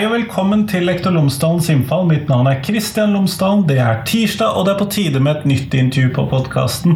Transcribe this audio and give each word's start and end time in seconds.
Hei 0.00 0.06
og 0.08 0.14
velkommen 0.14 0.62
til 0.64 0.86
Lektor 0.88 1.12
Lomsdalens 1.12 1.66
innfall. 1.68 2.06
Mitt 2.08 2.30
navn 2.30 2.46
er 2.48 2.62
Kristian 2.64 3.10
Lomsdalen. 3.12 3.66
Det 3.68 3.74
er 3.84 3.98
tirsdag, 4.08 4.54
og 4.56 4.64
det 4.64 4.72
er 4.72 4.78
på 4.78 4.86
tide 4.94 5.20
med 5.20 5.42
et 5.42 5.50
nytt 5.50 5.74
intervju 5.76 6.14
på 6.16 6.22
podkasten. 6.30 6.94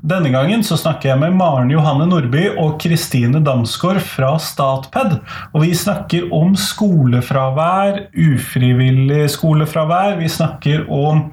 Denne 0.00 0.30
gangen 0.32 0.64
så 0.64 0.78
snakker 0.80 1.10
jeg 1.10 1.20
med 1.20 1.36
Maren 1.36 1.68
Johanne 1.68 2.06
Nordby 2.08 2.46
og 2.54 2.78
Kristine 2.80 3.42
Damsgaard 3.44 4.00
fra 4.08 4.30
Statped. 4.40 5.18
Og 5.52 5.66
vi 5.66 5.74
snakker 5.76 6.32
om 6.32 6.56
skolefravær, 6.56 8.06
ufrivillig 8.16 9.26
skolefravær. 9.36 10.16
Vi 10.22 10.32
snakker 10.32 10.88
om 10.88 11.26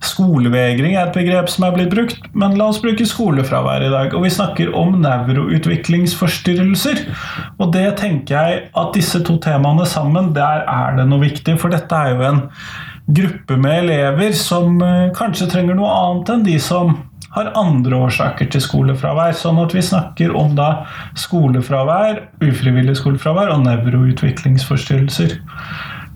Skolevegring 0.00 0.94
er 0.94 1.06
et 1.06 1.16
begrep 1.16 1.48
som 1.52 1.64
er 1.66 1.72
blitt 1.74 1.90
brukt, 1.92 2.20
men 2.32 2.56
la 2.56 2.70
oss 2.72 2.80
bruke 2.80 3.04
skolefravær 3.04 3.84
i 3.84 3.92
dag. 3.92 4.14
Og 4.16 4.24
vi 4.24 4.30
snakker 4.32 4.72
om 4.76 5.00
nevroutviklingsforstyrrelser. 5.02 6.96
Og 7.60 7.72
det 7.76 7.98
tenker 8.00 8.34
jeg 8.38 8.70
at 8.80 8.94
disse 8.96 9.20
to 9.26 9.36
temaene 9.44 9.84
sammen, 9.88 10.32
der 10.36 10.58
er 10.64 10.96
det 10.96 11.06
noe 11.10 11.20
viktig. 11.26 11.58
For 11.60 11.68
dette 11.72 11.92
er 11.92 12.08
jo 12.14 12.20
en 12.30 12.40
gruppe 13.10 13.56
med 13.60 13.84
elever 13.84 14.32
som 14.38 14.80
eh, 14.84 15.12
kanskje 15.16 15.50
trenger 15.52 15.74
noe 15.76 15.90
annet 15.90 16.28
enn 16.32 16.44
de 16.46 16.58
som 16.62 16.86
har 17.34 17.52
andre 17.58 17.98
årsaker 18.06 18.46
til 18.50 18.62
skolefravær. 18.64 19.34
Sånn 19.38 19.60
at 19.62 19.74
vi 19.76 19.82
snakker 19.84 20.34
om 20.36 20.56
da 20.58 20.86
skolefravær, 21.18 22.24
ufrivillig 22.42 22.96
skolefravær 22.98 23.52
og 23.54 23.64
nevroutviklingsforstyrrelser. 23.68 25.36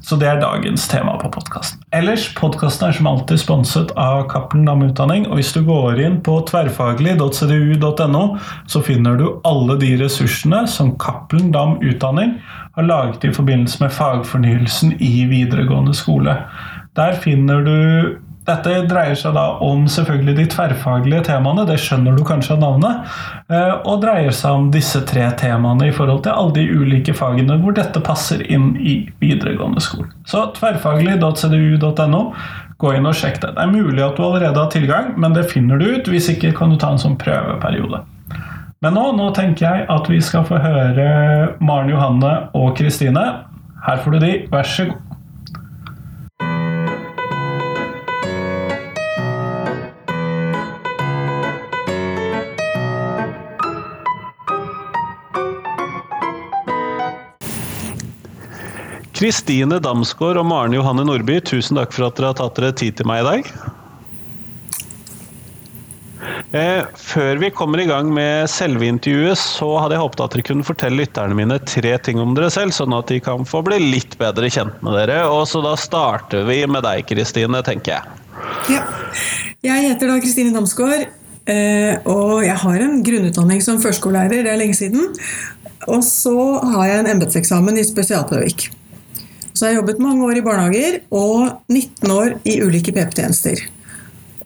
Så 0.05 0.19
det 0.21 0.27
er 0.29 0.41
dagens 0.43 0.85
tema 0.91 1.15
på 1.17 1.31
podkasten. 1.33 1.81
Ellers, 1.97 2.27
podkasten 2.37 2.91
er 2.91 2.97
som 2.99 3.07
alltid 3.09 3.41
sponset 3.41 3.93
av 3.97 4.27
Cappelen 4.29 4.67
Dam 4.69 4.83
Utdanning. 4.85 5.25
Og 5.31 5.39
hvis 5.39 5.55
du 5.57 5.63
går 5.65 6.03
inn 6.05 6.19
på 6.27 6.35
tverrfaglig.cdu.no, 6.51 8.25
så 8.69 8.83
finner 8.85 9.17
du 9.17 9.25
alle 9.49 9.79
de 9.81 9.95
ressursene 10.03 10.67
som 10.69 10.93
Cappelen 11.01 11.55
Dam 11.57 11.79
Utdanning 11.81 12.37
har 12.77 12.89
laget 12.91 13.25
i 13.25 13.33
forbindelse 13.33 13.81
med 13.81 13.97
fagfornyelsen 13.97 14.93
i 15.01 15.25
videregående 15.31 15.97
skole. 15.97 16.37
Der 17.01 17.17
finner 17.25 17.65
du 17.65 17.79
dette 18.45 18.73
dreier 18.91 19.17
seg 19.17 19.37
da 19.37 19.45
om 19.65 19.87
selvfølgelig 19.89 20.35
de 20.37 20.45
tverrfaglige 20.53 21.23
temaene, 21.31 21.65
det 21.69 21.79
skjønner 21.81 22.17
du 22.17 22.25
kanskje 22.29 22.57
av 22.57 22.61
navnet, 22.61 23.15
eh, 23.49 23.73
og 23.89 24.03
dreier 24.03 24.35
seg 24.37 24.59
om 24.59 24.67
disse 24.75 25.01
tre 25.09 25.31
temaene 25.41 25.89
i 25.89 25.95
forhold 25.97 26.25
til 26.27 26.37
alle 26.37 26.57
de 26.59 26.67
ulike 26.69 27.15
fagene 27.17 27.57
hvor 27.63 27.77
dette 27.77 28.03
passer 28.05 28.45
inn 28.45 28.75
i 28.77 28.99
videregående 29.23 29.81
skole. 29.85 30.11
Så 30.29 30.45
tverrfaglig.cdu.no, 30.59 32.23
gå 32.85 32.93
inn 32.99 33.09
og 33.09 33.17
sjekk 33.17 33.41
det. 33.41 33.55
Det 33.57 33.65
er 33.65 33.73
mulig 33.73 34.05
at 34.05 34.19
du 34.19 34.27
allerede 34.27 34.61
har 34.61 34.73
tilgang, 34.75 35.15
men 35.17 35.37
det 35.37 35.47
finner 35.53 35.81
du 35.81 35.87
ut. 35.95 36.11
Hvis 36.11 36.29
ikke 36.35 36.53
kan 36.59 36.75
du 36.75 36.77
ta 36.81 36.93
en 36.93 37.01
sånn 37.01 37.17
prøveperiode. 37.21 38.03
Men 38.85 38.99
nå, 38.99 39.07
nå 39.17 39.31
tenker 39.33 39.65
jeg 39.65 39.87
at 39.89 40.11
vi 40.13 40.21
skal 40.21 40.45
få 40.45 40.59
høre 40.61 41.09
Maren 41.65 41.89
Johanne 41.95 42.35
og 42.59 42.75
Kristine. 42.77 43.25
Her 43.85 44.01
får 44.05 44.17
du 44.17 44.25
de, 44.27 44.33
vær 44.53 44.69
så 44.69 44.91
god. 44.91 45.04
Kristine 59.25 59.79
Damsgaard 59.81 60.37
og 60.37 60.45
Maren 60.45 60.75
Johanne 60.77 61.01
Nordby, 61.09 61.39
tusen 61.49 61.79
takk 61.79 61.95
for 61.97 62.05
at 62.05 62.19
dere 62.19 62.29
har 62.29 62.37
tatt 62.37 62.59
dere 62.59 62.75
tid 62.77 62.99
til 62.99 63.07
meg 63.09 63.23
i 63.23 63.25
dag. 63.25 63.47
Eh, 66.53 66.91
før 67.01 67.41
vi 67.41 67.49
kommer 67.57 67.81
i 67.81 67.87
gang 67.89 68.11
med 68.13 68.51
selve 68.53 68.85
intervjuet, 68.85 69.41
så 69.41 69.71
hadde 69.81 69.97
jeg 69.97 70.03
håpet 70.03 70.23
at 70.27 70.37
dere 70.37 70.45
kunne 70.51 70.69
fortelle 70.69 71.01
lytterne 71.01 71.39
mine 71.39 71.57
tre 71.65 71.95
ting 72.05 72.21
om 72.21 72.37
dere 72.37 72.53
selv, 72.53 72.77
sånn 72.77 72.93
at 72.99 73.09
de 73.15 73.23
kan 73.25 73.49
få 73.49 73.65
bli 73.65 73.81
litt 73.97 74.19
bedre 74.21 74.53
kjent 74.53 74.85
med 74.85 74.99
dere. 75.01 75.23
Og 75.33 75.49
så 75.49 75.65
da 75.65 75.73
starter 75.81 76.45
vi 76.45 76.61
med 76.69 76.85
deg, 76.85 77.09
Kristine, 77.09 77.65
tenker 77.65 77.97
jeg. 77.97 78.21
Ja. 78.77 78.85
Jeg 79.65 79.89
heter 79.89 80.13
da 80.13 80.21
Kristine 80.21 80.53
Damsgaard, 80.53 81.09
eh, 81.49 81.97
og 82.05 82.45
jeg 82.45 82.61
har 82.67 82.89
en 82.91 83.01
grunnutdanning 83.09 83.65
som 83.65 83.81
førskolelærer, 83.81 84.45
det 84.45 84.53
er 84.53 84.61
lenge 84.67 84.77
siden. 84.85 85.15
Og 85.89 86.05
så 86.05 86.39
har 86.77 86.91
jeg 86.93 87.07
en 87.07 87.15
embetseksamen 87.17 87.81
i 87.81 87.89
spesialpedagogikk. 87.89 88.69
Jeg 89.65 89.73
har 89.73 89.79
jobbet 89.79 90.01
mange 90.05 90.27
år 90.27 90.37
i 90.37 90.41
barnehager 90.45 90.97
og 91.17 91.71
19 91.73 92.11
år 92.13 92.35
i 92.45 92.59
ulike 92.61 92.93
PP-tjenester. 92.93 93.63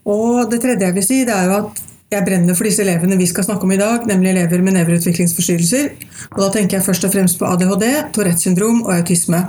Og 0.06 0.44
det 0.52 0.60
tredje 0.62 0.86
jeg 0.86 0.94
vil 0.94 1.04
si, 1.04 1.16
det 1.26 1.34
er 1.34 1.48
jo 1.48 1.56
at 1.56 1.80
jeg 2.14 2.24
brenner 2.24 2.54
for 2.54 2.68
disse 2.68 2.84
elevene 2.84 3.18
vi 3.18 3.26
skal 3.26 3.48
snakke 3.48 3.66
om 3.66 3.72
i 3.74 3.80
dag, 3.80 4.06
nemlig 4.06 4.30
elever 4.30 4.62
med 4.62 4.76
nevroutviklingsforstyrrelser. 4.78 5.88
Og 6.36 6.38
da 6.44 6.52
tenker 6.54 6.78
jeg 6.78 6.86
først 6.86 7.08
og 7.08 7.16
fremst 7.16 7.40
på 7.40 7.50
ADHD, 7.50 7.84
Tourettes 8.14 8.46
syndrom 8.46 8.84
og 8.84 8.94
autisme. 8.94 9.42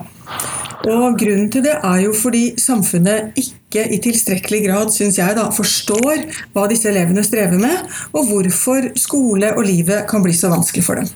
Og 0.90 1.22
Grunnen 1.22 1.54
til 1.54 1.68
det 1.68 1.78
er 1.78 2.02
jo 2.02 2.18
fordi 2.18 2.44
samfunnet 2.58 3.38
ikke 3.38 3.86
i 3.94 4.02
tilstrekkelig 4.02 4.64
grad 4.66 4.92
synes 4.96 5.22
jeg 5.22 5.38
da, 5.38 5.52
forstår 5.54 6.26
hva 6.56 6.66
disse 6.72 6.90
elevene 6.90 7.22
strever 7.30 7.62
med, 7.62 7.86
og 8.10 8.34
hvorfor 8.34 8.90
skole 8.98 9.54
og 9.54 9.70
livet 9.70 10.10
kan 10.10 10.26
bli 10.26 10.34
så 10.34 10.50
vanskelig 10.50 10.88
for 10.90 11.04
dem. 11.04 11.14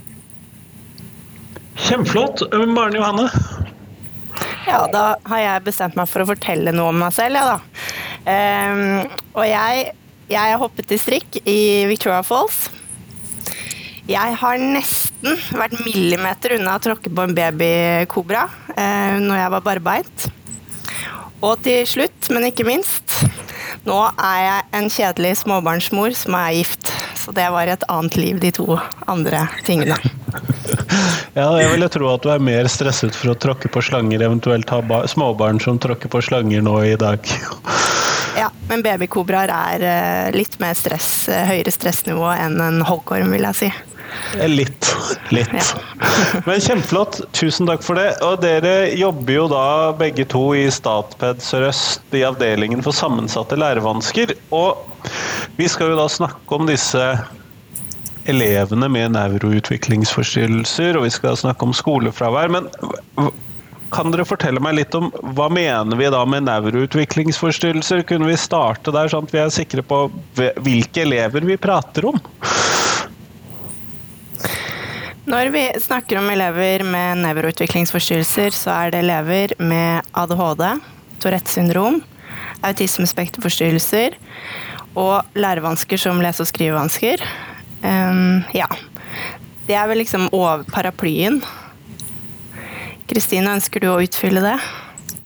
Kjempeflott. 1.74 2.46
Maren 2.70 3.02
Johanne? 3.02 3.63
Ja, 4.64 4.86
da 4.92 5.04
har 5.28 5.42
jeg 5.42 5.66
bestemt 5.66 5.98
meg 6.00 6.08
for 6.12 6.24
å 6.24 6.30
fortelle 6.30 6.72
noe 6.76 6.94
om 6.94 7.02
meg 7.04 7.12
selv, 7.16 7.40
ja, 7.40 7.56
da. 7.56 7.58
Um, 8.24 9.18
og 9.36 9.46
jeg, 9.50 9.90
jeg 10.32 10.54
har 10.54 10.62
hoppet 10.62 10.94
i 10.96 11.00
strikk 11.02 11.42
i 11.44 11.60
Victoria 11.90 12.22
Falls. 12.24 12.70
Jeg 14.08 14.36
har 14.40 14.60
nesten 14.60 15.38
vært 15.56 15.78
millimeter 15.84 16.58
unna 16.58 16.78
å 16.78 16.84
tråkke 16.84 17.12
på 17.12 17.24
en 17.24 17.36
babykobra 17.36 18.48
uh, 18.76 19.20
når 19.20 19.38
jeg 19.42 19.54
var 19.56 19.68
barbeint. 19.68 20.28
Og 21.44 21.60
til 21.64 21.84
slutt, 21.88 22.32
men 22.32 22.48
ikke 22.48 22.68
minst, 22.68 23.18
nå 23.88 24.00
er 24.12 24.42
jeg 24.44 24.68
en 24.80 24.90
kjedelig 24.92 25.34
småbarnsmor 25.44 26.16
som 26.18 26.38
er 26.40 26.60
gift. 26.60 26.92
Så 27.24 27.32
det 27.36 27.46
var 27.54 27.70
et 27.72 27.84
annet 27.92 28.18
liv, 28.20 28.40
de 28.40 28.52
to 28.52 28.78
andre 29.08 29.48
tingene. 29.68 30.00
Ja, 31.34 31.48
jeg 31.58 31.72
ville 31.72 31.88
tro 31.90 32.06
at 32.12 32.22
du 32.22 32.30
er 32.30 32.42
mer 32.44 32.68
stresset 32.70 33.16
for 33.18 33.32
å 33.32 33.38
tråkke 33.38 33.70
på 33.74 33.82
slanger, 33.82 34.22
eventuelt 34.22 34.70
ha 34.70 35.00
småbarn 35.10 35.58
som 35.62 35.80
tråkker 35.82 36.12
på 36.14 36.22
slanger 36.22 36.62
nå 36.66 36.76
i 36.86 36.98
dag. 37.00 37.22
Ja, 38.34 38.48
men 38.66 38.82
babykobraer 38.82 39.52
er 39.54 39.84
eh, 39.86 40.30
litt 40.34 40.56
mer 40.62 40.74
stress, 40.74 41.28
eh, 41.30 41.44
høyere 41.46 41.70
stressnivå 41.74 42.32
enn 42.34 42.58
en 42.66 42.80
hoggorm, 42.82 43.30
vil 43.30 43.46
jeg 43.46 43.60
si. 43.60 43.70
Eh, 44.40 44.50
litt. 44.50 44.96
Litt. 45.30 45.76
Men 46.48 46.62
kjempeflott. 46.62 47.22
Tusen 47.32 47.70
takk 47.70 47.84
for 47.86 48.00
det. 48.00 48.10
Og 48.26 48.42
dere 48.44 48.90
jobber 48.98 49.36
jo 49.36 49.46
da 49.52 49.68
begge 50.00 50.26
to 50.30 50.46
i 50.58 50.66
Statped 50.74 51.44
Sør-Øst 51.44 52.18
i 52.18 52.26
avdelingen 52.28 52.84
for 52.86 52.96
sammensatte 52.96 53.60
lærevansker. 53.60 54.36
Og 54.56 54.84
vi 55.60 55.70
skal 55.70 55.94
jo 55.94 56.02
da 56.02 56.10
snakke 56.12 56.60
om 56.60 56.68
disse 56.70 57.08
elevene 58.30 58.88
med 58.88 59.14
nevroutviklingsforstyrrelser, 59.18 60.98
og 60.98 61.08
vi 61.08 61.12
skal 61.14 61.40
snakke 61.40 61.68
om 61.68 61.74
skolefravær. 61.76 62.54
Men 62.54 62.70
kan 63.94 64.14
dere 64.14 64.26
fortelle 64.26 64.62
meg 64.64 64.78
litt 64.80 64.96
om 64.98 65.12
hva 65.38 65.50
mener 65.54 66.00
vi 66.00 66.10
da 66.14 66.24
med 66.26 66.48
nevroutviklingsforstyrrelser? 66.48 68.06
Kunne 68.10 68.32
vi 68.32 68.40
starte 68.40 68.94
der, 68.96 69.12
sånn 69.12 69.28
at 69.28 69.36
vi 69.36 69.44
er 69.44 69.54
sikre 69.54 69.86
på 69.86 70.06
hvilke 70.40 71.04
elever 71.06 71.46
vi 71.46 71.60
prater 71.62 72.10
om? 72.14 72.22
Når 75.24 75.50
vi 75.54 75.62
snakker 75.80 76.20
om 76.20 76.26
elever 76.34 76.84
med 76.84 77.22
nevroutviklingsforstyrrelser, 77.24 78.52
så 78.52 78.74
er 78.76 78.92
det 78.92 79.00
elever 79.06 79.54
med 79.64 80.04
ADHD, 80.20 80.64
Tourettes 81.24 81.56
syndrom, 81.56 82.02
autismespekterforstyrrelser 82.68 84.18
og 85.00 85.24
lærevansker 85.40 86.02
som 86.02 86.20
lese- 86.20 86.44
og 86.44 86.50
skrivevansker. 86.52 87.24
Um, 87.84 88.44
ja. 88.52 88.68
Det 89.64 89.78
er 89.80 89.88
vel 89.88 90.04
liksom 90.04 90.28
over 90.36 90.68
paraplyen. 90.68 91.40
Kristine, 93.08 93.56
ønsker 93.56 93.80
du 93.80 93.94
å 93.94 94.02
utfylle 94.04 94.44
det? 94.44 94.58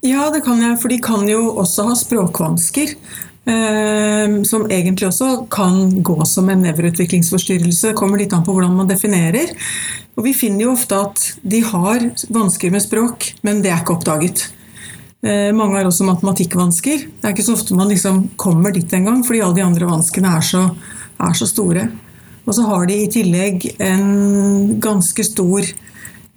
Ja, 0.05 0.29
det 0.29 0.43
kan 0.45 0.61
jeg. 0.61 0.77
For 0.77 0.93
de 0.93 1.01
kan 1.01 1.25
jo 1.25 1.55
også 1.57 1.87
ha 1.89 1.97
språkvansker. 1.97 2.93
Eh, 3.47 4.43
som 4.43 4.65
egentlig 4.67 5.07
også 5.07 5.45
kan 5.51 6.03
gå 6.03 6.25
som 6.25 6.49
en 6.49 6.65
nevroutviklingsforstyrrelse. 6.65 7.93
Kommer 7.95 8.19
litt 8.19 8.33
an 8.35 8.43
på 8.43 8.55
hvordan 8.55 8.75
man 8.75 8.89
definerer. 8.89 9.53
Og 10.17 10.25
Vi 10.25 10.33
finner 10.33 10.65
jo 10.65 10.73
ofte 10.73 10.97
at 10.99 11.23
de 11.41 11.61
har 11.63 12.09
vansker 12.33 12.73
med 12.73 12.83
språk, 12.83 13.31
men 13.47 13.61
det 13.61 13.71
er 13.71 13.79
ikke 13.79 13.95
oppdaget. 13.95 14.49
Eh, 15.23 15.53
mange 15.55 15.77
har 15.77 15.87
også 15.87 16.09
matematikkvansker. 16.09 17.07
Det 17.07 17.23
er 17.23 17.35
ikke 17.35 17.47
så 17.47 17.55
ofte 17.55 17.77
man 17.77 17.89
liksom 17.89 18.25
kommer 18.35 18.73
dit 18.73 18.93
engang, 18.93 19.23
fordi 19.23 19.41
alle 19.41 19.55
de 19.55 19.65
andre 19.65 19.87
vanskene 19.87 20.35
er 20.35 20.43
så, 20.43 20.67
er 21.19 21.33
så 21.33 21.47
store. 21.47 21.87
Og 22.45 22.55
så 22.55 22.67
har 22.67 22.85
de 22.87 22.99
i 23.03 23.11
tillegg 23.11 23.69
en 23.79 24.79
ganske 24.79 25.23
stor 25.23 25.63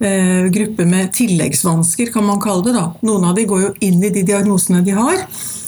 gruppe 0.01 0.87
med 0.89 1.11
tilleggsvansker, 1.13 2.09
kan 2.13 2.25
man 2.25 2.41
kalle 2.41 2.65
det. 2.65 2.73
da. 2.73 2.87
Noen 3.05 3.27
av 3.29 3.35
de 3.37 3.45
går 3.45 3.61
jo 3.67 3.73
inn 3.85 4.01
i 4.01 4.13
de 4.15 4.23
diagnosene 4.25 4.81
de 4.87 4.95
har, 4.97 5.27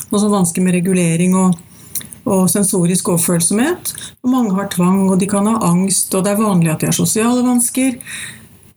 noe 0.08 0.20
som 0.20 0.32
vansker 0.32 0.64
med 0.64 0.76
regulering 0.78 1.36
og, 1.36 1.58
og 2.24 2.46
sensorisk 2.52 3.10
overfølsomhet. 3.12 3.92
Og 4.24 4.32
mange 4.32 4.54
har 4.56 4.70
tvang, 4.72 5.04
og 5.10 5.18
de 5.20 5.28
kan 5.28 5.48
ha 5.50 5.58
angst, 5.68 6.14
og 6.14 6.24
det 6.24 6.32
er 6.32 6.40
vanlig 6.40 6.72
at 6.72 6.80
de 6.80 6.88
har 6.88 6.96
sosiale 6.96 7.44
vansker. 7.44 7.98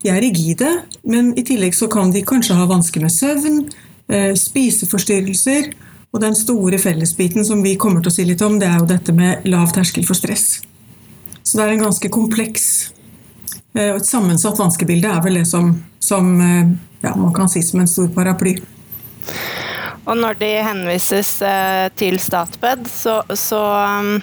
de 0.04 0.12
er 0.12 0.22
rigide, 0.22 0.68
men 1.04 1.32
i 1.40 1.44
tillegg 1.44 1.74
så 1.74 1.88
kan 1.90 2.12
de 2.14 2.22
kanskje 2.22 2.54
ha 2.54 2.68
vansker 2.70 3.02
med 3.02 3.12
søvn, 3.12 3.64
eh, 4.08 4.34
spiseforstyrrelser, 4.38 5.72
og 6.14 6.22
den 6.22 6.36
store 6.36 6.78
fellesbiten 6.80 7.44
som 7.46 7.64
vi 7.64 7.76
kommer 7.76 8.02
til 8.02 8.12
å 8.12 8.16
si 8.16 8.24
litt 8.24 8.42
om, 8.42 8.60
det 8.60 8.68
er 8.70 8.80
jo 8.80 8.86
dette 8.88 9.12
med 9.12 9.44
lav 9.50 9.74
terskel 9.76 10.06
for 10.08 10.16
stress. 10.16 10.62
Så 11.44 11.58
det 11.58 11.66
er 11.66 11.74
en 11.76 11.88
ganske 11.90 12.10
kompleks 12.10 12.92
eh, 12.92 12.95
og 13.76 14.00
et 14.00 14.08
sammensatt 14.08 14.60
vanskebilde 14.60 15.10
er 15.12 15.24
vel 15.26 15.42
det 15.42 15.48
som, 15.50 15.74
som 16.00 16.30
eh, 16.42 16.72
ja, 17.04 17.16
man 17.16 17.34
kan 17.36 17.50
si 17.52 17.64
som 17.64 17.84
en 17.84 17.90
stor 17.92 18.08
paraply. 18.16 18.56
Og 20.06 20.18
når 20.18 20.38
de 20.40 20.52
henvises 20.64 21.32
eh, 21.42 21.90
til 21.98 22.20
Statped, 22.22 22.88
så, 22.92 23.20
så 23.34 23.62
um 24.00 24.16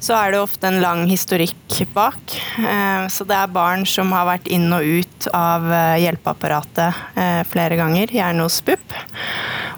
så 0.00 0.14
er 0.14 0.32
det 0.32 0.40
ofte 0.40 0.68
en 0.68 0.80
lang 0.82 1.06
historikk 1.10 1.80
bak. 1.94 2.34
Eh, 2.58 3.06
så 3.10 3.24
det 3.26 3.34
er 3.34 3.50
barn 3.52 3.84
som 3.86 4.12
har 4.14 4.28
vært 4.28 4.46
inn 4.50 4.70
og 4.74 4.84
ut 4.84 5.28
av 5.34 5.66
eh, 5.72 5.98
hjelpeapparatet 6.04 7.18
eh, 7.18 7.40
flere 7.50 7.78
ganger, 7.78 8.12
gjerne 8.14 8.46
hos 8.46 8.60
BUP. 8.64 8.94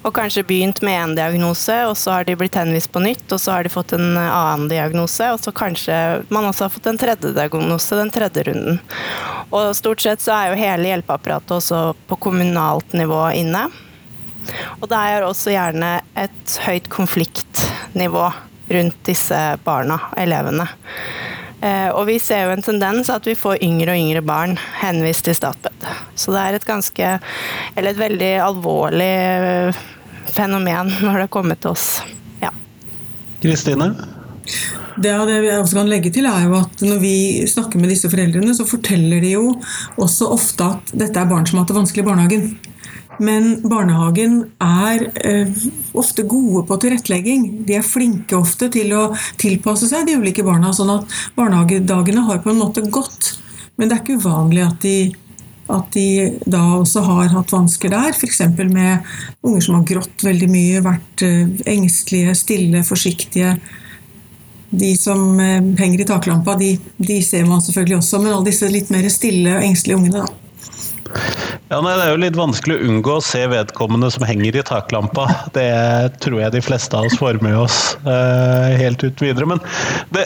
Og 0.04 0.12
kanskje 0.16 0.44
begynt 0.48 0.80
med 0.84 0.96
én 0.96 1.14
diagnose, 1.16 1.76
og 1.88 1.96
så 1.98 2.18
har 2.18 2.28
de 2.28 2.36
blitt 2.40 2.56
henvist 2.56 2.92
på 2.92 3.02
nytt, 3.04 3.26
og 3.32 3.40
så 3.40 3.56
har 3.56 3.64
de 3.64 3.72
fått 3.72 3.94
en 3.96 4.16
annen 4.16 4.68
diagnose, 4.70 5.28
og 5.32 5.40
så 5.42 5.52
kanskje 5.52 5.96
man 6.32 6.48
også 6.48 6.66
har 6.66 6.74
fått 6.74 6.88
en 6.92 7.00
tredje 7.00 7.34
diagnose 7.36 8.00
den 8.00 8.12
tredje 8.12 8.46
runden. 8.48 8.80
Og 9.50 9.72
stort 9.76 10.04
sett 10.04 10.24
så 10.24 10.36
er 10.36 10.50
jo 10.50 10.60
hele 10.60 10.92
hjelpeapparatet 10.92 11.56
også 11.58 11.82
på 12.08 12.20
kommunalt 12.28 12.94
nivå 12.96 13.26
inne. 13.40 13.66
Og 14.80 14.88
det 14.88 15.00
er 15.00 15.24
også 15.24 15.52
gjerne 15.52 15.98
et 16.18 16.54
høyt 16.64 16.88
konfliktnivå 16.92 18.30
rundt 18.70 19.04
disse 19.06 19.38
barna, 19.64 19.98
elevene. 20.20 20.66
Eh, 21.60 21.88
og 21.92 22.06
vi 22.08 22.16
ser 22.22 22.46
jo 22.46 22.54
en 22.54 22.64
tendens 22.64 23.10
at 23.12 23.26
vi 23.28 23.36
får 23.36 23.60
yngre 23.64 23.92
og 23.92 24.00
yngre 24.00 24.22
barn 24.24 24.54
henvist 24.80 25.26
til 25.26 25.36
Statped. 25.36 25.84
Så 26.16 26.32
det 26.32 26.44
er 26.44 26.56
et 26.56 26.68
ganske, 26.68 27.10
eller 27.74 27.90
et 27.92 28.00
veldig 28.00 28.30
alvorlig 28.46 29.10
eh, 29.10 29.82
fenomen 30.30 30.94
når 31.02 31.10
det 31.10 31.26
har 31.26 31.34
kommet 31.34 31.60
til 31.60 31.74
oss. 31.74 31.90
Ja. 32.40 32.54
Kristine? 33.42 33.92
Det, 35.00 35.12
det 35.28 35.36
vi 35.44 35.52
også 35.54 35.78
kan 35.78 35.88
legge 35.88 36.10
til 36.12 36.26
er 36.26 36.48
jo 36.48 36.56
at 36.58 36.82
Når 36.82 36.98
vi 36.98 37.14
snakker 37.48 37.78
med 37.78 37.92
disse 37.92 38.08
foreldrene, 38.10 38.52
så 38.56 38.66
forteller 38.68 39.22
de 39.22 39.34
jo 39.36 39.52
også 40.00 40.32
ofte 40.34 40.66
at 40.66 40.92
dette 40.96 41.20
er 41.20 41.28
barn 41.30 41.46
som 41.46 41.58
har 41.58 41.64
hatt 41.64 41.72
det 41.72 41.78
vanskelig 41.78 42.04
i 42.04 42.08
barnehagen. 42.08 42.50
Men 43.20 43.58
barnehagen 43.68 44.38
er 44.64 45.02
eh, 45.28 45.64
ofte 45.92 46.24
gode 46.28 46.64
på 46.68 46.78
tilrettelegging. 46.80 47.46
De 47.68 47.76
er 47.76 47.84
flinke 47.84 48.38
ofte 48.38 48.70
til 48.72 48.94
å 48.96 49.10
tilpasse 49.40 49.90
seg 49.90 50.08
de 50.08 50.16
ulike 50.20 50.44
barna, 50.46 50.72
sånn 50.72 50.94
at 50.94 51.18
barnehagedagene 51.36 52.24
har 52.30 52.40
på 52.40 52.54
en 52.54 52.62
måte 52.62 52.86
gått. 52.88 53.34
Men 53.76 53.90
det 53.90 53.98
er 53.98 54.02
ikke 54.04 54.20
uvanlig 54.22 54.64
at 54.64 54.80
de, 54.86 54.94
at 55.72 55.92
de 55.92 56.06
da 56.48 56.62
også 56.78 57.04
har 57.06 57.30
hatt 57.34 57.52
vansker 57.52 57.92
der, 57.92 58.16
f.eks. 58.16 58.40
med 58.72 59.12
unger 59.44 59.68
som 59.68 59.78
har 59.78 59.86
grått 59.92 60.24
veldig 60.24 60.50
mye, 60.52 60.82
vært 60.84 61.24
eh, 61.28 61.46
engstelige, 61.76 62.38
stille, 62.40 62.84
forsiktige. 62.88 63.54
De 64.70 64.94
som 64.96 65.34
eh, 65.42 65.60
henger 65.80 66.06
i 66.06 66.08
taklampa, 66.08 66.56
de, 66.56 66.74
de, 66.96 67.20
ser 67.26 67.44
man 67.48 67.60
selvfølgelig 67.60 68.00
også, 68.00 68.24
men 68.24 68.32
alle 68.32 68.48
disse 68.48 68.72
litt 68.72 68.92
mer 68.94 69.12
stille 69.12 69.58
og 69.58 69.66
engstelige 69.68 70.00
ungene. 70.00 70.24
da. 70.24 70.49
Ja, 71.70 71.78
nei, 71.78 71.94
Det 71.94 72.04
er 72.04 72.10
jo 72.10 72.20
litt 72.24 72.38
vanskelig 72.38 72.76
å 72.76 72.86
unngå 72.90 73.16
å 73.18 73.22
se 73.24 73.44
vedkommende 73.50 74.10
som 74.10 74.24
henger 74.26 74.56
i 74.58 74.62
taklampa. 74.66 75.28
Det 75.54 75.70
tror 76.22 76.40
jeg 76.42 76.54
de 76.56 76.62
fleste 76.64 76.98
av 76.98 77.06
oss 77.06 77.18
får 77.20 77.38
med 77.44 77.56
oss 77.58 77.76
uh, 78.06 78.70
helt 78.80 79.04
ut 79.06 79.22
videre. 79.22 79.46
Men 79.52 79.62
det, 80.14 80.24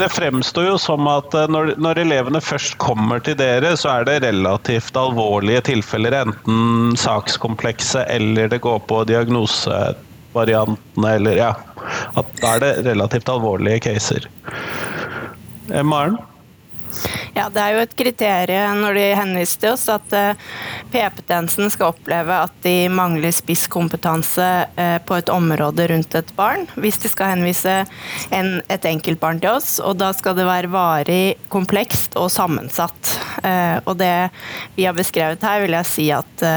det 0.00 0.08
fremstår 0.10 0.64
jo 0.72 0.78
som 0.82 1.06
at 1.10 1.34
eh, 1.38 1.48
når, 1.52 1.74
når, 1.78 1.98
elevene 2.02 2.40
først 2.42 2.78
kommer 2.82 3.22
til 3.22 3.36
dere, 3.38 3.76
så 3.78 3.88
er 3.94 4.04
det 4.08 4.22
relativt 4.26 4.96
alvorlige 4.98 5.60
tilfeller. 5.70 6.16
Enten 6.24 6.96
sakskomplekset 6.98 8.06
eller 8.10 8.50
det 8.50 8.60
går 8.64 8.80
på 8.90 9.04
diagnosevariantene, 9.10 11.08
eller 11.14 11.34
ja 11.38 11.52
At 12.18 12.26
da 12.42 12.56
er 12.56 12.60
det 12.64 12.72
relativt 12.90 13.28
alvorlige 13.30 13.80
caser. 13.86 14.26
Eh, 15.70 15.84
Maren? 15.86 16.18
Ja, 17.36 17.48
Det 17.48 17.62
er 17.62 17.76
jo 17.76 17.82
et 17.84 17.96
kriterium 17.98 18.82
når 18.84 18.98
de 18.98 19.06
henviser 19.18 19.62
til 19.62 19.74
oss 19.74 19.86
at 19.92 20.14
uh, 20.16 20.48
PP-tjenesten 20.92 21.70
skal 21.72 21.92
oppleve 21.92 22.40
at 22.46 22.54
de 22.64 22.74
mangler 22.92 23.34
spisskompetanse 23.34 24.48
uh, 24.76 24.98
på 25.06 25.18
et 25.20 25.32
område 25.32 25.86
rundt 25.92 26.18
et 26.18 26.34
barn, 26.38 26.66
hvis 26.80 27.00
de 27.02 27.12
skal 27.12 27.34
henvise 27.36 27.76
en, 28.34 28.52
et 28.68 28.90
enkeltbarn 28.90 29.42
til 29.42 29.54
oss. 29.54 29.78
Og 29.84 29.98
da 30.00 30.12
skal 30.16 30.36
det 30.38 30.48
være 30.48 30.72
varig, 30.72 31.24
komplekst 31.52 32.18
og 32.20 32.30
sammensatt. 32.34 33.16
Uh, 33.44 33.78
og 33.86 33.96
det 34.00 34.14
vi 34.76 34.88
har 34.88 34.96
beskrevet 34.96 35.42
her, 35.46 35.64
vil 35.64 35.78
jeg 35.78 35.90
si 35.90 36.10
at 36.14 36.48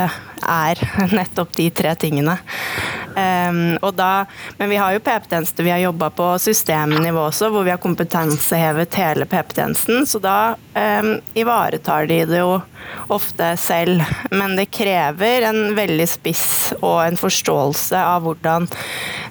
er 0.50 0.80
nettopp 1.18 1.54
de 1.58 1.70
tre 1.74 1.96
tingene. 2.00 2.38
Um, 3.14 3.78
da, 3.94 4.26
men 4.58 4.70
vi 4.70 4.78
har 4.82 4.94
jo 4.94 5.00
PP-tjenester 5.00 5.64
vi 5.64 5.70
har 5.70 5.78
jobba 5.84 6.10
på 6.10 6.32
systemnivå 6.42 7.28
også, 7.28 7.52
hvor 7.54 7.66
vi 7.66 7.70
har 7.70 7.82
kompetansehevet 7.82 8.96
hele 8.98 9.28
PP-tjenesten. 9.30 10.08
Så 10.10 10.22
da 10.24 10.56
um, 10.74 11.16
ivaretar 11.38 12.08
de 12.10 12.24
det 12.26 12.42
jo 12.42 12.58
ofte 13.14 13.54
selv. 13.62 14.02
Men 14.32 14.58
det 14.58 14.72
krever 14.74 15.50
en 15.50 15.76
veldig 15.78 16.08
spiss 16.10 16.74
og 16.80 17.04
en 17.06 17.20
forståelse 17.20 18.02
av 18.02 18.26
hvordan 18.26 18.68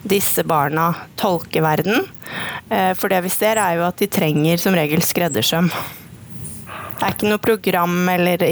disse 0.06 0.44
barna 0.46 0.92
tolker 1.18 1.66
verden. 1.66 2.06
Uh, 2.70 2.92
for 2.94 3.10
det 3.10 3.24
vi 3.26 3.34
ser 3.34 3.58
er 3.58 3.80
jo 3.80 3.88
at 3.88 3.98
de 3.98 4.10
trenger 4.10 4.62
som 4.62 4.78
regel 4.78 5.02
skreddersøm. 5.02 5.72
Det 7.02 7.08
er 7.08 7.16
ikke 7.16 7.32
noe 7.32 7.42
program 7.42 7.96
eller 8.12 8.44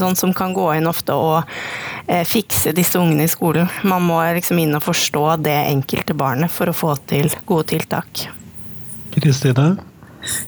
sånn 0.00 0.16
som 0.18 0.34
kan 0.36 0.54
gå 0.56 0.70
inn 0.78 0.90
ofte 0.90 1.16
og 1.16 1.42
Eh, 2.08 2.24
fikse 2.24 2.72
disse 2.72 2.96
ungene 2.96 3.26
i 3.26 3.28
skolen. 3.28 3.68
Man 3.84 4.06
må 4.08 4.16
liksom 4.32 4.56
inn 4.62 4.72
og 4.72 4.80
forstå 4.86 5.24
det 5.44 5.56
enkelte 5.68 6.14
barnet 6.16 6.48
for 6.48 6.70
å 6.70 6.76
få 6.76 6.94
til 7.10 7.28
gode 7.44 7.68
tiltak. 7.74 8.22
Kristine? 9.12 9.74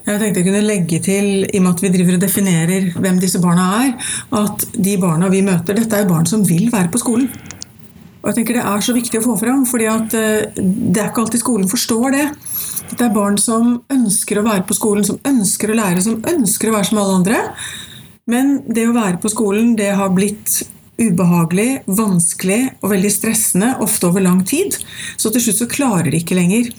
Jeg 0.07 0.21
tenkte 0.23 0.41
jeg 0.41 0.47
kunne 0.47 0.63
legge 0.65 1.01
til, 1.05 1.27
i 1.45 1.59
og 1.59 1.67
med 1.67 1.75
at 1.75 1.83
vi 1.85 1.91
driver 1.93 2.17
og 2.17 2.23
definerer 2.25 2.87
hvem 2.97 3.21
disse 3.21 3.43
barna 3.43 3.67
er, 3.83 3.91
at 4.41 4.65
de 4.73 4.97
barna 5.01 5.29
vi 5.33 5.43
møter, 5.45 5.77
dette 5.77 6.01
er 6.01 6.09
barn 6.09 6.25
som 6.29 6.47
vil 6.49 6.73
være 6.73 6.89
på 6.95 7.03
skolen. 7.03 7.29
Og 8.21 8.31
jeg 8.31 8.39
tenker 8.39 8.57
Det 8.57 8.65
er 8.73 8.83
så 8.85 8.97
viktig 8.97 9.21
å 9.21 9.27
få 9.29 9.37
fram, 9.41 9.67
fordi 9.69 9.91
at 9.93 10.17
eh, 10.17 10.49
det 10.57 10.97
er 10.97 11.13
ikke 11.13 11.27
alltid 11.27 11.45
skolen 11.45 11.69
forstår 11.69 12.17
det. 12.17 12.27
Dette 12.89 13.05
er 13.05 13.15
barn 13.21 13.37
som 13.41 13.77
ønsker 13.93 14.41
å 14.41 14.49
være 14.49 14.65
på 14.65 14.81
skolen, 14.81 15.05
som 15.05 15.21
ønsker 15.29 15.75
å 15.75 15.77
lære, 15.77 16.09
som 16.09 16.25
ønsker 16.25 16.73
å 16.73 16.79
være 16.79 16.89
som 16.89 17.05
alle 17.05 17.21
andre. 17.21 17.45
Men 18.27 18.61
det 18.69 18.89
å 18.89 18.97
være 18.97 19.21
på 19.23 19.31
skolen, 19.33 19.75
det 19.79 19.93
har 19.97 20.13
blitt 20.15 20.61
ubehagelig, 21.01 21.81
vanskelig 21.89 22.61
og 22.83 22.93
veldig 22.93 23.11
stressende, 23.13 23.73
ofte 23.81 24.11
over 24.11 24.25
lang 24.25 24.45
tid. 24.47 24.77
Så 25.17 25.33
til 25.33 25.45
slutt 25.45 25.63
så 25.63 25.71
klarer 25.71 26.13
de 26.13 26.21
ikke 26.21 26.37
lenger. 26.37 26.71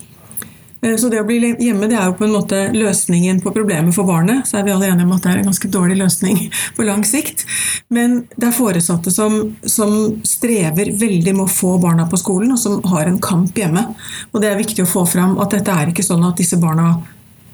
Eh, 0.82 0.96
så 0.98 1.10
det 1.10 1.22
å 1.22 1.26
bli 1.28 1.40
hjemme 1.42 1.90
det 1.90 1.98
er 1.98 2.10
jo 2.10 2.18
på 2.18 2.26
en 2.26 2.36
måte 2.36 2.60
løsningen 2.74 3.42
på 3.44 3.54
problemet 3.54 3.96
for 3.96 4.10
barnet. 4.10 4.48
Så 4.50 4.60
er 4.60 4.68
vi 4.68 4.74
alle 4.74 4.92
enige 4.92 5.08
om 5.08 5.16
at 5.16 5.26
det 5.26 5.34
er 5.34 5.42
en 5.42 5.50
ganske 5.52 5.72
dårlig 5.74 5.98
løsning 6.02 6.44
på 6.78 6.86
lang 6.88 7.06
sikt. 7.08 7.46
Men 7.94 8.22
det 8.36 8.50
er 8.50 8.58
foresatte 8.58 9.14
som, 9.14 9.56
som 9.66 9.98
strever 10.28 10.94
veldig 11.02 11.36
med 11.38 11.46
å 11.48 11.52
få 11.52 11.78
barna 11.82 12.08
på 12.10 12.20
skolen, 12.22 12.54
og 12.56 12.62
som 12.62 12.80
har 12.94 13.10
en 13.10 13.22
kamp 13.22 13.58
hjemme. 13.58 13.88
Og 14.32 14.42
det 14.44 14.52
er 14.52 14.62
viktig 14.62 14.86
å 14.86 14.94
få 14.94 15.06
fram 15.10 15.38
at 15.42 15.54
dette 15.58 15.74
er 15.74 15.94
ikke 15.94 16.06
sånn 16.06 16.26
at 16.30 16.42
disse 16.42 16.60
barna 16.62 16.96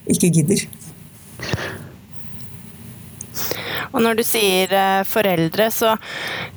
ikke 0.07 0.31
gidder. 0.31 0.67
Og 3.93 4.01
når 4.03 4.19
du 4.19 4.23
sier 4.27 4.71
uh, 4.73 5.03
foreldre, 5.07 5.69
så, 5.73 5.93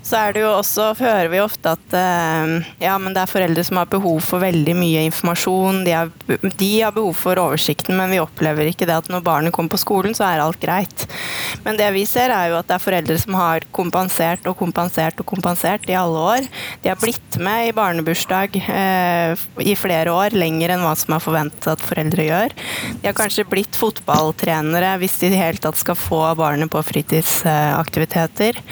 så, 0.02 0.16
er 0.20 0.36
det 0.36 0.44
jo 0.44 0.50
også 0.56 0.90
Hører 1.00 1.30
vi 1.32 1.40
ofte 1.42 1.74
at 1.76 1.94
uh, 1.94 2.70
ja, 2.82 2.96
men 3.00 3.14
det 3.14 3.22
er 3.22 3.30
foreldre 3.30 3.64
som 3.66 3.80
har 3.80 3.90
behov 3.90 4.20
for 4.26 4.42
veldig 4.42 4.74
mye 4.76 5.04
informasjon. 5.08 5.82
De 5.86 5.94
har, 5.94 6.10
de 6.26 6.70
har, 6.80 6.94
behov 6.94 7.14
for 7.16 7.40
oversikten, 7.40 7.96
men 7.98 8.12
vi 8.12 8.20
opplever 8.22 8.70
ikke 8.70 8.88
det 8.88 8.98
at 8.98 9.10
når 9.12 9.24
barnet 9.26 9.54
kommer 9.54 9.72
på 9.74 9.80
skolen, 9.80 10.16
så 10.16 10.26
er 10.26 10.42
alt 10.42 10.60
greit. 10.62 11.06
Men 11.64 11.78
det 11.78 11.88
vi 11.94 12.04
ser, 12.08 12.32
er 12.34 12.50
jo 12.50 12.58
at 12.58 12.68
det 12.68 12.76
er 12.76 12.84
foreldre 12.84 13.18
som 13.20 13.36
har 13.38 13.66
kompensert 13.74 14.46
og 14.50 14.58
kompensert 14.58 15.20
og 15.22 15.28
kompensert 15.30 15.86
i 15.90 15.96
alle 15.98 16.24
år. 16.34 16.48
De 16.82 16.90
har 16.92 16.98
blitt 17.00 17.38
med 17.40 17.68
i 17.68 17.74
barnebursdag 17.76 18.58
eh, 18.60 19.44
i 19.62 19.76
flere 19.78 20.12
år, 20.14 20.36
lenger 20.36 20.74
enn 20.74 20.84
hva 20.84 20.94
som 20.98 21.14
er 21.16 21.24
forventet 21.24 21.70
at 21.74 21.84
foreldre 21.84 22.26
gjør. 22.26 22.56
De 23.00 23.08
har 23.08 23.16
kanskje 23.16 23.46
blitt 23.48 23.78
fotballtrenere 23.78 24.96
hvis 25.00 25.18
de 25.20 25.30
i 25.30 25.34
det 25.34 25.40
hele 25.40 25.62
tatt 25.62 25.78
skal 25.80 25.98
få 25.98 26.22
barnet 26.38 26.70
på 26.72 26.82
fritid 26.86 27.19
fritidsaktiviteter. 27.22 28.62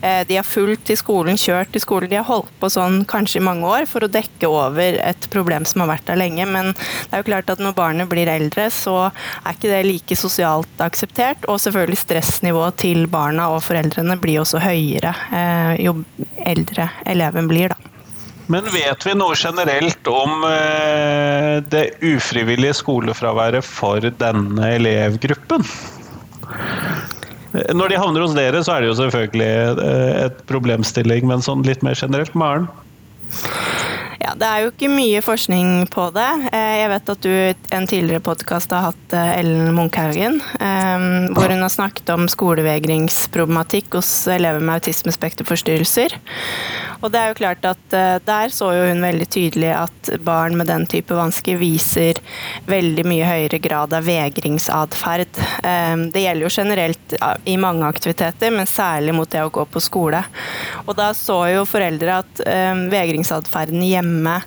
Eh, 0.00 0.26
de 0.26 0.36
har 0.36 0.42
fulgt 0.42 0.90
i 0.90 0.96
skolen, 0.96 1.36
kjørt 1.36 1.76
i 1.76 1.80
skolen. 1.80 2.10
De 2.10 2.16
har 2.16 2.26
holdt 2.28 2.52
på 2.60 2.70
sånn 2.70 3.04
kanskje 3.08 3.40
i 3.40 3.44
mange 3.44 3.66
år 3.66 3.86
for 3.90 4.04
å 4.04 4.10
dekke 4.10 4.48
over 4.48 4.98
et 5.02 5.28
problem 5.30 5.64
som 5.64 5.84
har 5.84 5.94
vært 5.94 6.06
der 6.10 6.20
lenge. 6.20 6.46
Men 6.46 6.72
det 6.74 7.12
er 7.12 7.22
jo 7.22 7.30
klart 7.30 7.50
at 7.50 7.62
når 7.62 7.76
barnet 7.76 8.10
blir 8.10 8.30
eldre, 8.30 8.68
så 8.70 9.08
er 9.08 9.54
ikke 9.54 9.72
det 9.72 9.82
like 9.88 10.18
sosialt 10.18 10.84
akseptert. 10.84 11.48
Og 11.48 11.60
selvfølgelig 11.62 12.02
stressnivået 12.02 12.78
til 12.84 13.06
barna 13.10 13.50
og 13.54 13.62
foreldrene 13.64 14.18
blir 14.20 14.42
også 14.42 14.62
høyere 14.64 15.14
eh, 15.32 15.74
jo 15.84 15.98
eldre 16.44 16.90
eleven 17.06 17.50
blir, 17.50 17.74
da. 17.74 17.90
Men 18.52 18.66
vet 18.68 19.06
vi 19.06 19.14
noe 19.16 19.32
generelt 19.40 20.08
om 20.10 20.42
eh, 20.44 21.62
det 21.64 21.84
ufrivillige 22.04 22.74
skolefraværet 22.76 23.64
for 23.64 24.04
denne 24.20 24.68
elevgruppen? 24.74 25.64
Når 27.54 27.92
de 27.92 28.00
havner 28.00 28.24
hos 28.24 28.34
dere, 28.34 28.64
så 28.66 28.74
er 28.74 28.82
det 28.82 28.90
jo 28.90 28.98
selvfølgelig 28.98 29.52
eh, 29.84 30.24
et 30.26 30.42
problemstilling, 30.50 31.28
men 31.30 31.44
sånn 31.44 31.62
litt 31.66 31.84
mer 31.86 31.94
generelt, 31.98 32.34
Maren? 32.34 32.66
Ja, 34.24 34.32
Det 34.40 34.48
er 34.48 34.64
jo 34.64 34.70
ikke 34.72 34.88
mye 34.90 35.20
forskning 35.22 35.86
på 35.92 36.08
det. 36.16 36.30
Eh, 36.50 36.72
jeg 36.80 36.90
vet 36.90 37.12
at 37.14 37.22
du 37.22 37.30
i 37.30 37.76
en 37.76 37.86
tidligere 37.90 38.24
podkast 38.26 38.74
har 38.74 38.88
hatt 38.88 39.14
eh, 39.14 39.36
Ellen 39.38 39.70
Munkhaugen, 39.76 40.40
hvor 41.36 41.52
hun 41.52 41.62
har 41.62 41.72
snakket 41.72 42.10
om 42.14 42.26
skolevegringsproblematikk 42.32 44.00
hos 44.00 44.10
elever 44.34 44.64
med 44.64 44.80
autismespekterforstyrrelser. 44.80 46.18
Og 47.02 47.10
det 47.12 47.20
er 47.20 47.30
jo 47.30 47.38
klart 47.38 47.64
at 47.68 47.96
Der 48.26 48.52
så 48.52 48.70
jo 48.74 48.86
hun 48.88 49.02
veldig 49.04 49.26
tydelig 49.30 49.70
at 49.74 50.10
barn 50.24 50.56
med 50.58 50.68
den 50.70 50.86
type 50.90 51.14
vansker 51.16 51.58
viser 51.60 52.18
veldig 52.68 53.04
mye 53.08 53.26
høyere 53.28 53.60
grad 53.62 53.94
av 53.96 54.06
vegringsatferd. 54.06 55.40
Det 56.14 56.22
gjelder 56.22 56.46
jo 56.46 56.52
generelt 56.52 57.14
i 57.50 57.56
mange 57.60 57.86
aktiviteter, 57.86 58.52
men 58.54 58.68
særlig 58.70 59.14
mot 59.16 59.30
det 59.30 59.42
å 59.44 59.52
gå 59.52 59.64
på 59.70 59.82
skole. 59.82 60.22
Og 60.86 60.94
Da 60.98 61.10
så 61.16 61.38
jo 61.52 61.66
foreldre 61.68 62.20
at 62.22 62.42
vegringsatferden 62.92 63.84
hjemme 63.84 64.04
hjemme 64.04 64.40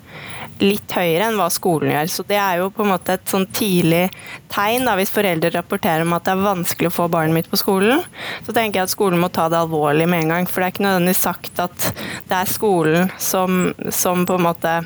litt 0.64 0.92
høyere 0.96 1.30
enn 1.30 1.38
hva 1.40 1.48
skolen 1.54 1.94
gjør. 1.94 2.12
Så 2.12 2.26
det 2.30 2.40
er 2.42 2.62
jo 2.62 2.72
på 2.74 2.86
en 2.86 2.92
måte 2.94 3.18
et 3.18 3.32
sånn 3.32 3.48
tidlig 3.54 4.08
tegn 4.54 4.88
da, 4.88 4.96
hvis 5.00 5.14
foreldre 5.14 5.52
rapporterer 5.54 6.06
om 6.06 6.16
at 6.18 6.28
det 6.28 6.34
er 6.34 6.46
vanskelig 6.46 6.92
å 6.92 6.98
få 6.98 7.08
barnet 7.14 7.38
mitt 7.38 7.52
på 7.52 7.60
skolen. 7.60 8.04
Så 8.48 8.56
tenker 8.56 8.82
jeg 8.82 8.90
at 8.90 8.96
skolen 8.96 9.22
må 9.22 9.32
ta 9.34 9.48
det 9.52 9.60
alvorlig 9.60 10.10
med 10.10 10.26
en 10.26 10.36
gang. 10.36 10.50
For 10.50 10.62
det 10.62 10.68
er 10.70 10.76
ikke 10.76 10.88
nødvendigvis 10.88 11.26
sagt 11.28 11.64
at 11.64 11.90
det 12.28 12.40
er 12.42 12.52
skolen 12.52 13.12
som, 13.22 13.72
som 13.94 14.26
på 14.28 14.38
en 14.38 14.48
måte 14.48 14.78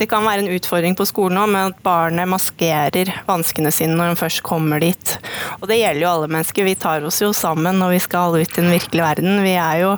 det 0.00 0.08
kan 0.08 0.24
være 0.24 0.46
en 0.46 0.54
utfordring 0.54 0.94
på 0.96 1.04
skolen 1.08 1.38
òg, 1.42 1.50
med 1.52 1.74
at 1.74 1.80
barnet 1.84 2.28
maskerer 2.30 3.10
vanskene 3.26 3.72
sine 3.74 3.96
når 3.98 4.14
de 4.14 4.20
først 4.22 4.42
kommer 4.46 4.80
dit. 4.80 5.16
Og 5.60 5.68
det 5.68 5.80
gjelder 5.80 6.04
jo 6.06 6.10
alle 6.10 6.30
mennesker. 6.32 6.64
Vi 6.64 6.76
tar 6.80 7.04
oss 7.04 7.20
jo 7.20 7.30
sammen 7.36 7.76
når 7.80 7.94
vi 7.94 8.00
skal 8.06 8.38
ut 8.38 8.46
i 8.48 8.62
den 8.62 8.72
virkelige 8.72 9.04
verden. 9.04 9.42
Vi 9.44 9.52
er 9.60 9.82
jo 9.82 9.90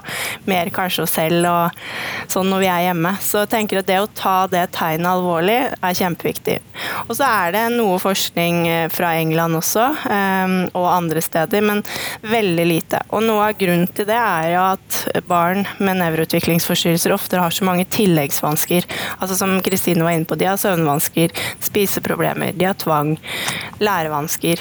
mer 0.50 0.70
kanskje 0.74 1.04
oss 1.06 1.14
selv 1.14 1.46
og 1.46 1.84
sånn 2.32 2.50
når 2.50 2.64
vi 2.64 2.70
er 2.72 2.86
hjemme. 2.88 3.12
Så 3.22 3.44
jeg 3.44 3.52
tenker 3.52 3.82
at 3.82 3.90
det 3.90 4.00
å 4.02 4.10
ta 4.10 4.34
det 4.50 4.64
tegnet 4.74 5.12
alvorlig 5.12 5.58
er 5.70 5.98
kjempeviktig. 5.98 6.58
Og 7.06 7.14
så 7.18 7.28
er 7.28 7.54
det 7.54 7.64
noe 7.76 8.00
forskning 8.02 8.60
eh, 8.70 8.88
fra 8.92 9.12
England 9.20 9.60
også, 9.60 9.86
eh, 10.16 10.56
og 10.78 10.88
andre 10.90 11.22
steder, 11.22 11.62
men 11.62 11.84
veldig 12.26 12.66
lite. 12.66 13.02
Og 13.14 13.22
noe 13.28 13.52
av 13.52 13.58
grunnen 13.60 13.86
til 13.94 14.08
det 14.08 14.18
er 14.18 14.50
jo 14.56 14.66
at 14.72 15.00
barn 15.30 15.62
med 15.78 16.00
nevroutviklingsforstyrrelser 16.02 17.14
ofte 17.14 17.38
har 17.38 17.54
så 17.54 17.66
mange 17.68 17.86
tilleggsvansker. 17.92 18.88
Altså 19.20 19.38
som 19.38 19.54
Kristine 19.62 19.91
Kristine 19.92 20.06
var 20.06 20.16
inne 20.16 20.24
på, 20.24 20.38
de 20.40 20.46
har 20.48 20.56
søvnvansker, 20.56 21.32
spiseproblemer, 21.60 22.54
de 22.56 22.64
har 22.64 22.76
tvang, 22.80 23.18
lærevansker. 23.82 24.60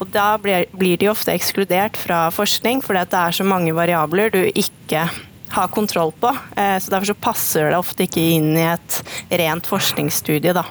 Og 0.00 0.08
da 0.14 0.38
blir, 0.40 0.96
de 0.96 1.10
ofte 1.10 1.34
ekskludert 1.36 1.98
fra 2.00 2.30
forskning 2.32 2.80
fordi 2.80 3.04
det 3.12 3.18
er 3.20 3.36
så 3.36 3.44
mange 3.44 3.74
variabler 3.76 4.32
du 4.32 4.40
ikke 4.48 5.04
har 5.50 5.68
kontroll 5.72 6.12
på. 6.12 6.32
Eh, 6.56 6.78
så 6.78 6.90
Derfor 6.90 7.12
så 7.12 7.14
passer 7.14 7.70
det 7.70 7.78
ofte 7.78 8.06
ikke 8.06 8.22
inn 8.36 8.52
i 8.56 8.66
et 8.70 9.00
rent 9.42 9.66
forskningsstudie. 9.66 10.54
Da. 10.56 10.64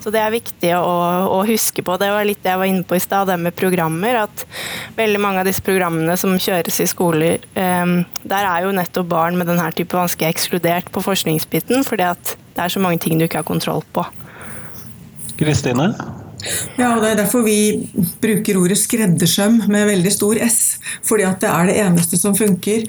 Så 0.00 0.10
Det 0.10 0.20
er 0.20 0.34
viktig 0.34 0.72
å, 0.76 0.96
å, 1.32 1.40
huske 1.48 1.84
på. 1.84 1.96
Det 2.00 2.10
var 2.12 2.26
litt 2.28 2.42
det 2.44 2.52
jeg 2.52 2.62
var 2.62 2.70
inne 2.70 2.86
på 2.86 2.98
i 2.98 3.02
stad, 3.02 3.28
det 3.30 3.38
med 3.40 3.56
programmer. 3.56 4.22
At 4.26 4.44
veldig 4.96 5.22
mange 5.22 5.42
av 5.42 5.48
disse 5.48 5.64
programmene 5.64 6.16
som 6.20 6.36
kjøres 6.40 6.80
i 6.84 6.88
skoler, 6.90 7.46
um, 7.56 7.98
der 8.24 8.50
er 8.50 8.66
jo 8.66 8.74
nettopp 8.76 9.08
barn 9.10 9.38
med 9.38 9.50
denne 9.50 9.70
type 9.76 9.96
vansker 9.96 10.28
ekskludert 10.28 10.92
på 10.92 11.04
forskningsbiten. 11.04 11.84
fordi 11.84 12.08
at 12.10 12.36
det 12.56 12.64
er 12.64 12.72
så 12.72 12.80
mange 12.80 13.00
ting 13.02 13.18
du 13.18 13.26
ikke 13.26 13.42
har 13.42 13.48
kontroll 13.48 13.84
på. 13.92 14.04
Kristine? 15.36 15.92
Ja, 16.76 16.94
og 16.94 17.02
Det 17.02 17.10
er 17.10 17.20
derfor 17.20 17.44
vi 17.46 17.88
bruker 18.22 18.58
ordet 18.60 18.78
skreddersøm 18.80 19.62
med 19.72 19.88
veldig 19.88 20.12
stor 20.12 20.38
S. 20.44 20.78
Fordi 21.06 21.26
at 21.26 21.40
det 21.42 21.50
er 21.50 21.70
det 21.70 21.76
eneste 21.82 22.18
som 22.20 22.36
funker. 22.36 22.84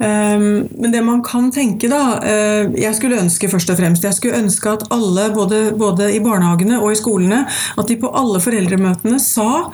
Ehm, 0.00 0.66
men 0.76 0.92
det 0.92 1.02
man 1.04 1.22
kan 1.24 1.50
tenke, 1.52 1.88
da 1.88 2.18
eh, 2.22 2.72
Jeg 2.76 2.94
skulle 2.96 3.20
ønske 3.20 3.48
først 3.48 3.70
og 3.70 3.78
fremst 3.78 4.04
jeg 4.04 4.14
skulle 4.14 4.38
ønske 4.38 4.70
at 4.70 4.84
alle, 4.90 5.30
både, 5.34 5.72
både 5.78 6.10
i 6.14 6.20
barnehagene 6.20 6.80
og 6.80 6.92
i 6.92 6.98
skolene, 6.98 7.44
at 7.78 7.88
de 7.88 7.96
på 8.00 8.12
alle 8.12 8.40
foreldremøtene 8.40 9.20
sa 9.22 9.66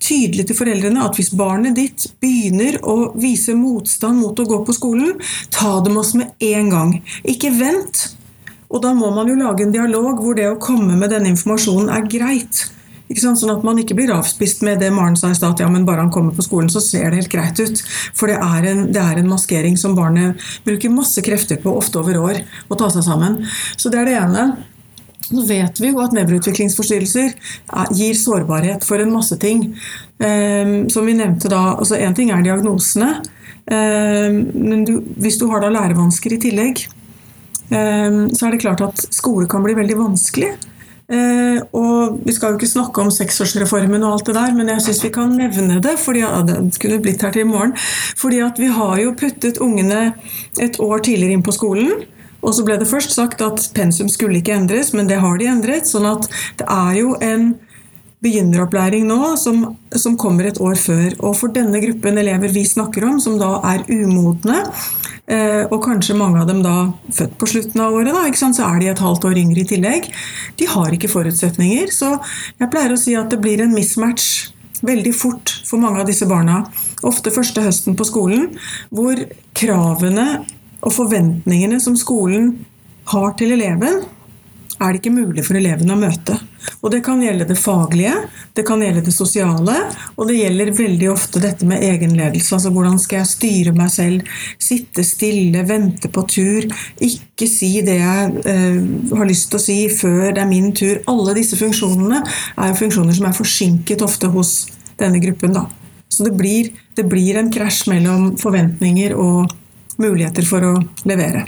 tydelig 0.00 0.46
til 0.46 0.58
foreldrene 0.58 1.02
at 1.02 1.16
hvis 1.18 1.32
barnet 1.36 1.76
ditt 1.76 2.06
begynner 2.22 2.78
å 2.86 3.12
vise 3.18 3.56
motstand 3.58 4.20
mot 4.22 4.38
å 4.38 4.46
gå 4.48 4.60
på 4.66 4.76
skolen, 4.76 5.16
ta 5.50 5.80
dem 5.84 5.98
oss 6.00 6.14
med 6.18 6.32
en 6.40 6.70
gang. 6.70 6.94
Ikke 7.26 7.50
vent 7.56 8.06
og 8.66 8.82
da 8.82 8.92
må 8.96 9.12
man 9.14 9.28
jo 9.30 9.36
lage 9.38 9.64
en 9.64 9.74
dialog 9.74 10.22
hvor 10.22 10.36
det 10.38 10.48
å 10.50 10.58
komme 10.62 10.96
med 10.98 11.12
denne 11.14 11.30
informasjonen 11.32 11.92
er 11.92 12.08
greit. 12.10 12.64
Sånn 13.06 13.52
at 13.52 13.64
man 13.66 13.78
ikke 13.78 13.94
blir 13.98 14.10
avspist 14.14 14.64
med 14.66 14.80
det 14.82 14.90
Maren 14.94 15.16
sa 15.18 15.30
i 15.30 15.36
stad, 15.38 15.60
ja, 15.62 15.68
men 15.70 15.86
bare 15.86 16.02
han 16.02 16.12
kommer 16.14 16.34
på 16.34 16.44
skolen, 16.46 16.70
så 16.72 16.82
ser 16.82 17.10
det 17.10 17.20
helt 17.20 17.32
greit 17.32 17.60
ut. 17.60 17.82
For 18.16 18.30
det 18.30 18.38
er, 18.42 18.66
en, 18.72 18.86
det 18.94 19.02
er 19.02 19.20
en 19.20 19.30
maskering 19.30 19.78
som 19.78 19.94
barnet 19.98 20.42
bruker 20.66 20.92
masse 20.92 21.22
krefter 21.22 21.60
på, 21.62 21.74
ofte 21.78 22.00
over 22.02 22.18
år, 22.18 22.40
å 22.66 22.78
ta 22.78 22.90
seg 22.90 23.06
sammen. 23.06 23.44
Så 23.78 23.92
det 23.94 24.02
er 24.02 24.10
det 24.10 24.18
ene. 24.24 24.48
Nå 25.26 25.42
vet 25.46 25.80
vi 25.82 25.90
jo 25.90 26.02
at 26.02 26.14
nevroutviklingsforstyrrelser 26.14 27.32
gir 27.98 28.18
sårbarhet 28.18 28.86
for 28.86 29.02
en 29.02 29.14
masse 29.14 29.38
ting. 29.42 29.68
Um, 30.18 30.86
som 30.90 31.06
vi 31.06 31.16
nevnte 31.18 31.50
da, 31.52 31.62
altså 31.76 31.98
Én 32.00 32.14
ting 32.16 32.30
er 32.32 32.44
diagnosene, 32.46 33.18
um, 33.68 34.38
men 34.54 34.86
du, 34.86 34.94
hvis 35.22 35.38
du 35.38 35.48
har 35.50 35.62
da 35.62 35.70
lærevansker 35.74 36.38
i 36.38 36.42
tillegg, 36.46 36.86
Ehm, 37.70 38.30
så 38.34 38.46
er 38.46 38.54
det 38.54 38.62
klart 38.62 38.82
at 38.84 39.06
skole 39.14 39.48
kan 39.50 39.64
bli 39.64 39.74
veldig 39.76 39.98
vanskelig. 39.98 40.54
Eh, 41.06 41.60
og 41.70 42.18
Vi 42.26 42.32
skal 42.34 42.50
jo 42.50 42.58
ikke 42.58 42.70
snakke 42.70 43.02
om 43.02 43.12
seksårsreformen, 43.14 44.02
og 44.02 44.16
alt 44.16 44.26
det 44.26 44.34
der, 44.34 44.54
men 44.56 44.68
jeg 44.72 44.82
syns 44.82 45.04
vi 45.04 45.12
kan 45.14 45.30
nevne 45.38 45.80
det. 45.82 45.98
fordi 45.98 46.20
ja, 46.20 46.42
Det 46.42 46.74
skulle 46.74 47.00
blitt 47.00 47.22
her 47.22 47.30
til 47.30 47.40
i 47.40 47.44
morgen. 47.44 47.74
fordi 48.16 48.40
at 48.40 48.58
vi 48.58 48.66
har 48.66 48.98
jo 48.98 49.14
puttet 49.14 49.58
ungene 49.58 50.14
et 50.60 50.80
år 50.80 50.98
tidligere 50.98 51.32
inn 51.32 51.42
på 51.42 51.52
skolen. 51.52 52.02
Og 52.42 52.54
så 52.54 52.64
ble 52.64 52.78
det 52.78 52.88
først 52.88 53.14
sagt 53.14 53.40
at 53.40 53.70
pensum 53.74 54.08
skulle 54.08 54.38
ikke 54.38 54.54
endres, 54.54 54.92
men 54.92 55.06
det 55.06 55.20
har 55.20 55.38
de 55.38 55.46
endret. 55.46 55.86
sånn 55.86 56.06
at 56.06 56.28
det 56.58 56.66
er 56.68 57.00
jo 57.00 57.16
en 57.20 57.54
begynneropplæring 58.22 59.06
nå 59.06 59.36
som, 59.36 59.76
som 59.94 60.16
kommer 60.16 60.48
et 60.48 60.60
år 60.60 60.74
før. 60.74 61.10
Og 61.20 61.36
for 61.36 61.48
denne 61.48 61.80
gruppen 61.80 62.18
elever 62.18 62.48
vi 62.48 62.64
snakker 62.64 63.04
om, 63.04 63.20
som 63.20 63.38
da 63.38 63.60
er 63.74 63.84
umodne, 63.88 64.64
og 65.26 65.80
kanskje 65.82 66.14
mange 66.14 66.38
av 66.38 66.46
dem 66.46 66.60
da 66.62 66.74
født 67.10 67.32
på 67.40 67.48
slutten 67.50 67.80
av 67.82 67.96
året, 67.98 68.14
da, 68.14 68.50
så 68.54 68.68
er 68.68 68.76
de 68.78 68.90
et 68.92 69.00
halvt 69.02 69.24
år 69.26 69.40
yngre 69.40 69.64
i 69.64 69.66
tillegg. 69.66 70.06
De 70.54 70.68
har 70.70 70.94
ikke 70.94 71.10
forutsetninger. 71.10 71.90
Så 71.90 72.12
jeg 72.60 72.70
pleier 72.70 72.94
å 72.94 73.00
si 73.00 73.16
at 73.18 73.32
det 73.34 73.40
blir 73.42 73.64
en 73.64 73.74
mismatch 73.74 74.52
veldig 74.86 75.14
fort 75.16 75.50
for 75.66 75.82
mange 75.82 76.02
av 76.02 76.06
disse 76.06 76.28
barna. 76.30 76.62
Ofte 77.06 77.32
første 77.34 77.64
høsten 77.64 77.96
på 77.98 78.06
skolen, 78.06 78.52
hvor 78.94 79.18
kravene 79.56 80.44
og 80.84 80.92
forventningene 80.94 81.80
som 81.82 81.96
skolen 81.98 82.52
har 83.10 83.34
til 83.38 83.54
eleven, 83.56 84.04
er 84.80 84.92
det 84.92 85.00
ikke 85.00 85.14
mulig 85.14 85.44
for 85.46 85.58
elevene 85.58 85.94
å 85.94 86.00
møte. 86.00 86.36
Og 86.82 86.90
Det 86.90 87.00
kan 87.04 87.20
gjelde 87.22 87.46
det 87.48 87.56
faglige, 87.58 88.14
det 88.54 88.64
kan 88.66 88.80
gjelde 88.82 89.04
det 89.06 89.14
sosiale, 89.14 89.74
og 90.16 90.28
det 90.28 90.38
gjelder 90.38 90.72
veldig 90.76 91.08
ofte 91.12 91.42
dette 91.42 91.66
med 91.68 91.82
egenledelse. 91.84 92.54
Altså 92.56 92.72
hvordan 92.74 92.98
skal 93.02 93.20
jeg 93.22 93.30
styre 93.32 93.74
meg 93.76 93.90
selv? 93.94 94.36
Sitte 94.62 95.04
stille, 95.06 95.64
vente 95.68 96.10
på 96.12 96.24
tur, 96.30 96.68
ikke 97.02 97.48
si 97.50 97.72
det 97.86 97.98
jeg 98.00 98.44
eh, 98.50 98.78
har 99.16 99.30
lyst 99.30 99.50
til 99.52 99.60
å 99.60 99.64
si 99.66 99.78
før 99.94 100.34
det 100.36 100.42
er 100.42 100.50
min 100.50 100.72
tur. 100.76 101.00
Alle 101.10 101.36
disse 101.38 101.58
funksjonene 101.60 102.22
er 102.22 102.72
jo 102.72 102.80
funksjoner 102.82 103.18
som 103.18 103.28
er 103.30 103.36
forsinket 103.36 104.04
ofte 104.06 104.30
hos 104.34 104.54
denne 105.00 105.22
gruppen. 105.22 105.54
Da. 105.56 105.66
Så 106.08 106.26
det 106.26 106.36
blir, 106.38 106.72
det 106.96 107.06
blir 107.10 107.38
en 107.38 107.52
krasj 107.52 107.86
mellom 107.92 108.34
forventninger 108.40 109.14
og 109.18 109.52
muligheter 110.02 110.46
for 110.46 110.66
å 110.66 110.74
levere. 111.08 111.46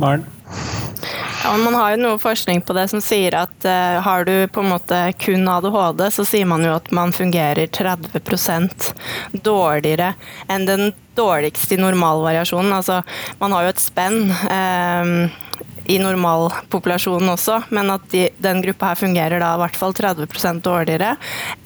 Maren? 0.00 0.26
Ja, 1.44 1.56
man 1.56 1.74
har 1.74 1.90
jo 1.92 1.98
noe 2.00 2.16
forskning 2.16 2.62
på 2.64 2.72
det 2.72 2.86
som 2.88 3.02
sier 3.04 3.34
at 3.36 3.66
uh, 3.68 4.00
har 4.00 4.24
du 4.24 4.32
på 4.48 4.62
en 4.62 4.70
måte 4.72 5.00
kun 5.20 5.44
ADHD, 5.52 6.06
så 6.16 6.24
sier 6.24 6.48
man 6.48 6.64
jo 6.64 6.72
at 6.72 6.88
man 6.96 7.12
fungerer 7.12 7.68
30% 7.68 8.86
dårligere 9.44 10.14
enn 10.48 10.64
den 10.64 10.94
dårligste 11.14 11.76
i 11.76 11.82
normalvariasjonen. 11.82 12.72
Altså, 12.72 13.02
man 13.42 13.52
har 13.52 13.66
jo 13.66 13.74
et 13.74 13.84
spenn. 13.84 14.32
Uh, 14.48 15.43
i 15.90 15.98
normalpopulasjonen 16.00 17.34
også, 17.34 17.60
men 17.74 17.92
at 17.92 18.06
de, 18.12 18.26
den 18.42 18.62
gruppa 18.64 18.92
her 18.92 19.00
fungerer 19.00 19.42
da 19.42 19.52
i 19.54 19.60
hvert 19.60 19.78
fall 19.78 19.94
30% 19.96 20.62
dårligere 20.64 21.14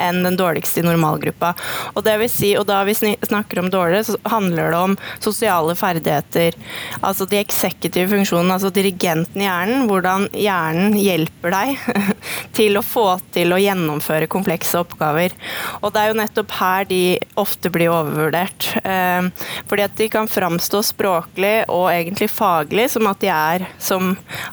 enn 0.02 0.22
den 0.24 0.38
dårligste 0.38 0.82
i 0.82 0.86
normalgruppa. 0.86 1.52
Og 1.94 2.04
det 2.06 2.16
vil 2.22 2.30
si, 2.32 2.52
og 2.58 2.66
da 2.68 2.80
vi 2.88 2.96
snakker 2.96 3.62
om 3.62 3.70
dårligere, 3.72 4.06
så 4.08 4.18
handler 4.28 4.72
det 4.72 4.80
om 4.80 4.96
sosiale 5.24 5.76
ferdigheter. 5.78 6.56
Altså 7.00 7.28
de 7.28 7.40
eksekutive 7.40 8.10
funksjonene, 8.12 8.56
altså 8.56 8.72
dirigenten 8.74 9.42
i 9.42 9.46
hjernen. 9.46 9.86
Hvordan 9.88 10.28
hjernen 10.34 10.96
hjelper 10.98 11.54
deg 11.54 12.14
til 12.58 12.78
å 12.78 12.84
få 12.84 13.06
til 13.34 13.54
å 13.54 13.60
gjennomføre 13.62 14.30
komplekse 14.30 14.80
oppgaver. 14.82 15.34
Og 15.82 15.92
det 15.94 16.02
er 16.02 16.12
jo 16.12 16.18
nettopp 16.20 16.56
her 16.58 16.88
de 16.90 17.02
ofte 17.38 17.70
blir 17.72 17.92
overvurdert. 17.94 18.70
Eh, 18.82 19.30
fordi 19.68 19.86
at 19.86 19.96
de 19.98 20.10
kan 20.12 20.30
framstå 20.30 20.82
språklig 20.90 21.54
og 21.68 21.88
egentlig 21.92 22.30
faglig 22.32 22.88
som 22.92 23.06
at 23.10 23.22
de 23.22 23.32
er 23.32 23.66
som 23.82 24.07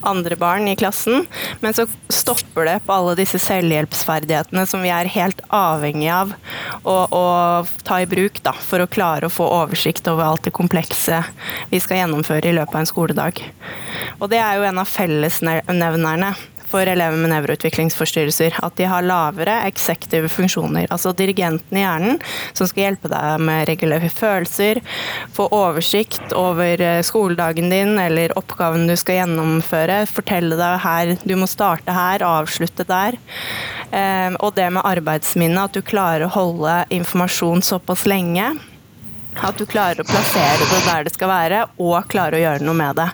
andre 0.06 0.38
barn 0.40 0.68
i 0.68 0.76
klassen, 0.80 1.26
men 1.62 1.76
så 1.76 1.88
stopper 2.10 2.68
det 2.70 2.78
på 2.86 2.96
alle 2.96 3.16
disse 3.20 3.40
selvhjelpsferdighetene 3.44 4.66
som 4.70 4.84
vi 4.86 4.92
er 4.94 5.12
helt 5.12 5.42
avhengig 5.54 6.10
av 6.14 6.34
å, 6.84 6.96
å 7.06 7.26
ta 7.86 8.02
i 8.02 8.10
bruk 8.10 8.42
da, 8.46 8.56
for 8.56 8.84
å 8.84 8.90
klare 8.92 9.30
å 9.30 9.34
få 9.34 9.48
oversikt 9.62 10.10
over 10.12 10.26
alt 10.28 10.48
det 10.48 10.56
komplekse 10.56 11.22
vi 11.72 11.82
skal 11.84 12.04
gjennomføre 12.04 12.52
i 12.52 12.58
løpet 12.58 12.76
av 12.76 12.84
en 12.84 12.92
skoledag. 12.92 13.46
Og 14.20 14.30
det 14.32 14.42
er 14.42 14.60
jo 14.60 14.68
en 14.68 14.82
av 14.82 14.90
fellesnevnerne 14.90 16.36
for 16.75 16.91
elever 16.91 17.17
med 17.20 17.32
nevroutviklingsforstyrrelser. 17.32 18.60
At 18.65 18.75
de 18.79 18.88
har 18.89 19.05
lavere 19.05 19.62
eksektive 19.70 20.29
funksjoner. 20.32 20.89
Altså 20.91 21.13
dirigenten 21.15 21.79
i 21.79 21.86
hjernen 21.86 22.20
som 22.55 22.67
skal 22.67 22.89
hjelpe 22.89 23.12
deg 23.12 23.44
med 23.48 23.67
regulære 23.70 24.12
følelser, 24.12 24.82
få 25.36 25.48
oversikt 25.55 26.36
over 26.36 26.82
eh, 26.84 27.01
skoledagen 27.05 27.72
din 27.72 27.96
eller 28.01 28.36
oppgaven 28.39 28.89
du 28.89 28.96
skal 29.00 29.22
gjennomføre. 29.22 30.03
Fortelle 30.12 30.60
deg 30.60 30.77
her 30.84 31.15
du 31.24 31.36
må 31.39 31.48
starte 31.50 31.96
her, 31.96 32.25
avslutte 32.25 32.88
der. 32.89 33.20
Eh, 33.91 34.36
og 34.41 34.55
det 34.60 34.70
med 34.75 34.86
arbeidsminne, 34.86 35.67
at 35.67 35.75
du 35.75 35.84
klarer 35.86 36.27
å 36.27 36.34
holde 36.36 36.82
informasjon 36.94 37.63
såpass 37.63 38.08
lenge. 38.10 38.51
At 39.44 39.58
du 39.60 39.65
klarer 39.67 40.00
å 40.00 40.08
plassere 40.08 40.67
det 40.70 40.82
der 40.86 41.08
det 41.08 41.12
skal 41.15 41.32
være, 41.32 41.65
og 41.82 42.08
klarer 42.12 42.38
å 42.38 42.44
gjøre 42.44 42.67
noe 42.67 42.77
med 42.79 43.00
det. 43.00 43.10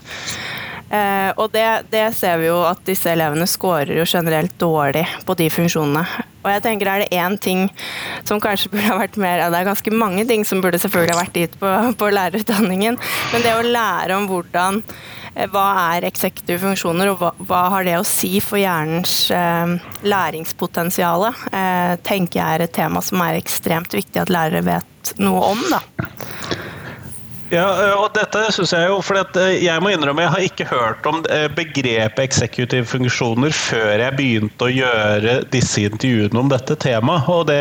Eh, 0.92 1.32
og 1.40 1.54
det, 1.54 1.66
det, 1.92 2.04
ser 2.18 2.42
vi 2.42 2.50
jo 2.50 2.58
at 2.68 2.82
disse 2.84 3.08
elevene 3.14 3.48
scorer 3.48 3.94
jo 3.96 4.04
generelt 4.04 4.58
dårlig 4.60 5.06
på 5.24 5.36
de 5.40 5.48
funksjonene. 5.54 6.04
Og 6.42 6.50
jeg 6.52 6.64
tenker 6.66 6.90
er 6.90 7.04
det 7.04 7.16
én 7.16 7.38
ting 7.40 7.68
som 8.28 8.42
kanskje 8.44 8.74
burde 8.74 8.90
ha 8.90 8.98
vært 8.98 9.20
mer 9.22 9.44
Det 9.46 9.60
er 9.60 9.68
ganske 9.70 9.94
mange 9.94 10.26
ting 10.28 10.44
som 10.48 10.60
burde 10.64 10.82
selvfølgelig 10.82 11.16
ha 11.16 11.22
vært 11.22 11.38
dit 11.38 11.58
på, 11.62 11.72
på 11.96 12.12
lærerutdanningen, 12.12 13.00
men 13.32 13.46
det 13.46 13.56
å 13.56 13.64
lære 13.64 14.18
om 14.18 14.28
hvordan 14.28 14.82
eh, 14.82 15.48
hva 15.54 15.68
er 15.94 16.10
eksektive 16.10 16.60
funksjoner, 16.66 17.14
og 17.14 17.22
hva, 17.24 17.32
hva, 17.40 17.62
har 17.78 17.88
det 17.88 17.96
å 18.02 18.08
si 18.08 18.34
for 18.44 18.60
hjernens 18.60 19.16
eh, 19.36 19.78
læringspotensial? 20.04 21.30
Eh, 21.32 21.94
tenker 22.04 22.42
jeg 22.42 22.58
er 22.58 22.66
et 22.68 22.76
tema 22.76 23.06
som 23.06 23.24
er 23.24 23.40
ekstremt 23.40 23.96
viktig 23.96 24.26
at 24.26 24.34
lærere 24.34 24.66
vet 24.68 25.16
noe 25.24 25.54
om. 25.54 25.64
da. 25.72 25.86
Ja, 27.51 27.67
og 28.00 28.13
dette 28.15 28.46
synes 28.55 28.72
Jeg 28.72 28.88
jo, 28.88 29.01
for 29.03 29.20
jeg 29.51 29.84
må 29.84 29.91
innrømme 29.91 30.24
jeg 30.24 30.31
har 30.36 30.46
ikke 30.46 30.67
hørt 30.70 31.08
om 31.10 31.20
begrepet 31.55 32.24
eksekutive 32.24 32.88
funksjoner 32.88 33.51
før 33.55 34.05
jeg 34.05 34.15
begynte 34.15 34.67
å 34.67 34.72
gjøre 34.72 35.34
disse 35.51 35.84
intervjuene 35.89 36.39
om 36.39 36.51
dette 36.51 36.77
temaet. 36.79 37.27
Og 37.31 37.50
det 37.50 37.60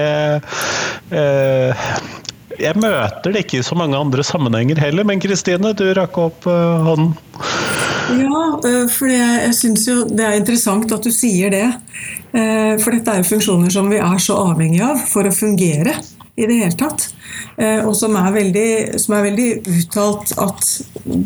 eh, 1.10 1.90
Jeg 2.60 2.78
møter 2.78 3.34
det 3.34 3.42
ikke 3.46 3.58
i 3.58 3.66
så 3.66 3.78
mange 3.78 3.98
andre 3.98 4.22
sammenhenger 4.26 4.78
heller, 4.78 5.06
men 5.08 5.22
Kristine, 5.22 5.74
du 5.74 5.88
rakk 5.96 6.18
opp 6.22 6.46
hånden. 6.46 7.14
Ja, 8.20 8.44
for 8.90 9.10
jeg, 9.10 9.50
syns 9.58 9.88
jo 9.88 10.04
det 10.06 10.26
er 10.26 10.38
interessant 10.38 10.92
at 10.92 11.02
du 11.02 11.10
sier 11.14 11.50
det. 11.54 11.66
For 12.30 12.94
dette 12.94 13.14
er 13.14 13.22
jo 13.22 13.30
funksjoner 13.30 13.72
som 13.74 13.90
vi 13.90 13.98
er 14.02 14.22
så 14.22 14.38
avhengig 14.50 14.82
av 14.86 15.02
for 15.10 15.26
å 15.26 15.34
fungere 15.34 15.94
i 16.40 16.48
det 16.48 16.58
hele 16.62 16.76
tatt. 16.80 17.06
Eh, 17.60 17.84
og 17.84 17.94
som 17.96 18.16
er, 18.18 18.30
veldig, 18.34 18.66
som 19.02 19.16
er 19.16 19.26
veldig 19.28 19.48
uttalt 19.76 20.34
at 20.40 20.70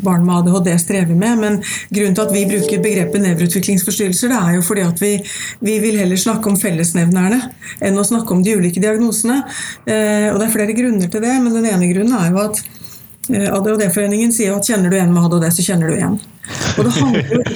barn 0.05 0.27
med 0.27 0.43
ADHD 0.43 0.71
strever 0.83 1.15
med. 1.15 1.41
Men 1.41 1.59
grunnen 1.95 2.19
til 2.19 2.27
at 2.27 2.35
vi 2.35 2.45
bruker 2.51 2.85
begrepet 2.85 3.25
nevroutviklingsforstyrrelser, 3.25 4.35
det 4.35 4.41
er 4.41 4.59
jo 4.59 4.65
fordi 4.67 4.87
at 4.87 5.03
vi, 5.03 5.15
vi 5.65 5.79
vil 5.83 6.01
heller 6.03 6.21
snakke 6.21 6.51
om 6.51 6.61
fellesnevnerne 6.61 7.41
enn 7.85 8.01
å 8.01 8.07
snakke 8.07 8.35
om 8.35 8.45
de 8.45 8.57
ulike 8.59 8.83
diagnosene. 8.83 9.43
Eh, 9.87 10.31
og 10.33 10.41
det 10.41 10.49
er 10.49 10.57
flere 10.57 10.77
grunner 10.77 11.11
til 11.11 11.25
det, 11.25 11.37
men 11.41 11.55
den 11.55 11.71
ene 11.71 11.93
grunnen 11.93 12.19
er 12.21 12.33
jo 12.35 12.43
at 12.49 12.65
Eh, 13.33 13.49
ADHD-foreningen 13.49 14.33
sier 14.33 14.53
at 14.53 14.69
kjenner 14.69 14.93
du 14.93 14.99
en 14.99 15.13
med 15.15 15.25
ADHD, 15.25 15.51
så 15.57 15.65
kjenner 15.71 15.93
du 15.93 15.97
en. 15.97 16.19
Og 16.75 16.85
det 16.85 16.93
handler, 16.93 17.47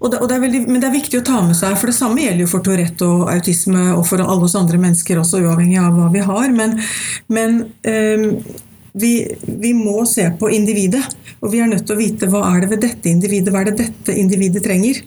og 0.00 0.12
det, 0.12 0.20
og 0.22 0.28
det 0.30 0.38
veldig, 0.40 0.60
men 0.68 0.80
det 0.80 0.88
er 0.88 0.94
viktig 0.94 1.20
å 1.20 1.26
ta 1.26 1.40
med 1.44 1.56
seg, 1.58 1.74
for 1.76 1.90
det 1.90 1.96
samme 1.98 2.22
gjelder 2.22 2.46
jo 2.46 2.52
for 2.52 2.64
Tourette 2.64 3.08
og 3.08 3.28
autisme 3.32 3.82
og 3.92 4.06
for 4.08 4.22
alle 4.24 4.46
oss 4.46 4.56
andre 4.58 4.80
mennesker 4.80 5.20
også, 5.20 5.42
uavhengig 5.44 5.80
av 5.82 5.98
hva 5.98 6.08
vi 6.14 6.22
har. 6.24 6.54
Men, 6.56 6.78
men 7.28 7.58
um, 7.84 8.24
vi, 8.98 9.12
vi, 9.44 9.74
må 9.76 10.02
se 10.08 10.24
på 10.40 10.50
individet, 10.54 11.04
og 11.42 11.52
vi 11.52 11.60
er 11.62 11.68
nødt 11.70 11.84
til 11.86 11.96
å 11.96 12.00
vite 12.00 12.30
hva 12.32 12.42
er 12.52 12.64
det 12.64 12.70
ved 12.72 12.82
dette 12.86 13.12
individet, 13.12 13.52
hva 13.52 13.62
er 13.62 13.70
det 13.70 13.84
dette 13.84 14.16
individet 14.16 14.64
trenger. 14.64 15.02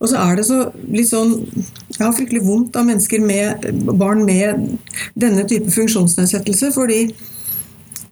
Og 0.00 0.08
så 0.10 0.22
er 0.22 0.40
det 0.40 0.46
så 0.48 0.62
litt 0.88 1.10
sånn 1.10 1.34
Jeg 1.44 2.00
har 2.00 2.14
fryktelig 2.16 2.40
vondt 2.46 2.78
av 2.80 2.86
mennesker 2.88 3.20
med 3.20 3.66
barn 4.00 4.24
med 4.24 4.78
denne 5.20 5.44
type 5.50 5.68
funksjonsnedsettelse, 5.74 6.72
fordi 6.72 7.02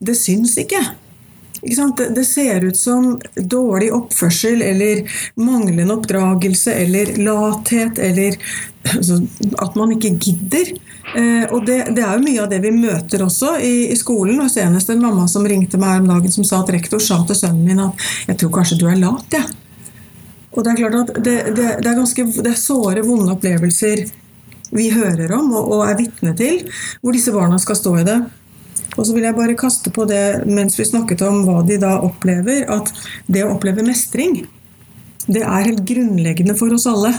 det 0.04 0.14
syns 0.18 0.58
ikke. 0.60 0.82
Det 1.60 2.24
ser 2.24 2.64
ut 2.64 2.76
som 2.76 3.20
dårlig 3.34 3.92
oppførsel 3.92 4.62
eller 4.62 5.02
manglende 5.34 5.94
oppdragelse 5.94 6.74
eller 6.74 7.16
lathet 7.16 7.98
eller 7.98 8.36
altså, 8.96 9.18
at 9.58 9.74
man 9.74 9.92
ikke 9.96 10.14
gidder. 10.22 10.72
Eh, 11.16 11.44
og 11.50 11.64
det, 11.66 11.78
det, 11.96 12.04
er 12.04 12.18
jo 12.18 12.24
mye 12.24 12.42
av 12.44 12.50
det 12.52 12.60
vi 12.62 12.72
møter 12.74 13.24
også 13.24 13.56
i, 13.64 13.88
i, 13.92 13.96
skolen. 13.96 14.40
og 14.44 14.50
Senest 14.52 14.90
en 14.92 15.02
mamma 15.02 15.26
som 15.30 15.46
ringte 15.48 15.80
meg 15.80 16.02
om 16.02 16.10
dagen 16.12 16.34
som 16.34 16.46
sa 16.46 16.62
at 16.62 16.72
rektor 16.74 17.02
sa 17.02 17.22
til 17.26 17.38
sønnen 17.38 17.64
min 17.64 17.80
at 17.80 18.06
'jeg 18.28 18.38
tror 18.38 18.54
kanskje 18.58 18.78
du 18.78 18.86
er 18.88 19.00
lat'. 19.00 19.32
Ja. 19.32 19.44
Og 20.52 20.64
det 20.64 20.72
er 20.72 20.76
klart 20.76 21.10
at 21.10 21.14
det, 21.24 21.36
det, 21.56 21.68
det, 21.82 21.86
er 21.86 22.00
ganske 22.00 22.24
det 22.42 22.52
er 22.52 22.58
såre, 22.58 23.04
vonde 23.06 23.32
opplevelser 23.32 24.06
vi 24.70 24.90
hører 24.92 25.32
om 25.32 25.52
og, 25.56 25.70
og 25.72 25.88
er 25.88 25.96
vitne 25.96 26.34
til, 26.36 26.60
hvor 27.00 27.16
disse 27.16 27.32
barna 27.32 27.58
skal 27.58 27.76
stå 27.76 27.96
i 28.00 28.04
det. 28.08 28.18
Og 28.96 29.06
så 29.06 29.14
vil 29.14 29.26
jeg 29.28 29.36
bare 29.36 29.56
kaste 29.58 29.92
på 29.94 30.06
det 30.08 30.44
mens 30.48 30.78
vi 30.78 30.86
snakket 30.88 31.24
om 31.26 31.42
hva 31.46 31.62
de 31.66 31.78
da 31.80 31.96
opplever, 32.04 32.64
at 32.70 32.92
det 33.26 33.44
å 33.44 33.54
oppleve 33.56 33.86
mestring, 33.86 34.42
det 35.28 35.42
er 35.44 35.66
helt 35.66 35.84
grunnleggende 35.88 36.56
for 36.56 36.72
oss 36.72 36.86
alle. 36.88 37.12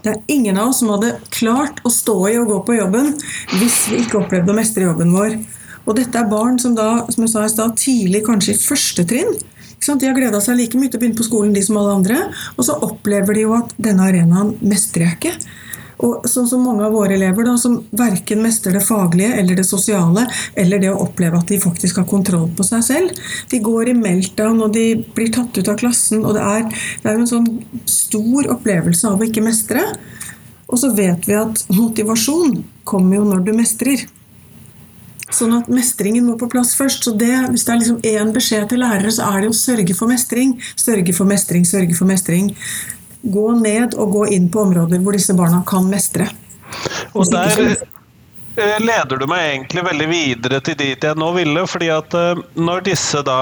Det 0.00 0.14
er 0.14 0.32
ingen 0.32 0.56
av 0.56 0.70
oss 0.70 0.80
som 0.80 0.92
hadde 0.94 1.18
klart 1.34 1.82
å 1.84 1.92
stå 1.92 2.16
i 2.30 2.38
og 2.40 2.48
gå 2.48 2.58
på 2.70 2.76
jobben 2.78 3.12
hvis 3.58 3.82
vi 3.90 4.00
ikke 4.00 4.22
opplevde 4.22 4.54
å 4.54 4.56
mestre 4.56 4.86
jobben 4.86 5.12
vår. 5.12 5.36
Og 5.84 5.96
dette 5.98 6.16
er 6.16 6.28
barn 6.30 6.56
som 6.60 6.74
da, 6.76 7.04
som 7.12 7.24
jeg 7.24 7.32
sa 7.32 7.44
i 7.44 7.52
stad, 7.52 7.76
tidlig 7.80 8.22
kanskje 8.26 8.54
i 8.54 8.60
første 8.60 9.04
trinn. 9.08 9.34
De 9.80 10.06
har 10.06 10.16
gleda 10.16 10.40
seg 10.44 10.58
like 10.58 10.78
mye 10.78 10.90
til 10.92 11.00
å 11.00 11.02
begynne 11.02 11.18
på 11.18 11.26
skolen 11.26 11.54
de 11.56 11.62
som 11.64 11.78
alle 11.80 11.96
andre, 11.98 12.18
og 12.54 12.66
så 12.66 12.76
opplever 12.84 13.36
de 13.36 13.46
jo 13.46 13.54
at 13.56 13.72
denne 13.80 14.06
arenaen 14.06 14.52
mestrer 14.60 15.08
jeg 15.08 15.18
ikke. 15.18 15.32
Og 16.06 16.28
sånn 16.28 16.48
som 16.48 16.62
mange 16.64 16.84
av 16.86 16.94
våre 16.96 17.14
elever, 17.16 17.44
da, 17.44 17.56
som 17.60 17.76
verken 17.96 18.42
mestrer 18.44 18.76
det 18.78 18.84
faglige 18.86 19.34
eller 19.40 19.58
det 19.58 19.66
sosiale, 19.68 20.24
eller 20.58 20.80
det 20.80 20.92
å 20.92 21.00
oppleve 21.04 21.40
at 21.40 21.50
de 21.50 21.60
faktisk 21.60 22.00
har 22.00 22.08
kontroll 22.08 22.48
på 22.56 22.64
seg 22.66 22.84
selv. 22.86 23.24
De 23.52 23.60
går 23.64 23.92
i 23.92 23.96
meltdown, 23.98 24.62
og 24.64 24.72
de 24.76 24.86
blir 25.16 25.32
tatt 25.34 25.58
ut 25.58 25.68
av 25.68 25.80
klassen. 25.80 26.24
og 26.24 26.36
Det 26.38 26.46
er, 26.46 26.86
det 27.02 27.10
er 27.10 27.18
en 27.18 27.28
sånn 27.28 27.50
stor 27.84 28.48
opplevelse 28.56 29.10
av 29.10 29.20
å 29.20 29.28
ikke 29.28 29.44
mestre. 29.44 29.84
Og 30.70 30.78
så 30.80 30.92
vet 30.94 31.26
vi 31.26 31.36
at 31.36 31.66
motivasjon 31.74 32.62
kommer 32.88 33.18
jo 33.18 33.26
når 33.26 33.44
du 33.48 33.52
mestrer. 33.58 34.06
Sånn 35.30 35.52
at 35.54 35.68
mestringen 35.70 36.24
må 36.26 36.36
på 36.38 36.48
plass 36.50 36.72
først. 36.78 37.04
Så 37.06 37.12
det, 37.18 37.32
hvis 37.50 37.66
det 37.66 37.74
er 37.74 37.82
liksom 37.82 38.00
én 38.06 38.32
beskjed 38.34 38.70
til 38.70 38.82
lærere, 38.82 39.12
så 39.14 39.28
er 39.28 39.44
det 39.44 39.52
å 39.52 39.58
sørge 39.58 39.98
for 39.98 40.10
mestring. 40.10 40.56
Sørge 40.78 41.14
for 41.14 41.28
mestring, 41.28 41.66
sørge 41.68 41.98
for 41.98 42.08
mestring 42.10 42.54
gå 43.22 43.46
ned 43.60 43.96
og 44.00 44.12
gå 44.16 44.26
inn 44.36 44.48
på 44.52 44.64
områder 44.66 45.02
hvor 45.04 45.16
disse 45.16 45.36
barna 45.36 45.62
kan 45.66 45.88
mestre. 45.90 46.28
Og 47.12 47.26
der 47.32 47.74
eh, 48.56 48.78
leder 48.80 49.18
du 49.18 49.26
meg 49.30 49.46
egentlig 49.48 49.84
veldig 49.90 50.08
videre 50.10 50.62
til 50.64 50.78
dit 50.78 51.10
jeg 51.10 51.18
nå 51.18 51.32
ville. 51.36 51.66
fordi 51.66 51.90
at 51.94 52.16
eh, 52.16 52.46
når 52.56 52.86
disse 52.92 53.22
da 53.26 53.40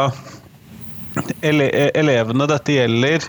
elevene 1.42 2.46
dette 2.46 2.74
gjelder, 2.76 3.24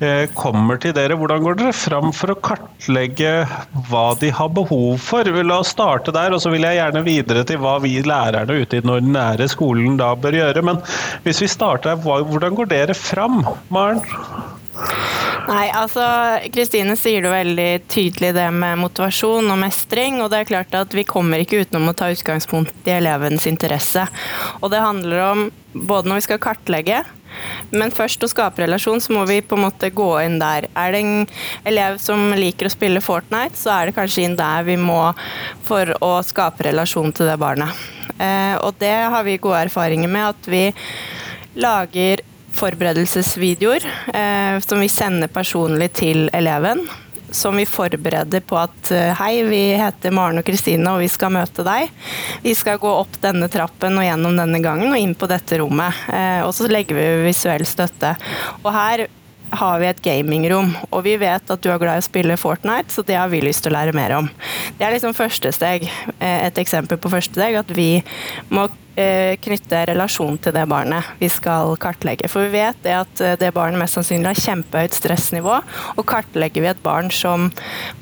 eh, 0.00 0.24
kommer 0.38 0.78
til 0.80 0.94
dere, 0.94 1.16
hvordan 1.18 1.42
går 1.42 1.56
dere 1.58 1.72
fram 1.74 2.12
for 2.14 2.32
å 2.32 2.38
kartlegge 2.44 3.32
hva 3.88 4.04
de 4.20 4.30
har 4.34 4.52
behov 4.54 5.00
for? 5.02 5.26
La 5.42 5.60
oss 5.62 5.72
starte 5.74 6.14
der, 6.14 6.34
og 6.34 6.42
så 6.42 6.52
vil 6.54 6.66
jeg 6.66 6.78
gjerne 6.78 7.04
videre 7.06 7.44
til 7.48 7.58
hva 7.62 7.78
vi 7.82 7.96
lærerne 8.06 8.60
ute 8.60 8.78
i 8.78 8.84
den 8.84 8.94
ordinære 8.94 9.48
skolen 9.50 9.98
da 10.00 10.12
bør 10.14 10.38
gjøre. 10.38 10.62
Men 10.70 10.82
hvis 11.24 11.42
vi 11.42 11.50
starter 11.50 11.96
her, 11.96 12.22
hvordan 12.30 12.54
går 12.58 12.70
dere 12.70 12.94
fram, 12.98 13.42
Maren? 13.74 14.04
Nei, 15.48 15.70
altså 15.72 16.04
Kristine 16.52 16.92
sier 17.00 17.24
det 17.24 17.30
veldig 17.32 17.68
tydelig 17.88 18.34
det 18.36 18.48
med 18.52 18.82
motivasjon 18.82 19.48
og 19.48 19.60
mestring. 19.62 20.18
Og 20.20 20.28
det 20.32 20.42
er 20.42 20.50
klart 20.50 20.74
at 20.76 20.92
vi 20.92 21.06
kommer 21.08 21.40
ikke 21.40 21.62
utenom 21.62 21.88
å 21.88 21.94
ta 21.96 22.10
utgangspunkt 22.12 22.88
i 22.88 22.98
elevens 22.98 23.48
interesse. 23.48 24.04
Og 24.60 24.68
det 24.74 24.84
handler 24.84 25.24
om 25.30 25.46
både 25.72 26.10
når 26.10 26.20
vi 26.20 26.26
skal 26.26 26.42
kartlegge, 26.44 27.00
men 27.72 27.92
først 27.94 28.24
å 28.24 28.28
skape 28.28 28.64
relasjon, 28.64 29.00
så 29.00 29.14
må 29.14 29.24
vi 29.28 29.40
på 29.44 29.56
en 29.56 29.64
måte 29.66 29.92
gå 29.94 30.10
inn 30.24 30.38
der. 30.40 30.68
Er 30.76 30.92
det 30.92 31.02
en 31.04 31.26
elev 31.68 31.98
som 32.02 32.32
liker 32.36 32.68
å 32.68 32.72
spille 32.72 33.04
Fortnite, 33.04 33.56
så 33.56 33.72
er 33.74 33.88
det 33.88 33.96
kanskje 33.96 34.24
inn 34.26 34.36
der 34.36 34.68
vi 34.68 34.76
må 34.80 35.00
for 35.68 35.92
å 36.04 36.18
skape 36.26 36.68
relasjon 36.68 37.12
til 37.16 37.28
det 37.28 37.36
barnet. 37.40 37.72
Eh, 38.16 38.56
og 38.60 38.76
det 38.80 38.96
har 39.12 39.24
vi 39.24 39.40
gode 39.40 39.68
erfaringer 39.68 40.12
med, 40.12 40.34
at 40.34 40.50
vi 40.50 40.64
lager 41.60 42.24
forberedelsesvideoer 42.58 43.84
eh, 44.14 44.60
som 44.60 44.80
vi 44.82 44.88
sender 44.90 45.30
personlig 45.32 45.92
til 45.98 46.26
eleven. 46.32 46.82
Som 47.30 47.58
vi 47.60 47.66
forbereder 47.68 48.40
på 48.40 48.56
at 48.56 48.90
eh, 48.94 49.12
hei, 49.20 49.42
vi 49.46 49.60
heter 49.78 50.14
Maren 50.16 50.40
og 50.40 50.46
Kristine 50.48 50.94
og 50.94 51.02
vi 51.02 51.10
skal 51.12 51.34
møte 51.34 51.64
deg. 51.66 51.92
Vi 52.44 52.54
skal 52.56 52.80
gå 52.82 52.90
opp 53.02 53.20
denne 53.22 53.50
trappen 53.52 54.00
og 54.00 54.06
gjennom 54.06 54.38
denne 54.38 54.62
gangen 54.64 54.90
og 54.90 54.98
inn 55.00 55.14
på 55.18 55.28
dette 55.30 55.60
rommet. 55.60 56.06
Eh, 56.08 56.40
og 56.46 56.54
så 56.56 56.70
legger 56.70 56.98
vi 56.98 57.06
visuell 57.28 57.66
støtte. 57.68 58.14
Og 58.62 58.72
her 58.74 59.06
har 59.50 59.78
vi 59.80 59.88
et 59.88 60.02
gamingrom, 60.04 60.74
og 60.90 61.04
vi 61.06 61.14
vet 61.20 61.50
at 61.50 61.62
du 61.62 61.70
er 61.72 61.80
glad 61.80 62.00
i 62.00 62.02
å 62.02 62.08
spille 62.08 62.36
Fortnite, 62.40 62.92
så 62.92 63.04
det 63.06 63.16
har 63.18 63.30
vi 63.32 63.42
lyst 63.44 63.64
til 63.64 63.72
å 63.72 63.78
lære 63.78 63.96
mer 63.96 64.16
om. 64.18 64.28
Det 64.78 64.86
er 64.86 64.94
liksom 64.94 65.16
første 65.16 65.52
steg. 65.54 65.88
Eh, 66.18 66.44
et 66.48 66.60
eksempel 66.60 67.00
på 67.00 67.12
første 67.12 67.38
steg, 67.38 67.56
at 67.60 67.72
vi 67.74 68.02
må 68.52 68.66
eh, 68.98 69.38
knytte 69.40 69.84
relasjon 69.90 70.38
til 70.42 70.54
det 70.56 70.66
barnet 70.70 71.14
vi 71.20 71.30
skal 71.32 71.74
kartlegge. 71.80 72.28
For 72.30 72.46
vi 72.46 72.60
vet 72.60 72.82
det 72.84 72.96
at 72.98 73.24
eh, 73.24 73.38
det 73.40 73.54
barnet 73.56 73.80
mest 73.80 73.98
sannsynlig 73.98 74.32
har 74.32 74.44
kjempehøyt 74.44 74.98
stressnivå, 74.98 75.60
og 75.96 76.08
kartlegger 76.08 76.64
vi 76.64 76.72
et 76.72 76.84
barn 76.84 77.12
som 77.14 77.48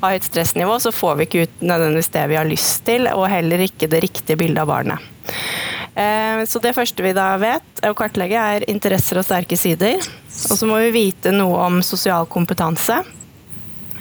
har 0.01 0.17
høyt 0.17 0.27
stressnivå, 0.27 0.79
så 0.83 0.93
får 0.95 1.17
vi 1.19 1.29
ikke 1.29 1.47
ut 1.47 1.65
nødvendigvis 1.65 2.13
det 2.17 2.27
vi 2.33 2.39
har 2.41 2.49
lyst 2.49 2.83
til, 2.89 3.09
og 3.13 3.29
heller 3.31 3.67
ikke 3.67 3.89
det 3.91 4.03
riktige 4.07 4.39
bildet 4.39 4.65
av 4.65 4.71
barnet. 4.73 5.11
Så 5.97 6.59
det 6.61 6.75
første 6.77 7.01
vi 7.01 7.09
da 7.17 7.31
vet 7.41 7.79
å 7.87 7.95
kartlegge, 7.97 8.37
er 8.37 8.65
interesser 8.69 9.17
og 9.17 9.25
sterke 9.25 9.57
sider. 9.57 9.97
Og 9.97 10.59
så 10.59 10.67
må 10.69 10.77
vi 10.83 10.91
vite 10.93 11.31
noe 11.33 11.57
om 11.65 11.79
sosial 11.81 12.27
kompetanse. 12.29 12.99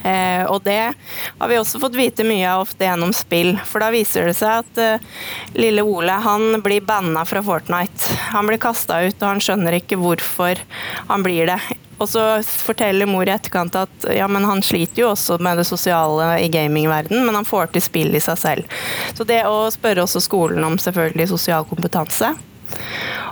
Eh, 0.06 0.44
og 0.46 0.62
det 0.62 0.92
har 1.38 1.48
vi 1.50 1.58
også 1.58 1.80
fått 1.82 1.96
vite 1.98 2.26
mye 2.26 2.46
av 2.46 2.62
ofte 2.66 2.86
gjennom 2.86 3.14
spill. 3.16 3.56
For 3.66 3.82
da 3.82 3.90
viser 3.94 4.28
det 4.28 4.36
seg 4.38 4.62
at 4.62 4.82
eh, 4.82 5.24
lille 5.58 5.82
Ole 5.82 6.18
han 6.22 6.60
blir 6.62 6.84
banna 6.86 7.24
fra 7.26 7.42
Fortnite. 7.42 8.18
Han 8.30 8.46
blir 8.46 8.62
kasta 8.62 9.00
ut, 9.02 9.18
og 9.18 9.28
han 9.28 9.42
skjønner 9.42 9.80
ikke 9.80 9.98
hvorfor 10.00 10.62
han 11.10 11.26
blir 11.26 11.50
det. 11.50 11.58
Og 11.96 12.08
så 12.10 12.22
forteller 12.44 13.08
mor 13.08 13.28
i 13.28 13.32
etterkant 13.32 13.76
at 13.78 14.08
ja, 14.12 14.26
men 14.28 14.44
han 14.44 14.62
sliter 14.64 15.04
jo 15.04 15.12
også 15.14 15.38
med 15.42 15.60
det 15.60 15.66
sosiale 15.68 16.34
i 16.44 16.50
gamingverden, 16.52 17.22
men 17.24 17.38
han 17.38 17.48
får 17.48 17.72
til 17.72 17.84
spill 17.84 18.16
i 18.16 18.22
seg 18.22 18.40
selv. 18.40 18.76
Så 19.16 19.24
det 19.28 19.42
å 19.48 19.66
spørre 19.72 20.04
også 20.04 20.20
skolen 20.24 20.64
om 20.66 20.76
selvfølgelig 20.80 21.30
sosial 21.32 21.64
kompetanse. 21.70 22.34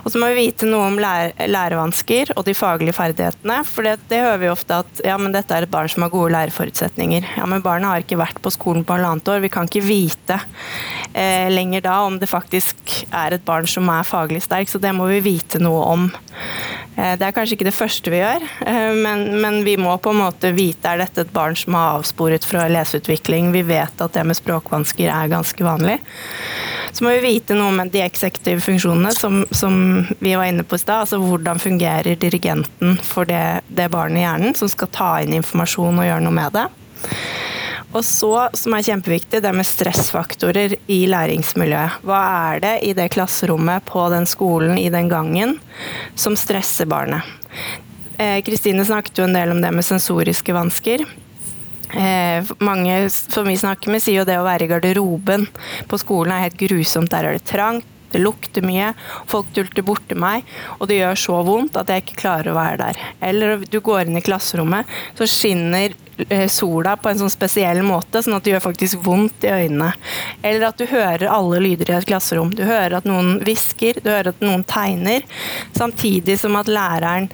Og 0.05 0.11
så 0.13 0.19
må 0.21 0.29
vi 0.31 0.45
vite 0.45 0.67
noe 0.69 0.85
om 0.91 0.99
lære, 1.01 1.47
lærevansker 1.49 2.35
og 2.35 2.43
de 2.47 2.53
faglige 2.57 2.95
ferdighetene. 2.95 3.57
For 3.67 3.87
det, 3.87 3.95
det, 4.11 4.21
hører 4.21 4.41
vi 4.43 4.51
ofte 4.51 4.81
at 4.83 5.01
ja, 5.05 5.17
men 5.21 5.33
dette 5.33 5.55
er 5.55 5.65
et 5.65 5.73
barn 5.73 5.89
som 5.91 6.05
har 6.05 6.13
gode 6.13 6.33
læreforutsetninger. 6.35 7.25
Ja, 7.39 7.47
men 7.49 7.63
barnet 7.65 7.89
har 7.89 8.05
ikke 8.05 8.21
vært 8.21 8.41
på 8.43 8.53
skolen 8.53 8.85
på 8.85 8.97
halvannet 8.97 9.31
år. 9.33 9.41
Vi 9.43 9.51
kan 9.53 9.69
ikke 9.69 9.85
vite 9.85 10.39
eh, 11.15 11.49
lenger 11.51 11.81
da 11.81 11.99
om 12.05 12.19
det 12.19 12.29
faktisk 12.29 12.97
er 13.09 13.35
et 13.35 13.45
barn 13.47 13.67
som 13.69 13.89
er 13.91 14.07
faglig 14.07 14.43
sterk, 14.45 14.69
så 14.69 14.81
det 14.81 14.93
må 14.95 15.07
vi 15.09 15.23
vite 15.23 15.61
noe 15.63 15.83
om. 15.93 16.07
Eh, 16.95 17.15
det 17.19 17.27
er 17.27 17.35
kanskje 17.35 17.57
ikke 17.57 17.69
det 17.69 17.75
første 17.75 18.11
vi 18.11 18.21
gjør, 18.21 18.45
eh, 18.67 18.91
men, 18.99 19.25
men, 19.41 19.61
vi 19.67 19.77
må 19.79 19.95
på 19.97 20.13
en 20.13 20.21
måte 20.25 20.51
vite 20.55 20.91
er 20.91 21.01
dette 21.03 21.25
et 21.25 21.33
barn 21.35 21.55
som 21.59 21.77
har 21.77 21.99
avsporet 21.99 22.47
fra 22.47 22.67
leseutvikling. 22.71 23.53
Vi 23.55 23.63
vet 23.67 24.03
at 24.03 24.15
det 24.15 24.25
med 24.27 24.37
språkvansker 24.37 25.11
er 25.11 25.31
ganske 25.31 25.65
vanlig. 25.65 25.99
Så 26.95 27.03
må 27.03 27.11
vi 27.17 27.25
vite 27.25 27.57
noe 27.57 27.73
om 27.73 27.89
de 27.91 28.03
eksektive 28.05 28.63
funksjonene 28.63 29.11
som, 29.15 29.41
som 29.51 30.05
vi 30.21 30.35
var 30.35 30.47
inne 30.47 30.63
på 30.63 30.77
i 30.77 30.83
stad. 30.83 31.03
Altså 31.03 31.19
hvordan 31.19 31.59
fungerer 31.59 32.15
dirigenten 32.19 32.95
for 33.03 33.27
det, 33.27 33.65
det 33.67 33.89
barnet 33.91 34.21
i 34.21 34.23
hjernen 34.23 34.55
som 34.55 34.71
skal 34.71 34.91
ta 34.95 35.09
inn 35.23 35.35
informasjon 35.35 35.99
og 35.99 36.07
gjøre 36.07 36.23
noe 36.23 36.37
med 36.37 36.55
det. 36.55 36.69
Og 37.95 38.03
så, 38.03 38.31
som 38.57 38.75
er 38.75 38.83
kjempeviktig, 38.83 39.39
det 39.43 39.51
med 39.55 39.67
stressfaktorer 39.67 40.75
i 40.91 40.99
læringsmiljøet. 41.07 42.01
Hva 42.03 42.21
er 42.51 42.63
det 42.63 42.73
i 42.89 42.93
det 42.97 43.07
klasserommet, 43.15 43.85
på 43.87 44.03
den 44.11 44.27
skolen, 44.27 44.75
i 44.77 44.89
den 44.91 45.07
gangen, 45.11 45.57
som 46.19 46.35
stresser 46.39 46.89
barnet? 46.91 47.23
Eh, 48.19 48.41
Kristine 48.43 48.83
snakket 48.87 49.21
jo 49.21 49.29
en 49.29 49.35
del 49.35 49.53
om 49.55 49.61
det 49.63 49.71
med 49.75 49.87
sensoriske 49.87 50.55
vansker. 50.55 51.05
Eh, 51.95 52.51
mange 52.59 53.09
som 53.09 53.47
vi 53.47 53.55
snakker 53.57 53.93
med, 53.93 54.03
sier 54.03 54.23
jo 54.23 54.27
det 54.27 54.39
å 54.41 54.47
være 54.47 54.67
i 54.67 54.71
garderoben 54.73 55.47
på 55.87 55.99
skolen 56.01 56.35
er 56.35 56.49
helt 56.49 56.59
grusomt. 56.59 57.11
Der 57.13 57.29
er 57.29 57.37
det 57.37 57.47
trangt, 57.47 57.87
det 58.15 58.23
lukter 58.23 58.65
mye, 58.65 58.93
folk 59.31 59.51
dulter 59.55 59.85
borti 59.85 60.15
meg, 60.19 60.47
og 60.79 60.87
det 60.89 61.01
gjør 61.01 61.21
så 61.25 61.41
vondt 61.45 61.77
at 61.81 61.91
jeg 61.91 62.05
ikke 62.05 62.21
klarer 62.23 62.53
å 62.53 62.57
være 62.57 62.81
der. 62.85 63.03
Eller 63.29 63.67
du 63.67 63.79
går 63.83 64.07
inn 64.07 64.19
i 64.19 64.25
klasserommet, 64.25 64.89
så 65.19 65.27
skinner 65.29 65.93
Eh, 66.29 66.47
sola 66.47 66.95
på 66.95 67.09
en 67.11 67.17
sånn 67.19 67.31
spesiell 67.31 67.81
måte, 67.83 68.21
sånn 68.23 68.37
at 68.37 68.45
det 68.45 68.53
gjør 68.53 68.63
faktisk 68.69 69.01
vondt 69.03 69.43
i 69.43 69.51
øynene. 69.51 69.89
Eller 70.47 70.69
at 70.69 70.79
du 70.79 70.85
hører 70.87 71.27
alle 71.27 71.59
lyder 71.59 71.91
i 71.91 71.95
et 71.97 72.07
klasserom. 72.07 72.53
Du 72.55 72.63
hører 72.63 72.95
at 73.01 73.07
noen 73.09 73.41
hvisker, 73.43 73.99
du 73.99 74.07
hører 74.13 74.31
at 74.31 74.43
noen 74.43 74.63
tegner. 74.67 75.25
Samtidig 75.75 76.37
som 76.39 76.55
at 76.55 76.71
læreren 76.71 77.27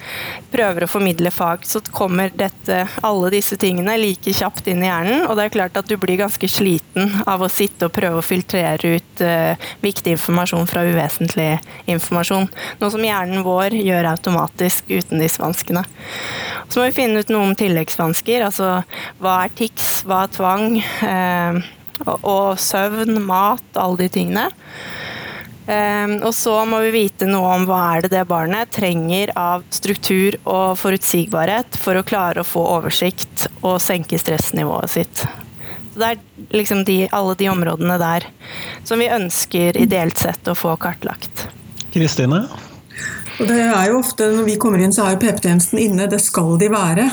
prøver 0.52 0.88
å 0.88 0.90
formidle 0.90 1.30
fag, 1.34 1.68
så 1.70 1.84
kommer 1.94 2.34
dette, 2.34 2.88
alle 3.06 3.30
disse 3.36 3.60
tingene 3.62 4.00
like 4.02 4.34
kjapt 4.34 4.72
inn 4.74 4.82
i 4.82 4.90
hjernen. 4.90 5.28
Og 5.28 5.38
det 5.38 5.46
er 5.46 5.56
klart 5.60 5.78
at 5.78 5.92
du 5.92 5.94
blir 6.02 6.18
ganske 6.24 6.50
sliten 6.50 7.22
av 7.30 7.46
å 7.46 7.52
sitte 7.54 7.86
og 7.86 7.94
prøve 7.94 8.24
å 8.24 8.26
filtrere 8.26 8.96
ut 8.98 9.22
uh, 9.22 9.70
viktig 9.86 10.18
informasjon 10.18 10.66
fra 10.72 10.86
uvesentlig 10.88 11.50
informasjon. 11.92 12.48
Noe 12.80 12.94
som 12.94 13.04
hjernen 13.06 13.46
vår 13.46 13.76
gjør 13.78 14.12
automatisk 14.14 14.90
uten 14.92 15.22
disse 15.22 15.42
vanskene. 15.42 15.84
Så 16.72 16.80
må 16.80 16.88
vi 16.88 16.98
finne 17.02 17.22
ut 17.22 17.32
noe 17.34 17.50
om 17.50 17.58
tilleggsvansker. 17.58 18.48
altså 18.48 18.82
hva 19.22 19.38
er 19.46 19.56
tics, 19.58 20.02
hva 20.08 20.24
er 20.26 20.34
tvang, 20.36 20.68
eh, 20.82 21.62
og, 22.06 22.18
og, 22.24 22.60
søvn, 22.60 23.20
mat, 23.26 23.66
alle 23.76 24.06
de 24.06 24.10
tingene. 24.16 24.48
Eh, 25.68 26.16
og 26.22 26.34
så 26.36 26.56
må 26.68 26.82
vi 26.88 26.96
vite 26.96 27.28
noe 27.30 27.54
om 27.58 27.68
hva 27.70 27.82
er 27.92 28.06
det 28.06 28.16
det 28.16 28.26
barnet 28.30 28.72
trenger 28.74 29.34
av 29.38 29.68
struktur 29.74 30.40
og 30.42 30.80
forutsigbarhet 30.82 31.78
for 31.80 32.00
å 32.00 32.08
klare 32.08 32.42
å 32.42 32.48
få 32.48 32.66
oversikt 32.80 33.48
og 33.62 33.80
senke 33.84 34.20
stressnivået 34.22 34.96
sitt. 34.98 35.26
Så 35.92 36.00
det 36.00 36.10
er 36.10 36.56
liksom 36.56 36.84
de, 36.88 36.98
alle 37.12 37.38
de 37.40 37.50
områdene 37.52 37.98
der 38.02 38.28
som 38.88 39.02
vi 39.02 39.12
ønsker 39.12 39.80
ideelt 39.80 40.20
sett 40.20 40.48
å 40.48 40.58
få 40.58 40.76
kartlagt. 40.80 41.48
Kristine? 41.92 42.46
Og 43.42 43.48
det 43.50 43.58
er 43.64 43.88
jo 43.90 44.00
ofte, 44.02 44.28
Når 44.36 44.46
vi 44.46 44.58
kommer 44.62 44.82
inn, 44.84 44.94
så 44.94 45.08
er 45.08 45.18
PP-tjenesten 45.20 45.80
inne. 45.82 46.06
Det 46.10 46.20
skal 46.22 46.60
de 46.62 46.68
være. 46.72 47.08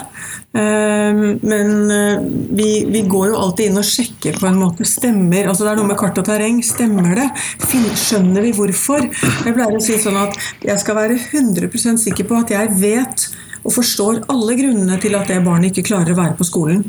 Ehm, 0.59 1.39
men 1.41 1.71
eh, 1.95 2.21
vi, 2.59 2.69
vi, 2.91 3.03
går 3.09 3.31
jo 3.31 3.41
alltid 3.41 3.71
inn 3.71 3.81
og 3.81 3.89
sjekker 3.89 4.37
på 4.41 4.49
en 4.51 4.61
måte. 4.61 4.85
Stemmer 4.89 5.49
altså 5.49 5.65
Det 5.65 5.73
er 5.73 5.81
noe 5.81 5.89
med 5.89 6.01
kart 6.01 6.21
og 6.21 6.29
terreng. 6.29 6.61
Stemmer 6.65 7.17
det? 7.17 7.29
Skjønner 7.65 8.45
vi 8.45 8.53
hvorfor? 8.57 9.09
Jeg 9.09 9.57
pleier 9.57 9.77
å 9.77 9.83
si 9.85 9.99
sånn 10.03 10.21
at 10.21 10.37
jeg 10.65 10.85
skal 10.85 11.01
være 11.01 11.19
100% 11.19 12.05
sikker 12.05 12.29
på 12.29 12.43
at 12.43 12.53
jeg 12.53 12.77
vet 12.77 13.29
og 13.65 13.75
forstår 13.75 14.23
alle 14.33 14.55
grunnene 14.59 14.97
til 15.03 15.17
at 15.19 15.29
det 15.31 15.43
barnet 15.45 15.73
ikke 15.73 15.89
klarer 15.91 16.15
å 16.15 16.21
være 16.21 16.37
på 16.39 16.47
skolen. 16.47 16.85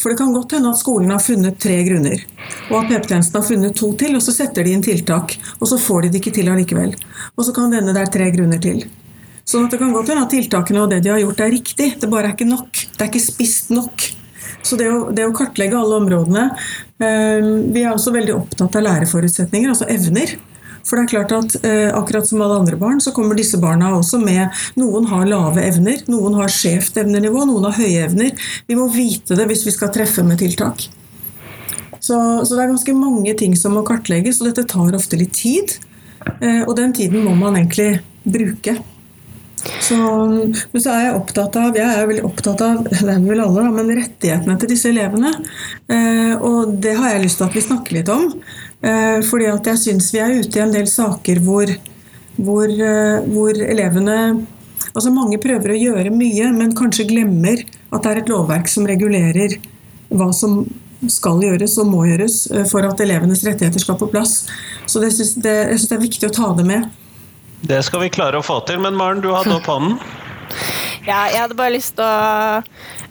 For 0.00 0.12
det 0.12 0.16
kan 0.16 0.32
godt 0.32 0.54
hende 0.56 0.70
at 0.72 0.80
skolen 0.80 1.12
har 1.12 1.20
funnet 1.20 1.58
tre 1.60 1.76
grunner, 1.84 2.22
og 2.70 2.76
at 2.78 2.88
PP-tjenesten 2.88 3.36
har 3.36 3.44
funnet 3.44 3.76
to 3.76 3.90
til, 4.00 4.16
og 4.16 4.24
så 4.24 4.32
setter 4.32 4.64
de 4.64 4.72
inn 4.72 4.84
tiltak, 4.84 5.34
og 5.58 5.68
så 5.68 5.76
får 5.80 6.06
de 6.06 6.14
det 6.14 6.22
ikke 6.22 6.32
til 6.38 6.48
allikevel. 6.48 6.94
Og 7.36 7.44
så 7.44 7.52
kan 7.56 7.68
det 7.68 7.82
hende 7.82 7.92
det 7.96 8.06
er 8.06 8.14
tre 8.14 8.30
grunner 8.32 8.62
til. 8.64 8.86
Sånn 9.50 9.66
at 9.66 9.74
det 9.74 9.80
kan 9.82 9.92
godt 9.92 10.12
hende 10.12 10.24
at 10.24 10.32
tiltakene 10.32 10.84
og 10.84 10.92
det 10.92 11.02
de 11.04 11.12
har 11.12 11.20
gjort 11.20 11.44
er 11.44 11.52
riktig, 11.52 11.90
det 12.00 12.08
bare 12.10 12.30
er 12.30 12.36
ikke 12.36 12.48
nok. 12.48 12.70
Det 12.94 13.04
er 13.04 13.10
ikke 13.10 13.24
spist 13.24 13.72
nok. 13.74 14.06
Så 14.64 14.76
det 14.80 14.88
å, 14.92 15.00
det 15.14 15.24
å 15.26 15.34
kartlegge 15.36 15.78
alle 15.78 15.96
områdene 16.02 16.42
eh, 17.00 17.46
Vi 17.72 17.80
er 17.80 17.94
også 17.94 18.12
veldig 18.12 18.34
opptatt 18.36 18.76
av 18.76 18.84
læreforutsetninger, 18.84 19.72
altså 19.72 19.88
evner. 19.90 20.36
For 20.86 20.96
det 20.96 21.04
er 21.04 21.10
klart 21.12 21.34
at 21.36 21.56
eh, 21.66 21.88
akkurat 21.94 22.28
som 22.28 22.40
alle 22.44 22.60
andre 22.62 22.78
barn, 22.80 23.00
så 23.02 23.12
kommer 23.16 23.38
disse 23.38 23.60
barna 23.60 23.92
også 23.96 24.20
med 24.22 24.62
Noen 24.80 25.08
har 25.10 25.26
lave 25.28 25.64
evner, 25.66 26.00
noen 26.10 26.38
har 26.40 26.52
skjevt 26.52 26.98
evnenivå, 27.02 27.44
noen 27.48 27.68
har 27.68 27.76
høye 27.78 28.06
evner. 28.06 28.48
Vi 28.70 28.78
må 28.78 28.88
vite 28.92 29.38
det 29.38 29.46
hvis 29.50 29.66
vi 29.68 29.74
skal 29.76 29.92
treffe 29.94 30.24
med 30.26 30.40
tiltak. 30.42 30.88
Så, 32.00 32.16
så 32.16 32.56
det 32.56 32.62
er 32.64 32.72
ganske 32.72 32.96
mange 32.96 33.34
ting 33.38 33.56
som 33.58 33.76
må 33.76 33.84
kartlegges, 33.86 34.40
og 34.40 34.48
dette 34.48 34.68
tar 34.70 34.96
ofte 34.96 35.20
litt 35.20 35.36
tid. 35.36 35.76
Eh, 36.40 36.62
og 36.64 36.74
den 36.78 36.94
tiden 36.96 37.24
må 37.26 37.36
man 37.36 37.58
egentlig 37.60 38.00
bruke. 38.24 38.78
Så, 39.84 39.96
men 39.96 40.80
så 40.80 40.94
er 40.94 41.02
jeg 41.04 41.16
opptatt 41.18 41.56
av 41.60 41.76
jeg 41.76 41.84
er 41.84 42.06
veldig 42.08 42.24
opptatt 42.24 42.62
av 42.64 42.80
det 42.88 43.00
er 43.02 43.20
vel 43.24 43.42
alle, 43.44 43.66
men 43.74 43.92
rettighetene 43.98 44.56
til 44.60 44.72
disse 44.72 44.88
elevene. 44.92 45.32
Eh, 45.92 46.34
og 46.36 46.76
det 46.80 46.96
har 46.96 47.14
jeg 47.14 47.26
lyst 47.26 47.40
til 47.40 47.48
at 47.48 47.56
vi 47.56 47.64
snakker 47.64 47.98
litt 47.98 48.12
om. 48.12 48.30
Eh, 48.80 49.18
fordi 49.28 49.48
at 49.50 49.66
jeg 49.68 49.82
syns 49.82 50.08
vi 50.14 50.22
er 50.24 50.38
ute 50.40 50.56
i 50.56 50.62
en 50.64 50.72
del 50.72 50.86
saker 50.88 51.42
hvor, 51.44 51.68
hvor, 52.40 52.64
eh, 52.64 53.28
hvor 53.28 53.52
elevene 53.52 54.46
Altså 54.90 55.10
Mange 55.14 55.36
prøver 55.38 55.70
å 55.70 55.76
gjøre 55.78 56.10
mye, 56.10 56.48
men 56.56 56.72
kanskje 56.74 57.04
glemmer 57.06 57.60
at 57.92 58.00
det 58.02 58.10
er 58.10 58.20
et 58.22 58.30
lovverk 58.32 58.66
som 58.66 58.88
regulerer 58.88 59.52
hva 60.08 60.30
som 60.34 60.64
skal 61.06 61.44
gjøres 61.44 61.76
og 61.78 61.90
må 61.92 62.06
gjøres 62.08 62.38
eh, 62.50 62.64
for 62.66 62.88
at 62.88 63.02
elevenes 63.04 63.44
rettigheter 63.46 63.84
skal 63.84 64.00
på 64.00 64.08
plass. 64.10 64.48
Så 64.90 65.04
det 65.04 65.12
synes 65.14 65.36
det, 65.44 65.54
jeg 65.68 65.78
syns 65.78 65.92
det 65.92 65.98
er 65.98 66.02
viktig 66.08 66.30
å 66.30 66.34
ta 66.40 66.50
det 66.58 66.66
med. 66.66 66.88
Det 67.70 67.78
skal 67.86 68.02
vi 68.02 68.10
klare 68.16 68.40
å 68.40 68.44
få 68.44 68.58
til. 68.66 68.80
Men 68.82 68.96
Maren, 68.98 69.22
du 69.22 69.30
hadde 69.36 69.60
opp 69.60 69.70
hånden. 69.70 70.00
Ja, 71.00 71.24
jeg 71.32 71.40
hadde 71.40 71.56
bare 71.56 71.72
lyst 71.72 71.94
til 71.96 72.04
å 72.04 72.60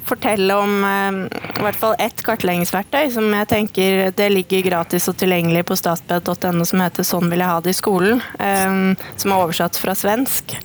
fortelle 0.09 0.55
om 0.57 0.83
eh, 0.83 1.39
i 1.59 1.63
hvert 1.63 1.79
fall 1.79 1.95
ett 2.01 2.23
kartleggingsverktøy 2.25 3.09
som 3.13 3.27
jeg 3.35 3.49
tenker 3.51 3.99
det 4.15 4.29
ligger 4.33 4.65
gratis 4.65 5.09
og 5.11 5.17
tilgjengelig 5.19 5.65
på 5.69 5.77
statped.no 5.79 6.65
som 6.65 6.83
heter 6.83 7.05
'Sånn 7.05 7.29
vil 7.31 7.43
jeg 7.43 7.51
ha 7.51 7.59
det 7.61 7.73
i 7.73 7.79
skolen', 7.79 8.23
eh, 8.39 9.05
som 9.15 9.31
er 9.31 9.43
oversatt 9.43 9.77
fra 9.77 9.95
svensk. 9.97 10.55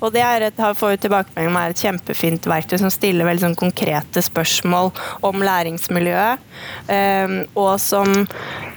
Og 0.00 0.12
det 0.14 0.22
er 0.24 0.48
et, 0.48 0.62
fått 0.76 1.02
tilbakemelding 1.02 1.50
om 1.50 1.60
er 1.60 1.74
et 1.74 1.84
kjempefint 1.84 2.46
verktøy 2.46 2.78
som 2.78 2.92
stiller 2.92 3.28
veldig 3.28 3.46
sånn 3.48 3.58
konkrete 3.58 4.22
spørsmål 4.22 4.92
om 5.22 5.42
læringsmiljøet, 5.42 6.38
eh, 6.88 7.38
og 7.56 7.80
som 7.80 8.26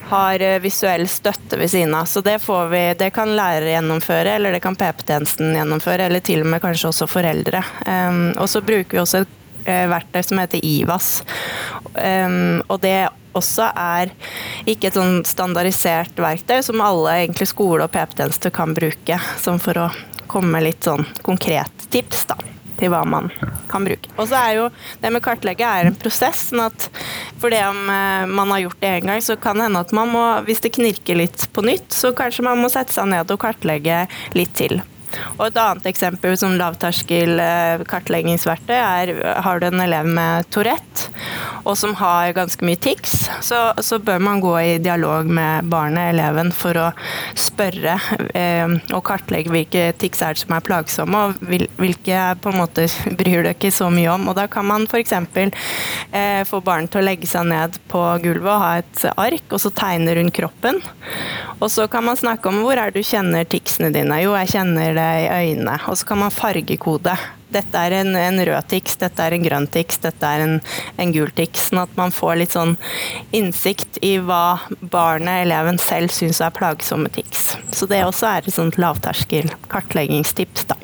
har 0.06 0.38
visuell 0.62 1.08
støtte 1.10 1.58
ved 1.58 1.72
siden 1.72 1.96
av. 1.98 2.06
Så 2.06 2.22
det, 2.22 2.38
får 2.44 2.68
vi, 2.70 2.82
det 2.94 3.10
kan 3.14 3.32
lærere 3.36 3.74
gjennomføre, 3.74 4.36
eller 4.38 4.54
det 4.54 4.62
kan 4.62 4.78
PP-tjenesten 4.78 5.56
gjennomføre, 5.58 6.06
eller 6.06 6.22
til 6.22 6.44
og 6.44 6.52
med 6.54 6.62
kanskje 6.62 6.92
også 6.92 7.08
foreldre. 7.10 7.64
Og 8.38 8.46
så 8.46 8.62
bruker 8.62 8.94
vi 8.94 9.02
også 9.02 9.24
et 9.24 9.34
verktøy 9.66 10.22
som 10.26 10.42
heter 10.42 10.62
IVAS. 10.66 11.12
Og 12.70 12.78
det 12.84 12.98
også 13.36 13.70
er 13.76 14.12
ikke 14.70 14.90
et 14.90 14.98
sånn 14.98 15.22
standardisert 15.28 16.18
verktøy 16.22 16.62
som 16.66 16.84
alle 16.84 17.20
egentlig 17.24 17.50
skole 17.52 17.88
og 17.88 17.94
PP-tjenester 17.96 18.54
kan 18.56 18.76
bruke, 18.78 19.20
som 19.42 19.60
for 19.62 19.86
å 19.86 19.88
komme 20.32 20.64
litt 20.64 20.88
sånn 20.88 21.06
konkret 21.26 21.90
tips, 21.94 22.28
da 22.32 22.40
til 22.80 22.92
hva 22.92 23.02
man 23.08 23.30
kan 23.72 23.86
bruke. 23.88 24.12
Og 24.20 24.30
så 24.30 24.40
er 24.40 24.58
jo 24.58 24.66
det 25.02 25.12
med 25.14 25.24
kartlegge 25.26 25.68
er 25.68 25.90
en 25.90 26.00
prosess. 26.00 26.50
sånn 26.50 26.66
at 26.66 26.90
for 27.42 27.54
det 27.54 27.62
om 27.68 27.80
eh, 27.92 28.26
man 28.28 28.52
har 28.54 28.66
gjort 28.66 28.82
det 28.82 28.92
én 28.98 29.12
gang, 29.12 29.22
så 29.24 29.38
kan 29.40 29.60
det 29.60 29.70
hende 29.70 29.84
at 29.86 29.94
man 29.96 30.12
må, 30.12 30.26
hvis 30.48 30.64
det 30.66 30.76
knirker 30.78 31.20
litt 31.20 31.48
på 31.56 31.64
nytt, 31.66 31.88
så 31.96 32.14
kanskje 32.16 32.48
man 32.48 32.62
må 32.62 32.72
sette 32.74 32.96
seg 32.96 33.10
ned 33.12 33.32
og 33.32 33.42
kartlegge 33.42 34.06
litt 34.38 34.56
til. 34.58 34.82
Og 35.38 35.48
et 35.48 35.60
annet 35.62 35.90
eksempel 35.92 36.38
som 36.40 36.58
lavterskel 36.60 37.40
eh, 37.42 37.86
kartleggingsverktøy 37.90 38.76
er 38.78 39.14
har 39.46 39.62
du 39.62 39.70
en 39.70 39.86
elev 39.86 40.10
med 40.10 40.48
Tourette 40.54 41.12
og 41.66 41.74
som 41.78 41.96
har 41.98 42.34
ganske 42.38 42.66
mye 42.66 42.78
tics, 42.78 43.26
så, 43.42 43.60
så 43.82 43.98
bør 44.00 44.22
man 44.22 44.42
gå 44.44 44.54
i 44.60 44.74
dialog 44.82 45.26
med 45.26 45.66
barnet, 45.72 46.12
eleven, 46.14 46.52
for 46.54 46.78
å 46.78 46.90
spørre 47.40 47.98
eh, 48.38 48.76
og 48.94 49.02
kartlegge 49.08 49.54
hvilke 49.54 49.88
tics 50.02 50.22
er 50.22 50.36
det 50.36 50.44
som 50.44 50.54
er 50.56 50.66
plagsomme, 50.66 51.24
og 51.26 51.80
hvilke 51.82 52.22
på 52.42 52.54
en 52.54 52.60
måte 52.62 52.86
bryr 53.20 53.46
du 53.46 53.52
ikke 53.52 53.74
så 53.74 53.90
mye 53.94 54.12
om. 54.14 54.30
Og 54.30 54.38
da 54.38 54.46
kan 54.52 54.68
man 54.70 54.86
f.eks. 54.86 55.16
Eh, 55.16 56.44
få 56.46 56.62
barn 56.66 56.90
til 56.92 57.02
å 57.02 57.08
legge 57.08 57.30
seg 57.30 57.50
ned 57.50 57.80
på 57.90 58.04
gulvet 58.22 58.52
og 58.52 58.62
ha 58.62 58.72
et 58.84 59.06
ark, 59.16 59.50
og 59.50 59.62
så 59.62 59.74
tegne 59.74 60.14
rundt 60.20 60.36
kroppen. 60.38 60.82
Og 61.58 61.72
så 61.72 61.88
kan 61.90 62.06
man 62.06 62.20
snakke 62.20 62.52
om 62.52 62.62
hvor 62.62 62.78
er 62.78 62.94
det 62.94 63.02
du 63.02 63.10
kjenner 63.10 63.48
ticsene 63.50 63.90
dine. 63.96 64.22
Jo, 64.22 64.36
jeg 64.38 64.54
kjenner 64.54 64.94
det 64.94 65.05
i 65.24 65.28
øynene. 65.32 65.80
Og 65.90 65.98
så 66.00 66.08
kan 66.10 66.22
man 66.22 66.34
fargekode. 66.34 67.16
Dette 67.56 67.82
er 67.88 67.94
en, 68.02 68.16
en 68.20 68.42
rød 68.50 68.68
tics, 68.72 68.98
dette 69.00 69.24
er 69.24 69.36
en 69.36 69.46
grønn 69.46 69.68
tics, 69.72 70.02
dette 70.04 70.28
er 70.28 70.44
en, 70.44 70.56
en 71.00 71.14
gul 71.16 71.32
tics. 71.38 71.70
Sånn 71.70 71.84
at 71.86 71.94
man 72.00 72.12
får 72.16 72.40
litt 72.42 72.56
sånn 72.56 72.76
innsikt 73.36 74.02
i 74.04 74.18
hva 74.20 74.58
barnet, 74.82 75.46
eleven 75.46 75.80
selv 75.82 76.12
syns 76.16 76.42
er 76.44 76.56
plagsomme 76.56 77.12
tics. 77.16 77.54
Så 77.72 77.88
det 77.92 78.04
også 78.04 78.28
er 78.34 78.50
et 78.50 78.58
sånt 78.58 78.80
lavterskel 78.82 79.54
kartleggingstips, 79.72 80.68
da. 80.72 80.80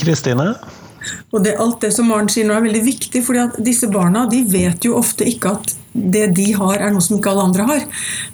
Kristine? 0.00 0.54
Og 1.32 1.44
det, 1.44 1.56
alt 1.60 1.80
det 1.84 1.92
som 1.94 2.10
Maren 2.10 2.30
sier 2.32 2.46
nå 2.48 2.56
er 2.56 2.66
veldig 2.66 2.84
viktig, 2.84 3.24
fordi 3.24 3.42
at 3.46 3.56
disse 3.64 3.88
barna 3.92 4.26
de 4.30 4.44
vet 4.48 4.86
jo 4.86 4.98
ofte 5.00 5.26
ikke 5.28 5.56
at 5.58 5.74
det 5.94 6.26
de 6.34 6.48
har, 6.58 6.74
er 6.82 6.90
noe 6.90 7.02
som 7.04 7.16
ikke 7.16 7.30
alle 7.30 7.44
andre 7.48 7.66
har. 7.68 7.82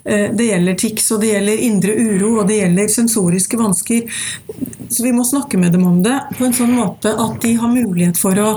Eh, 0.05 0.29
det 0.37 0.47
gjelder 0.49 0.79
tics, 0.81 1.11
og 1.13 1.21
det 1.21 1.35
gjelder 1.35 1.65
indre 1.67 1.97
uro, 1.99 2.31
og 2.41 2.49
det 2.49 2.57
gjelder 2.63 2.89
sensoriske 2.89 3.61
vansker. 3.61 4.23
Så 4.89 5.05
vi 5.05 5.13
må 5.13 5.27
snakke 5.29 5.61
med 5.61 5.77
dem 5.77 5.85
om 5.87 5.99
det 6.03 6.17
på 6.39 6.47
en 6.47 6.57
sånn 6.57 6.73
måte 6.73 7.13
at 7.13 7.37
de 7.45 7.53
har 7.61 7.73
mulighet 7.73 8.19
for 8.19 8.39
å, 8.41 8.55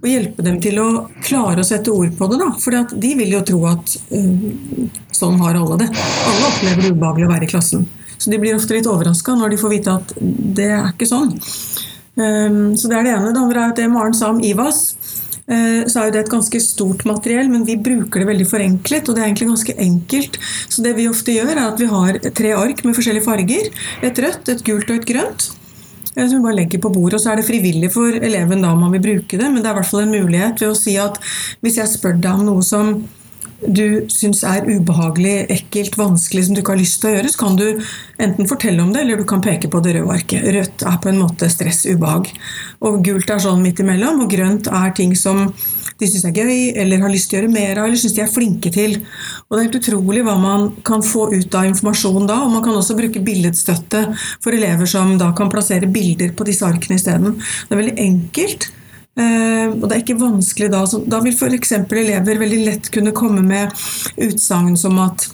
å 0.00 0.08
hjelpe 0.08 0.46
dem 0.46 0.56
til 0.64 0.80
å 0.80 0.88
klare 1.20 1.62
å 1.62 1.68
sette 1.68 1.92
ord 1.92 2.16
på 2.16 2.30
det. 2.32 2.40
For 2.64 2.96
de 2.96 3.12
vil 3.20 3.36
jo 3.36 3.44
tro 3.46 3.60
at 3.70 3.92
uh, 4.10 5.04
sånn 5.14 5.38
har 5.44 5.60
alle 5.60 5.78
det. 5.84 5.90
Alle 5.92 6.48
opplever 6.48 6.82
det 6.82 6.94
ubehagelig 6.96 7.28
å 7.28 7.34
være 7.36 7.46
i 7.46 7.52
klassen. 7.52 7.84
Så 8.16 8.32
de 8.32 8.40
blir 8.40 8.56
ofte 8.56 8.74
litt 8.74 8.88
overraska 8.88 9.36
når 9.36 9.52
de 9.52 9.60
får 9.60 9.74
vite 9.76 9.98
at 10.00 10.16
det 10.56 10.70
er 10.72 10.88
ikke 10.94 11.08
sånn. 11.12 11.36
Um, 12.16 12.76
så 12.76 12.88
det 12.88 12.96
er 12.96 13.06
det 13.06 13.14
ene. 13.14 13.32
Det 13.34 13.42
andre 13.42 13.68
er 13.68 13.76
det 13.76 13.90
Maren 13.92 14.16
sa 14.16 14.32
om 14.32 14.40
IVAS. 14.40 14.96
Eh, 15.46 15.84
så 15.86 16.02
er 16.02 16.10
det 16.10 16.24
et 16.24 16.32
ganske 16.32 16.58
stort 16.62 17.04
materiell, 17.06 17.46
men 17.52 17.62
vi 17.68 17.76
bruker 17.78 18.22
det 18.22 18.30
veldig 18.30 18.48
forenklet. 18.50 19.06
Og 19.06 19.14
det 19.14 19.22
er 19.22 19.28
egentlig 19.28 19.50
ganske 19.52 19.76
enkelt. 19.84 20.40
Så 20.68 20.82
det 20.82 20.96
vi 20.98 21.06
ofte 21.10 21.34
gjør, 21.36 21.52
er 21.54 21.62
at 21.68 21.82
vi 21.82 21.90
har 21.90 22.18
tre 22.40 22.56
ark 22.58 22.82
med 22.86 22.96
forskjellige 22.98 23.26
farger. 23.28 23.70
Et 24.06 24.24
rødt, 24.24 24.50
et 24.50 24.64
gult 24.66 24.90
og 24.90 24.98
et 24.98 25.08
grønt. 25.12 25.50
Eh, 26.16 26.24
som 26.24 26.38
vi 26.38 26.46
bare 26.48 26.58
legger 26.62 26.82
på 26.82 26.90
bordet, 26.90 27.20
og 27.20 27.20
Så 27.20 27.30
er 27.32 27.36
det 27.36 27.46
frivillig 27.46 27.92
for 27.92 28.10
eleven 28.10 28.62
da 28.62 28.72
om 28.72 28.80
man 28.80 28.92
vil 28.92 29.04
bruke 29.04 29.38
det, 29.38 29.52
men 29.52 29.62
det 29.62 29.70
er 29.70 29.76
i 29.76 29.80
hvert 29.80 29.92
fall 29.92 30.06
en 30.06 30.16
mulighet 30.16 30.60
ved 30.60 30.72
å 30.72 30.78
si 30.78 30.96
at 30.96 31.20
hvis 31.62 31.78
jeg 31.78 31.92
spør 31.92 32.18
deg 32.18 32.32
om 32.32 32.46
noe 32.46 32.62
som 32.62 33.04
du 33.64 34.06
syns 34.12 34.42
er 34.46 34.66
ubehagelig, 34.68 35.46
ekkelt, 35.52 35.96
vanskelig, 35.98 36.44
som 36.46 36.56
du 36.56 36.60
ikke 36.60 36.74
har 36.74 36.82
lyst 36.82 37.00
til 37.00 37.10
å 37.10 37.14
gjøre, 37.16 37.30
så 37.32 37.40
kan 37.40 37.56
du 37.58 37.64
enten 38.22 38.50
fortelle 38.50 38.82
om 38.84 38.92
det, 38.92 39.02
eller 39.02 39.22
du 39.22 39.26
kan 39.28 39.44
peke 39.44 39.70
på 39.72 39.80
det 39.84 39.96
røde 39.96 40.12
arket. 40.12 40.44
Rødt 40.56 40.84
er 40.86 41.00
på 41.02 41.10
en 41.12 41.22
måte 41.22 41.48
stress, 41.52 41.86
ubehag. 41.88 42.28
Og 42.84 43.00
gult 43.06 43.32
er 43.32 43.42
sånn 43.42 43.64
midt 43.64 43.80
imellom, 43.84 44.22
og 44.24 44.30
grønt 44.32 44.68
er 44.68 44.92
ting 44.96 45.16
som 45.18 45.46
de 45.96 46.08
syns 46.10 46.26
er 46.28 46.36
gøy, 46.36 46.56
eller 46.76 47.00
har 47.00 47.12
lyst 47.12 47.30
til 47.32 47.38
å 47.38 47.42
gjøre 47.42 47.54
mer 47.54 47.80
av, 47.80 47.88
eller 47.88 48.00
syns 48.00 48.16
de 48.18 48.24
er 48.26 48.32
flinke 48.32 48.72
til. 48.74 48.98
Og 49.46 49.56
det 49.56 49.60
er 49.60 49.68
helt 49.70 49.78
utrolig 49.80 50.24
hva 50.26 50.36
man 50.40 50.68
kan 50.84 51.04
få 51.04 51.30
ut 51.32 51.56
av 51.56 51.70
informasjon 51.70 52.28
da, 52.28 52.42
og 52.44 52.52
man 52.52 52.64
kan 52.64 52.76
også 52.76 52.98
bruke 52.98 53.24
billedstøtte 53.24 54.04
for 54.44 54.56
elever 54.56 54.90
som 54.90 55.16
da 55.20 55.32
kan 55.36 55.52
plassere 55.52 55.88
bilder 55.88 56.36
på 56.36 56.48
disse 56.48 56.68
arkene 56.68 57.00
isteden. 57.00 57.38
Det 57.40 57.72
er 57.72 57.80
veldig 57.80 57.96
enkelt. 58.04 58.68
Uh, 59.16 59.72
og 59.80 59.86
det 59.88 59.94
er 59.94 60.02
ikke 60.02 60.18
vanskelig 60.20 60.66
Da 60.74 60.82
Da 61.08 61.22
vil 61.24 61.32
f.eks. 61.32 61.70
elever 61.72 62.36
veldig 62.36 62.58
lett 62.66 62.90
kunne 62.92 63.14
komme 63.16 63.40
med 63.40 63.72
utsagn 64.20 64.74
som 64.76 64.98
at 65.00 65.24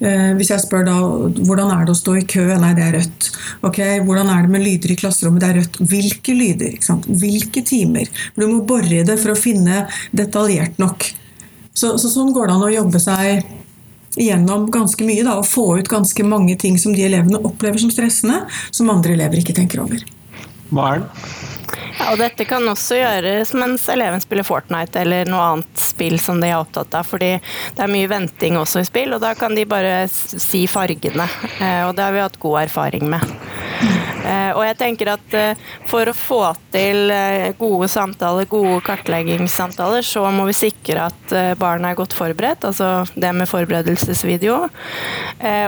uh, 0.00 0.32
Hvis 0.34 0.50
jeg 0.50 0.64
spør 0.64 0.82
da 0.88 0.96
hvordan 1.36 1.70
er 1.70 1.84
det 1.86 1.94
å 1.94 2.00
stå 2.00 2.16
i 2.18 2.24
kø? 2.26 2.48
Nei, 2.58 2.72
det 2.74 2.88
er 2.88 2.96
rødt. 2.98 3.28
Ok, 3.68 3.78
Hvordan 4.08 4.32
er 4.34 4.42
det 4.42 4.52
med 4.56 4.66
lyder 4.66 4.94
i 4.94 4.98
klasserommet? 4.98 5.44
Det 5.44 5.52
er 5.52 5.60
rødt. 5.60 5.78
Hvilke 5.92 6.34
lyder? 6.34 6.74
ikke 6.74 6.90
sant? 6.90 7.06
Hvilke 7.06 7.62
timer? 7.66 8.10
Du 8.34 8.48
må 8.48 8.58
bore 8.66 9.00
i 9.02 9.06
det 9.06 9.20
for 9.22 9.36
å 9.36 9.38
finne 9.38 9.84
detaljert 10.10 10.82
nok. 10.82 11.06
Så, 11.78 11.94
så 12.02 12.10
sånn 12.10 12.34
går 12.34 12.50
det 12.50 12.58
an 12.58 12.66
å 12.66 12.74
jobbe 12.74 12.98
seg 13.02 13.46
gjennom 14.18 14.66
ganske 14.74 15.04
mye 15.06 15.22
da, 15.22 15.36
og 15.38 15.46
få 15.46 15.78
ut 15.78 15.90
ganske 15.90 16.24
mange 16.26 16.56
ting 16.58 16.78
som 16.80 16.94
de 16.96 17.04
elevene 17.06 17.38
opplever 17.38 17.78
som 17.78 17.92
stressende, 17.92 18.42
som 18.74 18.90
andre 18.90 19.14
elever 19.14 19.38
ikke 19.42 19.54
tenker 19.56 19.84
over. 19.84 20.02
Maren? 20.74 21.06
Ja, 21.98 22.12
og 22.12 22.20
dette 22.20 22.46
kan 22.46 22.62
også 22.70 22.98
gjøres 23.00 23.52
mens 23.58 23.88
eleven 23.90 24.22
spiller 24.22 24.46
Fortnite 24.46 25.02
eller 25.02 25.28
noe 25.30 25.44
annet 25.52 25.82
spill 25.82 26.18
som 26.22 26.38
de 26.42 26.52
er 26.52 26.60
opptatt 26.60 26.94
av, 26.94 27.06
fordi 27.08 27.32
det 27.74 27.84
er 27.84 27.90
mye 27.90 28.10
venting 28.10 28.58
også 28.60 28.84
i 28.84 28.88
spill, 28.88 29.16
og 29.16 29.22
da 29.24 29.34
kan 29.38 29.56
de 29.58 29.66
bare 29.68 30.04
si 30.08 30.66
fargene. 30.70 31.26
Eh, 31.58 31.82
og 31.88 31.96
det 31.98 32.06
har 32.06 32.14
vi 32.14 32.22
hatt 32.22 32.38
god 32.42 32.62
erfaring 32.68 33.08
med. 33.10 33.24
Eh, 34.24 34.50
og 34.56 34.62
jeg 34.66 34.76
tenker 34.80 35.12
at 35.12 35.34
eh, 35.36 35.60
for 35.88 36.08
å 36.10 36.14
få 36.16 36.40
til 36.74 37.12
eh, 37.14 37.50
gode 37.58 37.88
samtaler, 37.92 38.48
gode 38.50 38.80
kartleggingssamtaler, 38.86 40.04
så 40.06 40.24
må 40.34 40.46
vi 40.48 40.56
sikre 40.56 41.08
at 41.08 41.34
barna 41.60 41.92
er 41.92 41.98
godt 41.98 42.16
forberedt, 42.16 42.64
altså 42.66 43.04
det 43.14 43.30
med 43.36 43.48
forberedelsesvideo. 43.50 44.56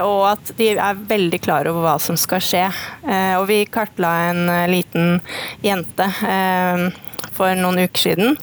Og 0.07 0.23
at 0.27 0.51
de 0.57 0.71
er 0.73 1.03
veldig 1.07 1.39
klar 1.43 1.69
over 1.69 1.85
hva 1.85 1.93
som 2.01 2.17
skal 2.19 2.41
skje. 2.43 2.63
Og 3.39 3.45
vi 3.49 3.59
kartla 3.71 4.11
en 4.31 4.41
liten 4.71 5.21
jente 5.63 6.07
for 7.37 7.55
noen 7.59 7.85
uker 7.85 8.01
siden 8.01 8.35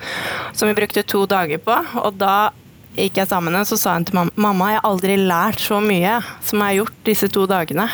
som 0.52 0.70
vi 0.70 0.76
brukte 0.78 1.04
to 1.06 1.24
dager 1.30 1.60
på. 1.62 1.76
og 2.04 2.16
da 2.20 2.50
gikk 2.98 3.22
jeg 3.22 3.30
sammen 3.30 3.54
med 3.54 3.68
så 3.68 3.78
sa 3.80 3.94
hun 3.96 4.06
til 4.08 4.18
mamma 4.18 4.48
mamma, 4.48 4.72
jeg 4.72 4.80
har 4.80 4.90
aldri 4.90 5.16
lært 5.20 5.62
så 5.62 5.80
mye 5.82 6.18
som 6.44 6.60
jeg 6.60 6.66
har 6.66 6.78
gjort 6.82 7.00
disse 7.06 7.28
to 7.32 7.46
dagene. 7.50 7.88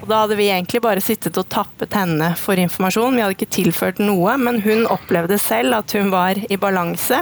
Og 0.00 0.06
Da 0.08 0.22
hadde 0.22 0.36
vi 0.38 0.46
egentlig 0.48 0.80
bare 0.82 1.02
sittet 1.02 1.36
og 1.40 1.48
tappet 1.52 1.94
henne 1.98 2.30
for 2.38 2.58
informasjon. 2.60 3.16
Vi 3.16 3.22
hadde 3.24 3.36
ikke 3.36 3.50
tilført 3.58 4.00
noe, 4.00 4.36
men 4.40 4.60
hun 4.64 4.86
opplevde 4.90 5.36
selv 5.42 5.76
at 5.76 5.92
hun 5.96 6.12
var 6.12 6.38
i 6.38 6.58
balanse 6.60 7.18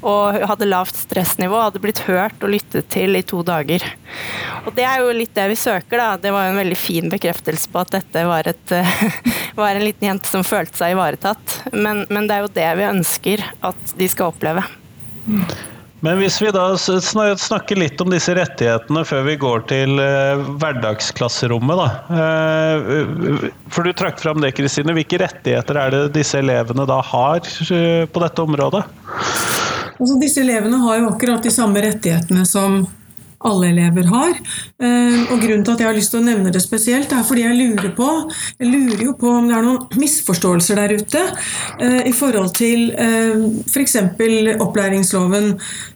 og 0.00 0.38
hadde 0.50 0.68
lavt 0.68 0.98
stressnivå, 1.00 1.58
hadde 1.64 1.82
blitt 1.82 2.04
hørt 2.06 2.44
og 2.44 2.52
lyttet 2.54 2.90
til 2.92 3.18
i 3.18 3.24
to 3.26 3.42
dager. 3.46 3.84
Og 4.66 4.74
Det 4.76 4.84
er 4.86 5.02
jo 5.02 5.16
litt 5.16 5.34
det 5.34 5.48
vi 5.50 5.58
søker. 5.58 5.96
da. 5.98 6.16
Det 6.16 6.32
var 6.32 6.48
en 6.48 6.60
veldig 6.60 6.78
fin 6.78 7.10
bekreftelse 7.10 7.72
på 7.72 7.82
at 7.82 7.90
dette 7.90 8.24
var, 8.28 8.46
et, 8.46 8.76
var 9.58 9.74
en 9.74 9.84
liten 9.84 10.08
jente 10.08 10.28
som 10.28 10.44
følte 10.44 10.78
seg 10.78 10.94
ivaretatt. 10.94 11.72
Men, 11.72 12.06
men 12.10 12.28
det 12.28 12.36
er 12.36 12.46
jo 12.46 12.54
det 12.54 12.70
vi 12.78 12.90
ønsker 12.92 13.44
at 13.60 13.96
de 13.98 14.08
skal 14.08 14.30
oppleve. 14.30 14.62
Men 16.02 16.18
hvis 16.18 16.40
vi 16.42 16.50
da 16.50 16.64
snakker 16.76 17.78
litt 17.78 18.00
om 18.02 18.10
disse 18.10 18.34
rettighetene 18.34 19.04
før 19.06 19.22
vi 19.28 19.36
går 19.38 19.60
til 19.70 20.00
eh, 20.02 20.40
hverdagsklasserommet, 20.58 21.78
da. 21.78 22.16
Eh, 22.18 23.44
for 23.70 23.86
du 23.86 23.94
trakk 23.94 24.18
fram 24.18 24.42
det, 24.42 24.50
Kristine. 24.58 24.96
Hvilke 24.98 25.20
rettigheter 25.22 25.78
er 25.78 25.94
det 25.94 26.00
disse 26.16 26.40
elevene 26.42 26.88
da 26.90 26.98
har 27.06 27.46
eh, 27.46 28.02
på 28.10 28.24
dette 28.24 28.42
området? 28.42 28.82
Altså, 29.92 30.18
disse 30.18 30.42
elevene 30.42 30.82
har 30.82 30.98
jo 30.98 31.12
akkurat 31.12 31.46
de 31.46 31.54
samme 31.54 31.84
rettighetene 31.86 32.42
som 32.50 32.82
alle 33.48 33.70
elever 33.72 34.08
har. 34.12 34.32
Eh, 34.82 35.18
og 35.32 35.42
Grunnen 35.42 35.64
til 35.66 35.74
at 35.74 35.82
jeg 35.82 35.88
har 35.88 35.96
lyst 35.96 36.14
til 36.14 36.22
å 36.22 36.26
nevne 36.26 36.52
det 36.54 36.62
spesielt, 36.62 37.12
er 37.12 37.26
fordi 37.26 37.44
jeg 37.46 37.58
lurer 37.58 37.92
på 37.96 38.08
jeg 38.58 38.70
lurer 38.70 39.02
jo 39.06 39.14
på 39.18 39.30
om 39.30 39.48
det 39.48 39.56
er 39.56 39.66
noen 39.66 39.98
misforståelser 40.00 40.78
der 40.80 40.94
ute 41.00 41.22
eh, 41.82 42.00
i 42.10 42.14
forhold 42.16 42.52
til 42.58 42.90
f.eks. 42.92 43.96
For 44.22 44.62
opplæringsloven 44.62 45.48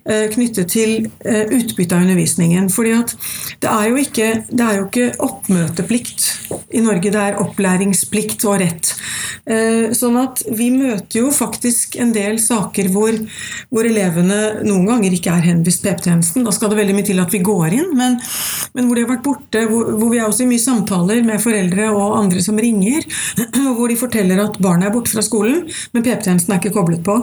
knyttet 0.06 0.70
til 0.70 1.06
utbytte 1.24 1.96
av 1.96 2.04
undervisningen. 2.04 2.68
Fordi 2.72 2.92
at 2.96 3.14
det 3.62 3.70
er 3.70 3.88
jo 3.90 4.00
ikke, 4.00 4.28
er 4.52 4.78
jo 4.78 4.86
ikke 4.86 5.06
oppmøteplikt 5.24 6.26
i 6.76 6.82
Norge, 6.84 7.12
det 7.12 7.22
er 7.22 7.40
opplæringsplikt 7.42 8.44
og 8.48 8.60
rett. 8.62 8.92
Sånn 9.96 10.18
at 10.20 10.42
vi 10.58 10.68
møter 10.74 11.20
jo 11.22 11.30
faktisk 11.34 11.96
en 12.02 12.12
del 12.14 12.40
saker 12.42 12.90
hvor, 12.94 13.16
hvor 13.70 13.88
elevene 13.88 14.40
noen 14.66 14.86
ganger 14.90 15.16
ikke 15.16 15.34
er 15.34 15.48
henvist 15.50 15.86
PP-tjenesten. 15.86 16.46
Da 16.46 16.54
skal 16.54 16.72
det 16.72 16.80
veldig 16.80 16.96
mye 16.96 17.06
til 17.06 17.22
at 17.22 17.32
vi 17.34 17.35
går 17.44 17.76
inn, 17.76 17.92
men, 17.98 18.18
men 18.76 18.86
hvor 18.86 18.98
de 18.98 19.04
har 19.04 19.12
vært 19.14 19.24
borte, 19.26 19.64
hvor, 19.70 19.92
hvor, 19.96 20.10
vi 20.12 20.20
er 20.20 20.26
også 20.28 20.44
i 20.44 20.50
mye 20.50 20.62
samtaler 20.62 21.22
med 21.26 21.42
foreldre 21.42 21.90
og 21.94 22.18
andre 22.20 22.42
som 22.44 22.58
ringer, 22.60 23.06
hvor 23.76 23.92
de 23.92 23.98
forteller 24.00 24.42
at 24.44 24.58
barnet 24.62 24.90
er 24.90 24.94
borte 24.94 25.14
fra 25.14 25.24
skolen, 25.24 25.64
men 25.92 26.06
PP-tjenesten 26.06 26.54
er 26.54 26.62
ikke 26.62 26.76
koblet 26.78 27.04
på. 27.06 27.18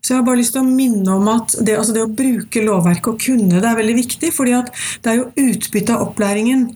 Så 0.00 0.14
jeg 0.14 0.20
har 0.20 0.26
bare 0.26 0.40
lyst 0.40 0.54
til 0.56 0.64
å 0.64 0.68
minne 0.68 1.16
om 1.16 1.28
at 1.32 1.56
det, 1.60 1.76
altså 1.76 1.96
det 1.96 2.04
å 2.06 2.12
bruke 2.12 2.64
lovverket 2.64 3.12
og 3.12 3.20
kunne 3.20 3.60
det 3.60 3.68
er 3.68 3.80
veldig 3.80 3.96
viktig, 4.00 4.32
fordi 4.34 4.56
at 4.56 4.70
det 5.04 5.12
er 5.12 5.20
jo 5.20 5.50
utbytte 5.50 5.96
av 5.96 6.08
opplæringen 6.08 6.70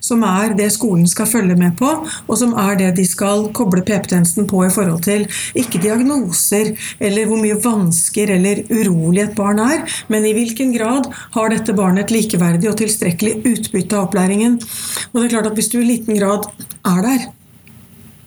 som 0.00 0.22
er 0.26 0.54
det 0.58 0.68
skolen 0.74 1.06
skal 1.10 1.28
følge 1.30 1.56
med 1.58 1.76
på, 1.78 1.88
og 2.26 2.38
som 2.40 2.54
er 2.58 2.78
det 2.80 2.90
de 2.98 3.06
skal 3.08 3.48
koble 3.56 3.82
PP-tjenesten 3.86 4.48
på 4.50 4.64
i 4.66 4.72
forhold 4.72 5.02
til 5.06 5.26
ikke 5.58 5.80
diagnoser 5.82 6.72
eller 6.98 7.28
hvor 7.28 7.40
mye 7.42 7.58
vansker 7.62 8.34
eller 8.38 8.64
urolig 8.70 9.24
et 9.24 9.36
barn 9.38 9.62
er, 9.62 9.84
men 10.12 10.26
i 10.26 10.34
hvilken 10.36 10.74
grad 10.76 11.08
har 11.36 11.54
dette 11.54 11.76
barnet 11.76 12.06
et 12.08 12.14
likeverdig 12.18 12.70
og 12.70 12.78
tilstrekkelig 12.80 13.40
utbytte 13.42 13.96
av 13.96 14.08
opplæringen. 14.08 14.58
Og 15.12 15.18
det 15.18 15.26
er 15.26 15.34
klart 15.36 15.50
at 15.50 15.56
Hvis 15.58 15.72
du 15.72 15.80
i 15.80 15.88
liten 15.88 16.14
grad 16.14 16.44
er 16.86 17.00
der, 17.02 17.24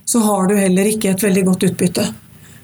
så 0.03 0.19
har 0.19 0.49
du 0.49 0.57
heller 0.57 0.89
ikke 0.89 1.13
et 1.13 1.23
veldig 1.23 1.45
godt 1.47 1.63
utbytte. 1.69 2.09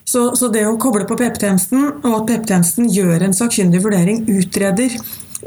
Så, 0.07 0.35
så 0.39 0.49
det 0.51 0.65
å 0.67 0.77
koble 0.79 1.05
på 1.07 1.15
PP-tjenesten, 1.19 1.85
og 2.03 2.11
at 2.11 2.27
PP-tjenesten 2.29 2.87
gjør 2.91 3.25
en 3.27 3.35
sakkyndig 3.35 3.81
vurdering, 3.83 4.25
utreder 4.27 4.95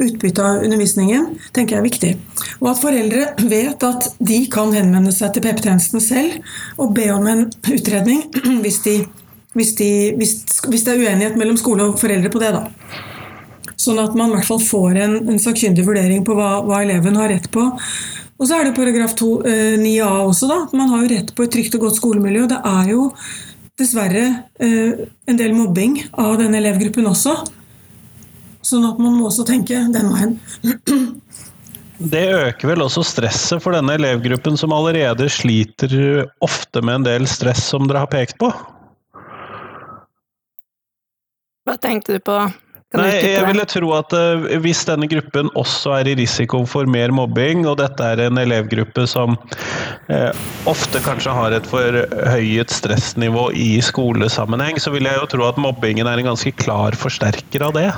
utbytte 0.01 0.45
av 0.45 0.65
undervisningen, 0.65 1.27
tenker 1.57 1.77
jeg 1.77 1.81
er 1.81 1.87
viktig. 1.87 2.11
Og 2.61 2.71
at 2.73 2.83
foreldre 2.83 3.49
vet 3.51 3.87
at 3.87 4.09
de 4.19 4.41
kan 4.53 4.73
henvende 4.75 5.13
seg 5.15 5.35
til 5.35 5.45
PP-tjenesten 5.45 6.03
selv 6.05 6.81
og 6.81 6.95
be 6.97 7.09
om 7.15 7.27
en 7.31 7.47
utredning 7.71 8.25
hvis, 8.65 8.81
de, 8.87 8.97
hvis, 9.57 9.75
de, 9.81 9.91
hvis, 10.21 10.35
hvis, 10.67 10.87
det 10.87 10.95
er 10.95 11.05
uenighet 11.05 11.39
mellom 11.41 11.59
skole 11.61 11.89
og 11.89 12.01
foreldre 12.01 12.33
på 12.33 12.43
det. 12.43 12.55
da. 12.57 12.67
Sånn 13.81 14.01
at 14.03 14.17
man 14.17 14.33
i 14.33 14.39
hvert 14.39 14.49
fall 14.49 14.63
får 14.65 14.99
en, 15.05 15.21
en 15.33 15.41
sakkyndig 15.41 15.87
vurdering 15.87 16.25
på 16.27 16.37
hva, 16.37 16.59
hva, 16.67 16.83
eleven 16.85 17.17
har 17.21 17.33
rett 17.33 17.49
på. 17.53 17.71
Og 18.41 18.49
så 18.49 18.57
er 18.57 18.67
det 18.69 18.77
paragraf 18.77 19.15
2, 19.21 19.31
eh, 19.49 19.79
9a 19.81 20.11
også. 20.25 20.49
da. 20.49 20.59
Man 20.77 20.93
har 20.93 21.05
jo 21.05 21.13
rett 21.15 21.33
på 21.37 21.45
et 21.45 21.55
trygt 21.55 21.77
og 21.77 21.87
godt 21.87 22.01
skolemiljø. 22.01 22.47
Det 22.49 22.61
er 22.65 22.93
jo 22.93 23.11
dessverre 23.81 24.25
eh, 24.61 25.07
en 25.29 25.41
del 25.41 25.57
mobbing 25.57 25.99
av 26.21 26.37
denne 26.41 26.61
elevgruppen 26.61 27.09
også. 27.09 27.37
Sånn 28.71 28.87
at 28.87 29.01
man 29.03 29.17
må 29.19 29.27
også 29.31 29.47
tenke 29.49 29.81
den 29.91 30.13
veien. 30.15 30.37
Det 32.01 32.23
øker 32.33 32.71
vel 32.71 32.85
også 32.85 33.03
stresset 33.05 33.61
for 33.61 33.77
denne 33.77 33.97
elevgruppen 33.99 34.57
som 34.57 34.73
allerede 34.73 35.27
sliter 35.33 35.93
ofte 36.45 36.81
med 36.81 37.01
en 37.01 37.09
del 37.09 37.27
stress, 37.29 37.67
som 37.73 37.89
dere 37.91 38.07
har 38.07 38.13
pekt 38.13 38.39
på? 38.41 38.49
Hva 41.69 41.77
tenkte 41.83 42.17
du 42.17 42.25
på? 42.25 42.39
Nei, 42.99 43.11
jeg 43.23 43.43
ville 43.47 43.63
tro 43.71 43.93
at 43.95 44.15
uh, 44.17 44.49
hvis 44.65 44.81
denne 44.89 45.07
gruppen 45.07 45.47
også 45.59 45.93
er 46.01 46.09
i 46.11 46.17
risiko 46.19 46.65
for 46.67 46.89
mer 46.91 47.13
mobbing, 47.15 47.63
og 47.71 47.77
dette 47.79 48.03
er 48.03 48.25
en 48.25 48.41
elevgruppe 48.43 49.05
som 49.07 49.37
uh, 50.09 50.33
ofte 50.71 50.99
kanskje 51.05 51.37
har 51.37 51.55
et 51.55 51.69
forhøyet 51.71 52.75
stressnivå 52.75 53.51
i 53.55 53.77
skolesammenheng, 53.85 54.81
så 54.83 54.91
vil 54.97 55.07
jeg 55.07 55.21
jo 55.21 55.31
tro 55.37 55.47
at 55.47 55.61
mobbingen 55.63 56.11
er 56.11 56.19
en 56.19 56.33
ganske 56.33 56.55
klar 56.59 56.99
forsterker 56.99 57.69
av 57.69 57.77
det. 57.79 57.89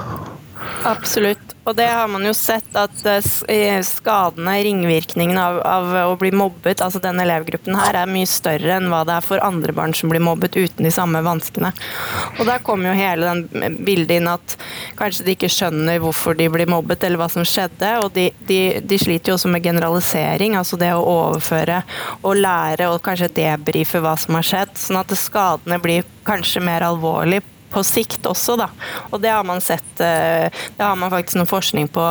Absolutt. 0.84 1.52
Og 1.64 1.76
det 1.78 1.86
har 1.86 2.08
man 2.10 2.24
jo 2.26 2.32
sett 2.34 2.74
at 2.74 3.04
eh, 3.06 3.82
skadene, 3.86 4.54
ringvirkningene 4.66 5.42
av, 5.42 5.60
av, 5.62 5.92
å 6.10 6.16
bli 6.18 6.32
mobbet, 6.34 6.82
altså 6.82 6.98
denne 7.02 7.22
elevgruppen 7.22 7.76
her, 7.78 8.00
er 8.00 8.10
mye 8.10 8.26
større 8.26 8.80
enn 8.80 8.88
hva 8.90 9.04
det 9.06 9.14
er 9.14 9.26
for 9.26 9.42
andre 9.46 9.74
barn 9.76 9.94
som 9.94 10.10
blir 10.10 10.24
mobbet 10.24 10.58
uten 10.58 10.82
de 10.82 10.90
samme 10.90 11.22
vanskene. 11.22 11.70
Og 12.40 12.42
der 12.48 12.64
kommer 12.66 12.90
jo 12.90 12.96
hele 12.98 13.30
den 13.30 13.78
bildet 13.86 14.16
inn 14.18 14.32
at 14.32 14.56
kanskje 14.98 15.28
de 15.28 15.36
ikke 15.36 15.52
skjønner 15.54 16.02
hvorfor 16.02 16.34
de 16.38 16.50
blir 16.50 16.70
mobbet 16.70 17.06
eller 17.06 17.22
hva 17.22 17.30
som 17.30 17.46
skjedde. 17.46 17.92
Og 18.02 18.10
de, 18.18 18.26
de, 18.50 18.60
de 18.82 18.98
sliter 18.98 19.30
jo 19.30 19.38
også 19.38 19.54
med 19.54 19.62
generalisering, 19.62 20.58
altså 20.58 20.80
det 20.82 20.90
å 20.96 21.06
overføre 21.06 21.84
og 22.26 22.42
lære 22.42 22.90
og 22.90 23.04
kanskje 23.06 23.30
debrife 23.38 24.02
hva 24.02 24.16
som 24.18 24.34
har 24.40 24.50
skjedd. 24.50 24.74
Sånn 24.82 24.98
at 24.98 25.14
skadene 25.14 25.78
blir 25.82 26.10
kanskje 26.26 26.64
mer 26.64 26.82
alvorlig 26.90 27.44
på 27.72 27.82
sikt 27.86 28.26
også, 28.28 28.56
da. 28.60 28.68
Og 29.10 29.20
det 29.24 29.32
har 29.32 29.44
man 29.48 29.62
sett 29.64 30.02
eh, 30.04 30.48
Det 30.76 30.84
har 30.84 30.96
man 30.98 31.12
faktisk 31.12 31.40
noe 31.40 31.50
forskning 31.50 31.88
på 31.92 32.04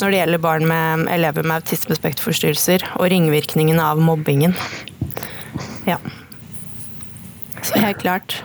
når 0.00 0.10
det 0.10 0.20
gjelder 0.20 0.42
barn 0.42 0.68
med 0.68 1.06
elever 1.12 1.46
med 1.46 1.62
autismespekterforstyrrelser 1.62 2.86
og 2.96 3.08
ringvirkningene 3.12 3.84
av 3.84 4.02
mobbingen. 4.02 4.56
Ja. 5.88 6.00
Så 7.64 7.80
helt 7.80 8.00
klart. 8.02 8.42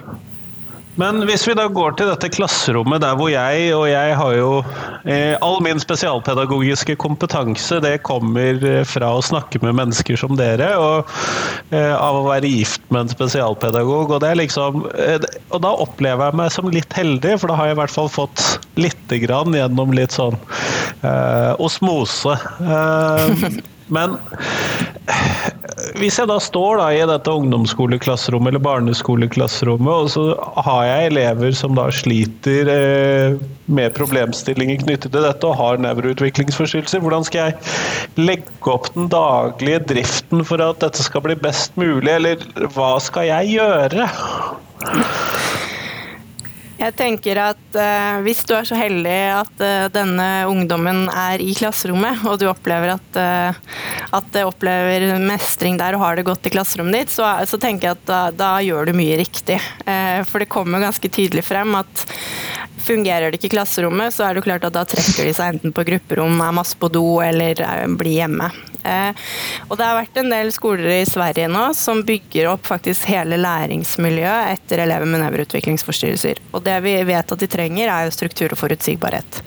Men 1.00 1.22
hvis 1.30 1.46
vi 1.48 1.56
da 1.56 1.68
går 1.72 1.96
til 1.96 2.10
dette 2.12 2.30
klasserommet 2.34 3.00
der 3.04 3.16
hvor 3.20 3.30
jeg, 3.32 3.70
og 3.76 3.86
jeg 3.88 4.16
har 4.20 4.34
jo 4.36 4.50
eh, 5.08 5.36
All 5.46 5.60
min 5.64 5.80
spesialpedagogiske 5.80 6.98
kompetanse 7.00 7.80
det 7.84 8.02
kommer 8.08 8.60
eh, 8.68 8.82
fra 8.88 9.14
å 9.16 9.24
snakke 9.24 9.62
med 9.64 9.78
mennesker 9.80 10.20
som 10.20 10.36
dere, 10.40 10.74
og 10.76 11.14
eh, 11.72 11.96
av 11.96 12.20
å 12.20 12.28
være 12.28 12.52
gift 12.52 12.84
med 12.92 13.06
en 13.06 13.14
spesialpedagog. 13.14 14.12
Og, 14.12 14.20
det 14.26 14.36
liksom, 14.42 14.84
eh, 15.00 15.24
og 15.54 15.64
da 15.64 15.74
opplever 15.86 16.30
jeg 16.30 16.42
meg 16.42 16.54
som 16.56 16.72
litt 16.74 17.00
heldig, 17.00 17.38
for 17.40 17.52
da 17.52 17.60
har 17.62 17.72
jeg 17.72 17.78
i 17.78 17.82
hvert 17.84 17.96
fall 17.96 18.12
fått 18.12 18.46
lite 18.80 19.22
grann 19.24 19.56
gjennom 19.56 19.96
litt 19.96 20.16
sånn 20.16 20.36
eh, 20.36 21.54
osmose. 21.64 22.36
Men 23.94 24.18
hvis 26.00 26.20
jeg 26.20 26.30
da 26.30 26.38
står 26.42 26.80
da 26.80 26.88
i 26.94 27.02
dette 27.08 27.34
ungdomsskoleklasserommet 27.34 28.52
eller 28.52 28.64
barneskoleklasserommet, 28.64 29.90
og 29.90 30.12
så 30.14 30.26
har 30.68 30.82
jeg 30.88 31.12
elever 31.12 31.56
som 31.58 31.76
da 31.78 31.88
sliter 31.96 32.70
eh, 32.74 33.38
med 33.70 33.96
problemstillinger 33.98 34.84
knyttet 34.84 35.14
til 35.14 35.26
dette 35.26 35.50
og 35.50 35.58
har 35.60 35.82
nevroutviklingsforstyrrelser, 35.86 37.04
hvordan 37.04 37.26
skal 37.28 37.50
jeg 37.50 38.22
legge 38.22 38.74
opp 38.74 38.92
den 38.96 39.10
daglige 39.12 39.82
driften 39.94 40.46
for 40.48 40.62
at 40.64 40.82
dette 40.84 41.06
skal 41.06 41.26
bli 41.26 41.38
best 41.40 41.76
mulig, 41.80 42.12
eller 42.16 42.70
hva 42.76 42.96
skal 43.04 43.30
jeg 43.32 43.58
gjøre? 43.58 44.10
Jeg 46.80 46.96
tenker 46.96 47.36
at 47.44 47.76
uh, 47.76 48.22
hvis 48.24 48.40
du 48.48 48.54
er 48.56 48.68
så 48.68 48.78
heldig 48.80 49.16
at 49.36 49.64
uh, 49.64 49.88
denne 49.92 50.28
ungdommen 50.48 51.10
er 51.12 51.42
i 51.44 51.52
klasserommet, 51.58 52.22
og 52.24 52.38
du 52.40 52.46
opplever 52.48 52.94
at, 52.94 53.20
uh, 53.20 53.82
at 54.16 54.30
det 54.32 54.46
opplever 54.48 55.18
mestring 55.20 55.76
der 55.80 55.98
og 55.98 56.06
har 56.06 56.16
det 56.16 56.28
godt 56.30 56.48
i 56.48 56.54
klasserommet 56.54 57.02
ditt, 57.02 57.12
så, 57.12 57.28
så 57.50 57.60
tenker 57.60 57.90
jeg 57.90 58.00
at 58.00 58.08
da, 58.08 58.22
da, 58.32 58.54
gjør 58.64 58.88
du 58.88 58.96
mye 58.96 59.20
riktig. 59.20 59.60
for 60.30 60.40
det 60.40 60.50
kommer 60.52 60.82
ganske 60.84 61.12
tydelig 61.12 61.44
frem 61.48 61.76
at 61.80 62.06
fungerer 62.84 63.30
det 63.30 63.40
ikke 63.40 63.52
i 63.52 63.56
klasserommet, 63.58 64.16
så 64.16 64.26
er 64.26 64.38
det 64.38 64.46
klart 64.48 64.66
at 64.68 64.76
da 64.76 64.86
trekker 64.88 65.28
de 65.28 65.36
seg 65.36 65.56
enten 65.56 65.76
på 65.76 65.86
grupperom, 65.88 66.40
er 66.42 66.56
masse 66.56 66.80
på 66.80 66.90
do 66.92 67.20
eller 67.24 67.60
blir 68.00 68.22
hjemme. 68.22 68.50
Eh, 68.88 69.12
og 69.68 69.78
det 69.80 69.86
har 69.86 69.98
vært 69.98 70.20
en 70.22 70.32
del 70.32 70.52
skoler 70.56 70.92
i 71.00 71.08
Sverige 71.10 71.50
nå 71.52 71.70
som 71.78 72.04
bygger 72.08 72.50
opp 72.52 72.68
faktisk 72.70 73.10
hele 73.12 73.40
læringsmiljøet 73.40 74.54
etter 74.56 74.84
elever 74.86 75.10
med 75.10 75.24
nevroutviklingsforstyrrelser. 75.24 76.42
Og 76.54 76.64
det 76.66 76.78
vi 76.86 76.96
vet 77.10 77.34
at 77.36 77.44
de 77.44 77.50
trenger, 77.50 77.90
er 77.90 78.08
jo 78.08 78.16
struktur 78.16 78.56
og 78.56 78.62
forutsigbarhet. 78.62 79.42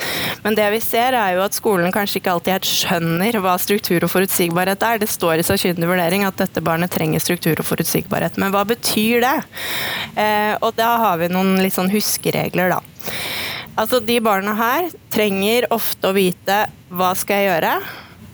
Men 0.45 0.57
det 0.59 0.69
vi 0.75 0.81
ser, 0.85 1.17
er 1.19 1.37
jo 1.37 1.45
at 1.45 1.57
skolen 1.57 1.95
kanskje 1.95 2.21
ikke 2.21 2.37
alltid 2.37 2.57
helt 2.57 2.71
skjønner 2.71 3.41
hva 3.43 3.57
struktur 3.63 4.05
og 4.05 4.13
forutsigbarhet 4.13 4.87
er. 4.89 5.03
Det 5.03 5.11
står 5.11 5.41
i 5.41 5.47
sakkyndig 5.47 5.89
vurdering 5.89 6.27
at 6.27 6.41
dette 6.41 6.65
barnet 6.65 6.93
trenger 6.93 7.23
struktur 7.23 7.59
og 7.59 7.69
forutsigbarhet. 7.69 8.39
Men 8.41 8.55
hva 8.55 8.65
betyr 8.69 9.23
det? 9.25 9.37
Eh, 10.17 10.55
og 10.61 10.75
da 10.79 10.95
har 11.07 11.21
vi 11.23 11.33
noen 11.33 11.57
litt 11.63 11.77
sånn 11.77 11.93
huskeregler, 11.93 12.77
da. 12.77 12.83
Altså, 13.81 14.01
De 14.05 14.19
barna 14.21 14.55
her 14.59 14.91
trenger 15.13 15.69
ofte 15.73 16.11
å 16.11 16.17
vite 16.17 16.65
hva 16.93 17.13
skal 17.17 17.41
jeg 17.41 17.49
gjøre, 17.49 17.77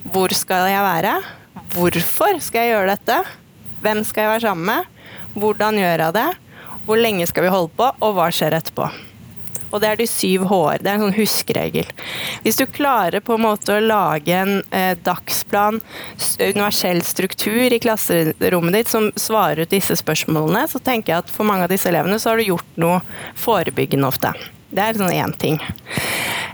hvor 0.07 0.31
skal 0.35 0.69
jeg 0.71 0.85
være? 0.85 1.17
Hvorfor 1.73 2.39
skal 2.41 2.65
jeg 2.65 2.73
gjøre 2.75 2.95
dette? 2.95 3.19
Hvem 3.83 4.03
skal 4.07 4.25
jeg 4.25 4.31
være 4.31 4.45
sammen 4.47 4.65
med? 4.65 5.13
Hvordan 5.39 5.77
gjør 5.79 6.05
jeg 6.05 6.15
det? 6.15 6.29
Hvor 6.85 6.97
lenge 6.99 7.27
skal 7.29 7.45
vi 7.45 7.53
holde 7.53 7.71
på, 7.77 7.91
og 8.01 8.15
hva 8.17 8.29
skjer 8.33 8.55
etterpå? 8.57 8.87
Og 9.69 9.81
det 9.83 9.89
er 9.89 9.99
de 9.99 10.07
syv 10.09 10.47
H-er. 10.49 10.81
Det 10.81 10.89
er 10.89 10.97
en 10.97 11.03
sånn 11.05 11.17
huskeregel. 11.19 11.89
Hvis 12.41 12.57
du 12.57 12.65
klarer 12.65 13.21
på 13.21 13.35
en 13.37 13.43
måte 13.45 13.75
å 13.75 13.83
lage 13.83 14.33
en 14.33 14.63
eh, 14.73 14.95
dagsplan, 15.05 15.77
universell 16.39 17.03
struktur 17.05 17.69
i 17.69 17.81
klasserommet 17.81 18.79
ditt 18.79 18.93
som 18.93 19.11
svarer 19.19 19.67
ut 19.67 19.75
disse 19.75 19.99
spørsmålene, 19.99 20.65
så 20.71 20.81
tenker 20.81 21.13
jeg 21.13 21.25
at 21.25 21.33
for 21.33 21.45
mange 21.45 21.67
av 21.67 21.73
disse 21.73 21.91
elevene 21.91 22.17
så 22.17 22.33
har 22.33 22.41
du 22.41 22.49
gjort 22.49 22.81
noe 22.81 23.03
forebyggende 23.37 24.09
ofte. 24.09 24.33
Det 24.69 24.85
er 24.85 24.99
sånn 24.99 25.15
én 25.15 25.33
ting. 25.37 25.57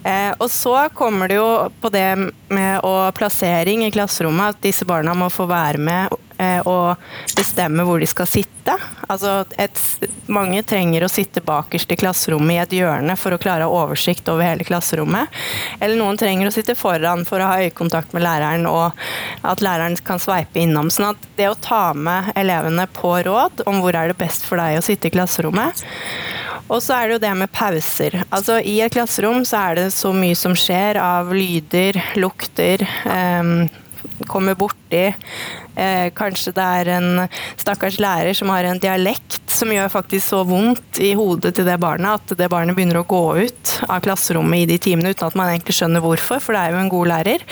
Eh, 0.06 0.32
og 0.38 0.50
så 0.54 0.76
kommer 0.94 1.32
det 1.32 1.40
jo 1.40 1.50
på 1.82 1.90
det 1.94 2.10
med 2.54 2.86
å 2.86 2.94
plassering 3.18 3.86
i 3.86 3.92
klasserommet, 3.94 4.54
at 4.54 4.64
disse 4.64 4.86
barna 4.88 5.16
må 5.18 5.32
få 5.34 5.48
være 5.50 5.82
med 5.82 6.14
og 6.68 7.02
bestemme 7.36 7.86
hvor 7.88 8.02
de 8.02 8.08
skal 8.10 8.28
sitte. 8.30 8.76
Altså 9.08 9.44
et, 9.62 9.80
mange 10.32 10.64
trenger 10.68 11.06
å 11.06 11.12
sitte 11.12 11.44
bakerst 11.46 11.92
i 11.94 11.98
klasserommet 12.00 12.56
i 12.56 12.62
et 12.64 12.76
hjørne 12.80 13.16
for 13.20 13.36
å 13.36 13.40
klare 13.42 13.68
å 13.68 13.74
ha 13.74 13.86
oversikt 13.86 14.30
over 14.32 14.48
hele 14.48 14.66
klasserommet. 14.68 15.32
Eller 15.80 16.00
noen 16.00 16.20
trenger 16.20 16.50
å 16.50 16.56
sitte 16.56 16.78
foran 16.78 17.26
for 17.30 17.42
å 17.42 17.52
ha 17.52 17.60
øyekontakt 17.66 18.16
med 18.16 18.26
læreren, 18.26 18.66
og 18.70 18.96
at 19.46 19.64
læreren 19.64 19.98
kan 20.06 20.22
sveipe 20.22 20.64
innom. 20.64 20.90
sånn 20.90 21.14
at 21.14 21.30
det 21.38 21.50
å 21.52 21.60
ta 21.62 21.94
med 21.94 22.34
elevene 22.36 22.88
på 22.94 23.16
råd 23.28 23.66
om 23.70 23.82
hvor 23.84 23.96
er 23.96 24.12
det 24.12 24.20
best 24.20 24.46
for 24.48 24.62
deg 24.62 24.80
å 24.80 24.86
sitte 24.86 25.10
i 25.10 25.16
klasserommet, 25.16 25.86
og 26.66 26.82
så 26.82 26.96
er 26.98 27.08
det 27.08 27.16
jo 27.16 27.24
det 27.28 27.34
med 27.38 27.52
pauser. 27.54 28.16
Altså 28.34 28.58
I 28.66 28.80
et 28.82 28.94
klasserom 28.94 29.44
så 29.46 29.62
er 29.70 29.78
det 29.78 29.90
så 29.94 30.10
mye 30.16 30.38
som 30.38 30.56
skjer 30.58 30.98
av 30.98 31.30
lyder, 31.36 32.00
lukter. 32.18 32.82
Eh, 33.06 33.52
kommer 34.28 34.58
borti. 34.58 35.08
Eh, 35.76 36.08
kanskje 36.16 36.54
det 36.56 36.66
er 36.80 36.92
en 36.96 37.10
stakkars 37.60 38.00
lærer 38.00 38.36
som 38.38 38.52
har 38.54 38.68
en 38.68 38.80
dialekt 38.80 39.42
som 39.52 39.72
gjør 39.72 39.92
faktisk 39.92 40.28
så 40.32 40.42
vondt 40.48 41.00
i 41.04 41.14
hodet 41.16 41.54
til 41.56 41.68
det 41.68 41.78
barnet 41.80 42.20
at 42.20 42.36
det 42.40 42.50
barnet 42.52 42.76
begynner 42.76 43.02
å 43.02 43.08
gå 43.08 43.22
ut 43.44 43.74
av 43.88 44.02
klasserommet 44.04 44.64
i 44.64 44.70
de 44.74 44.80
timene 44.82 45.14
uten 45.14 45.28
at 45.28 45.38
man 45.40 45.52
egentlig 45.52 45.78
skjønner 45.78 46.04
hvorfor, 46.04 46.42
for 46.44 46.56
det 46.56 46.64
er 46.64 46.76
jo 46.76 46.82
en 46.82 46.92
god 46.92 47.12
lærer. 47.12 47.46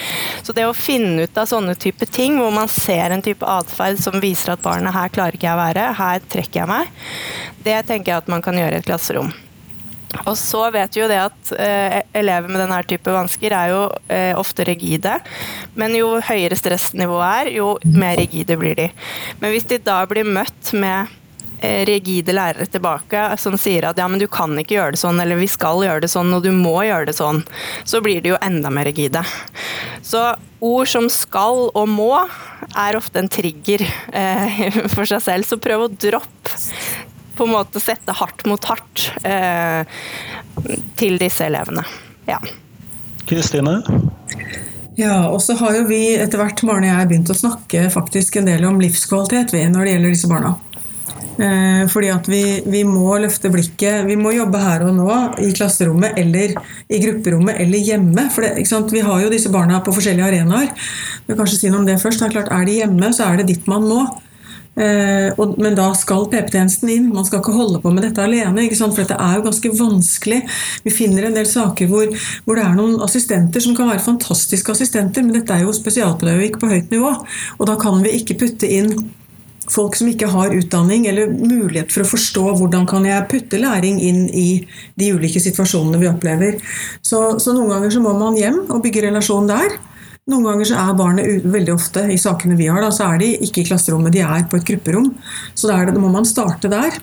Så 0.43 0.55
det 0.55 0.67
å 0.67 0.75
finne 0.75 1.27
ut 1.27 1.39
av 1.39 1.49
sånne 1.51 1.77
type 1.79 2.07
ting, 2.11 2.37
hvor 2.41 2.51
man 2.55 2.71
ser 2.71 3.13
en 3.13 3.23
type 3.23 3.47
atferd 3.47 4.01
som 4.03 4.19
viser 4.23 4.55
at 4.55 4.63
barnet 4.63 4.95
her 4.95 5.13
klarer 5.13 5.39
ikke 5.39 5.49
jeg 5.49 5.57
å 5.57 5.63
være, 5.63 5.87
her 5.99 6.27
trekker 6.35 6.63
jeg 6.63 6.71
meg, 6.71 6.93
det 7.63 7.79
tenker 7.87 8.13
jeg 8.13 8.23
at 8.23 8.31
man 8.31 8.43
kan 8.43 8.59
gjøre 8.59 8.79
i 8.79 8.83
et 8.83 8.87
klasserom. 8.87 9.31
Og 10.27 10.35
så 10.39 10.67
vet 10.73 10.95
vi 10.95 11.01
jo 11.01 11.09
det 11.11 11.19
at 11.21 11.51
eh, 11.57 11.97
elever 12.21 12.51
med 12.51 12.61
denne 12.63 12.79
type 12.87 13.13
vansker 13.13 13.55
er 13.57 13.73
jo 13.73 13.81
eh, 14.07 14.31
ofte 14.37 14.65
rigide. 14.67 15.17
Men 15.79 15.95
jo 15.97 16.15
høyere 16.23 16.57
stressnivået 16.59 17.25
er, 17.47 17.51
jo 17.57 17.73
mer 17.97 18.17
rigide 18.21 18.57
blir 18.59 18.77
de. 18.79 18.87
Men 19.41 19.53
hvis 19.53 19.67
de 19.69 19.81
da 19.83 20.03
blir 20.09 20.27
møtt 20.27 20.71
med 20.77 21.11
eh, 21.59 21.83
rigide 21.89 22.35
lærere 22.35 22.69
tilbake 22.69 23.25
som 23.41 23.57
sier 23.59 23.89
at 23.89 23.99
ja, 23.99 24.07
men 24.07 24.21
du 24.21 24.29
kan 24.31 24.55
ikke 24.59 24.77
gjøre 24.77 24.95
det 24.95 25.03
sånn, 25.03 25.21
eller 25.23 25.41
vi 25.41 25.49
skal 25.51 25.83
gjøre 25.85 26.05
det 26.05 26.13
sånn, 26.13 26.31
og 26.37 26.45
du 26.45 26.51
må 26.55 26.77
gjøre 26.87 27.09
det 27.09 27.17
sånn, 27.19 27.43
så 27.83 28.01
blir 28.05 28.23
de 28.23 28.35
jo 28.35 28.41
enda 28.45 28.71
mer 28.73 28.87
rigide. 28.89 29.25
Så 30.05 30.29
ord 30.63 30.87
som 30.87 31.09
skal 31.11 31.67
og 31.73 31.89
må 31.91 32.13
er 32.79 32.95
ofte 32.95 33.19
en 33.19 33.31
trigger 33.31 33.83
eh, 34.13 34.63
for 34.93 35.09
seg 35.09 35.25
selv, 35.25 35.49
så 35.49 35.59
prøv 35.61 35.87
å 35.87 35.93
droppe 35.93 36.61
på 37.35 37.47
en 37.47 37.55
måte 37.55 37.81
sette 37.81 38.15
hardt 38.15 38.45
mot 38.49 38.65
hardt 38.69 39.07
eh, 39.25 39.85
til 40.99 41.17
disse 41.21 41.47
elevene. 41.47 41.85
Ja. 42.29 42.39
Kristine? 43.29 43.79
Ja, 44.95 45.29
og 45.29 45.41
så 45.41 45.55
har 45.57 45.79
jo 45.79 45.87
vi 45.89 46.01
etter 46.21 46.37
hvert 46.37 46.61
Maren 46.67 46.85
og 46.85 46.91
jeg 46.91 47.09
begynt 47.09 47.31
å 47.33 47.37
snakke 47.37 47.87
faktisk 47.93 48.37
en 48.37 48.51
del 48.51 48.65
om 48.67 48.77
livskvalitet 48.81 49.55
vi, 49.55 49.63
når 49.71 49.87
det 49.87 49.95
gjelder 49.95 50.13
disse 50.13 50.29
barna. 50.29 50.53
Eh, 51.33 51.87
fordi 51.89 52.11
at 52.13 52.27
vi, 52.29 52.43
vi, 52.69 52.83
må 52.85 53.15
løfte 53.17 53.49
blikket. 53.53 54.03
Vi 54.05 54.17
må 54.19 54.35
jobbe 54.35 54.59
her 54.61 54.85
og 54.85 54.93
nå 54.97 55.07
i 55.41 55.49
klasserommet 55.55 56.19
eller 56.21 56.53
i 56.93 56.99
grupperommet 57.01 57.57
eller 57.63 57.81
hjemme. 57.81 58.27
For 58.33 58.45
det, 58.45 58.67
Vi 58.93 59.01
har 59.01 59.23
jo 59.23 59.31
disse 59.33 59.49
barna 59.49 59.81
på 59.81 59.95
forskjellige 59.95 60.29
arenaer. 60.29 60.69
Vi 61.25 61.39
kanskje 61.39 61.57
si 61.57 61.73
noe 61.73 61.81
om 61.81 61.89
det 61.89 61.97
først. 62.01 62.21
Det 62.21 62.29
er 62.29 62.35
klart, 62.37 62.53
er 62.53 62.69
de 62.69 62.77
hjemme, 62.83 63.13
så 63.13 63.31
er 63.31 63.41
det 63.41 63.49
ditt 63.49 63.67
man 63.67 63.87
må. 63.89 64.03
Eh, 64.75 65.41
men 65.57 65.75
da 65.77 65.91
skal 65.97 66.25
PP-tjenesten 66.31 66.89
inn. 66.89 67.09
Man 67.13 67.25
skal 67.27 67.41
ikke 67.41 67.55
holde 67.55 67.81
på 67.83 67.91
med 67.93 68.07
dette 68.07 68.23
alene. 68.23 68.67
For 68.73 69.01
dette 69.01 69.17
er 69.19 69.37
jo 69.37 69.47
ganske 69.47 69.73
vanskelig. 69.77 70.43
Vi 70.85 70.93
finner 70.93 71.27
en 71.27 71.37
del 71.37 71.49
saker 71.49 71.89
hvor, 71.91 72.09
hvor, 72.45 72.57
det 72.57 72.65
er 72.65 72.77
noen 72.77 73.01
assistenter 73.05 73.63
som 73.63 73.77
kan 73.77 73.91
være 73.91 74.05
fantastiske 74.05 74.73
assistenter, 74.73 75.25
men 75.25 75.37
dette 75.37 75.53
er 75.53 75.67
jo 75.67 75.75
spesialpedagogikk 75.75 76.61
på 76.61 76.71
høyt 76.71 76.93
nivå. 76.93 77.13
Og 77.59 77.67
da 77.69 77.77
kan 77.81 78.01
vi 78.05 78.15
ikke 78.19 78.39
putte 78.45 78.69
inn 78.69 78.95
folk 79.71 79.95
som 79.95 80.09
ikke 80.11 80.27
har 80.27 80.51
utdanning 80.51 81.05
eller 81.07 81.31
mulighet 81.31 81.93
for 81.93 82.03
å 82.03 82.09
forstå 82.09 82.43
hvordan 82.59 82.83
kan 82.89 83.05
jeg 83.07 83.29
putte 83.31 83.61
læring 83.61 84.01
inn 84.03 84.25
i 84.27 84.65
de 84.99 85.13
ulike 85.15 85.39
situasjonene 85.39 86.01
vi 86.01 86.09
opplever. 86.09 86.59
Så, 86.99 87.39
så 87.39 87.55
noen 87.55 87.71
ganger 87.71 87.93
så 87.93 88.03
må 88.03 88.11
man 88.17 88.35
hjem 88.39 88.65
og 88.67 88.81
bygge 88.83 89.05
relasjon 89.07 89.47
der. 89.47 89.77
Noen 90.31 90.45
ganger 90.47 90.67
så 90.69 90.77
er 90.79 90.95
barnet 90.95 91.45
veldig 91.51 91.73
ofte 91.73 92.05
i 92.13 92.15
sakene 92.21 92.55
vi 92.55 92.69
har, 92.71 92.79
da, 92.79 92.93
så 92.95 93.09
er 93.11 93.19
de 93.19 93.33
ikke 93.43 93.59
i 93.59 93.67
klasserommet, 93.67 94.13
de 94.15 94.21
er 94.23 94.45
på 94.47 94.55
et 94.55 94.69
grupperom. 94.69 95.09
Så 95.51 95.67
da, 95.67 95.81
det, 95.83 95.97
da 95.97 95.99
må 95.99 96.11
man 96.13 96.27
starte 96.27 96.71
der. 96.71 96.95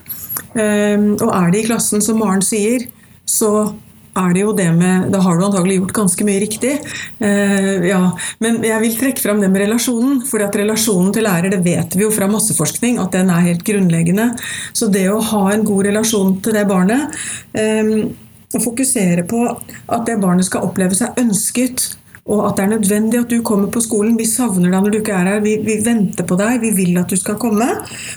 Um, 0.54 1.12
og 1.18 1.28
er 1.28 1.52
de 1.52 1.60
i 1.60 1.66
klassen, 1.66 2.00
som 2.00 2.16
Maren 2.22 2.40
sier, 2.44 2.86
så 3.28 3.74
er 4.16 4.32
det 4.34 4.40
jo 4.42 4.54
det 4.56 4.66
med 4.74 5.12
Da 5.12 5.20
har 5.22 5.36
du 5.38 5.44
antagelig 5.46 5.76
gjort 5.76 5.92
ganske 6.00 6.24
mye 6.26 6.40
riktig. 6.42 6.72
Uh, 7.20 7.84
ja. 7.90 8.00
Men 8.40 8.64
jeg 8.64 8.86
vil 8.86 8.96
trekke 9.02 9.26
fram 9.26 9.44
det 9.44 9.52
med 9.52 9.66
relasjonen. 9.66 10.24
For 10.24 10.40
relasjonen 10.40 11.12
til 11.12 11.28
lærer, 11.28 11.52
det 11.52 11.60
vet 11.68 12.00
vi 12.00 12.06
jo 12.06 12.10
fra 12.16 12.30
masseforskning, 12.32 12.96
at 13.04 13.12
den 13.20 13.28
er 13.28 13.44
helt 13.50 13.68
grunnleggende. 13.68 14.30
Så 14.72 14.88
det 14.88 15.04
å 15.12 15.20
ha 15.34 15.44
en 15.52 15.68
god 15.68 15.90
relasjon 15.92 16.38
til 16.40 16.56
det 16.56 16.64
barnet, 16.72 17.20
um, 17.52 18.14
og 18.50 18.62
fokusere 18.64 19.28
på 19.28 19.44
at 19.46 20.08
det 20.08 20.22
barnet 20.24 20.48
skal 20.48 20.64
oppleve 20.72 20.96
seg 20.96 21.20
ønsket 21.20 21.90
og 22.30 22.44
at 22.46 22.58
det 22.58 22.64
er 22.64 22.72
nødvendig 22.76 23.18
at 23.18 23.32
du 23.32 23.40
kommer 23.46 23.70
på 23.74 23.82
skolen. 23.82 24.14
Vi 24.18 24.26
savner 24.28 24.70
deg 24.70 24.84
når 24.84 24.92
du 24.94 24.98
ikke 25.00 25.16
er 25.16 25.30
her. 25.32 25.40
Vi, 25.42 25.56
vi, 25.66 25.80
venter 25.82 26.26
på 26.26 26.36
deg. 26.38 26.60
Vi 26.62 26.70
vil 26.76 27.00
at 27.00 27.10
du 27.10 27.18
skal 27.18 27.38
komme. 27.42 27.66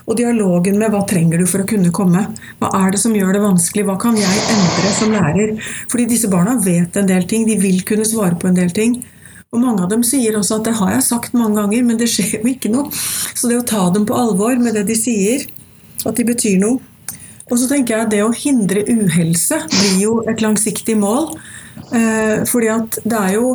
Og 0.06 0.20
dialogen 0.20 0.78
med 0.78 0.94
hva 0.94 1.02
trenger 1.10 1.42
du 1.42 1.48
for 1.50 1.64
å 1.64 1.70
kunne 1.70 1.90
komme. 1.96 2.28
Hva 2.62 2.70
er 2.84 2.94
det 2.94 3.02
som 3.02 3.16
gjør 3.18 3.34
det 3.34 3.42
vanskelig? 3.42 3.88
Hva 3.88 3.98
kan 4.04 4.20
jeg 4.20 4.46
endre 4.54 4.94
som 5.00 5.16
lærer? 5.16 5.56
Fordi 5.90 6.06
disse 6.14 6.30
barna 6.30 6.60
vet 6.62 7.02
en 7.02 7.10
del 7.10 7.26
ting. 7.30 7.48
De 7.50 7.58
vil 7.58 7.82
kunne 7.90 8.06
svare 8.06 8.38
på 8.38 8.52
en 8.52 8.62
del 8.62 8.70
ting. 8.76 9.00
Og 9.54 9.62
mange 9.62 9.86
av 9.86 9.90
dem 9.90 10.06
sier 10.06 10.38
også 10.38 10.60
at 10.60 10.70
det 10.70 10.78
har 10.80 10.96
jeg 10.96 11.10
sagt 11.10 11.36
mange 11.38 11.62
ganger, 11.62 11.84
men 11.86 11.98
det 11.98 12.10
skjer 12.10 12.40
jo 12.40 12.54
ikke 12.54 12.72
noe. 12.74 12.90
Så 13.34 13.50
det 13.50 13.60
å 13.62 13.68
ta 13.70 13.88
dem 13.94 14.06
på 14.10 14.18
alvor 14.18 14.58
med 14.62 14.78
det 14.78 14.88
de 14.90 14.98
sier, 14.98 15.46
at 16.06 16.18
de 16.18 16.26
betyr 16.26 16.62
noe. 16.62 16.82
Og 17.52 17.60
så 17.60 17.68
tenker 17.70 17.96
jeg 17.96 18.06
at 18.06 18.14
det 18.14 18.24
å 18.26 18.34
hindre 18.34 18.86
uhelse 18.90 19.60
blir 19.70 19.98
jo 20.02 20.18
et 20.30 20.42
langsiktig 20.42 20.96
mål. 21.02 21.36
Eh, 21.94 22.42
fordi 22.50 22.70
at 22.74 22.98
det 23.04 23.20
er 23.20 23.36
jo 23.36 23.48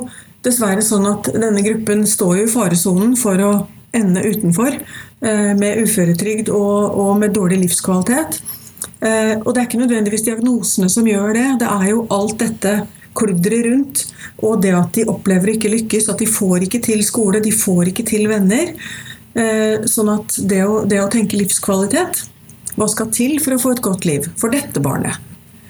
dessverre 0.47 0.85
sånn 0.85 1.09
at 1.11 1.31
denne 1.35 1.65
gruppen 1.65 2.07
står 2.09 2.41
jo 2.41 2.47
i 2.47 2.53
faresonen 2.53 3.17
for 3.19 3.43
å 3.43 3.53
ende 3.97 4.23
utenfor 4.23 4.77
eh, 4.77 5.53
med 5.59 5.83
uføretrygd 5.85 6.53
og, 6.53 6.99
og 7.01 7.13
med 7.23 7.35
dårlig 7.37 7.63
livskvalitet. 7.65 8.41
Eh, 9.01 9.35
og 9.39 9.53
det 9.53 9.63
er 9.63 9.67
ikke 9.69 9.83
nødvendigvis 9.83 10.27
diagnosene 10.27 10.91
som 10.93 11.09
gjør 11.09 11.35
det, 11.37 11.49
det 11.63 11.73
er 11.73 11.91
jo 11.93 12.07
alt 12.15 12.39
dette 12.43 12.75
kludderet 13.19 13.67
rundt. 13.67 14.07
Og 14.47 14.61
det 14.63 14.75
at 14.79 14.95
de 14.95 15.07
opplever 15.11 15.55
ikke 15.57 15.73
lykkes, 15.73 16.11
at 16.13 16.21
de 16.23 16.29
får 16.31 16.69
ikke 16.69 16.83
til 16.85 17.03
skole, 17.07 17.43
de 17.43 17.55
får 17.55 17.93
ikke 17.93 18.07
til 18.07 18.29
venner. 18.31 18.75
Eh, 19.39 19.87
sånn 19.91 20.13
at 20.13 20.39
det 20.51 20.63
å, 20.67 20.83
det 20.89 21.03
å 21.03 21.11
tenke 21.13 21.37
livskvalitet 21.37 22.23
Hva 22.79 22.87
skal 22.89 23.11
til 23.13 23.37
for 23.45 23.55
å 23.55 23.59
få 23.61 23.75
et 23.75 23.83
godt 23.85 24.07
liv 24.09 24.25
for 24.41 24.51
dette 24.55 24.81
barnet? 24.83 25.28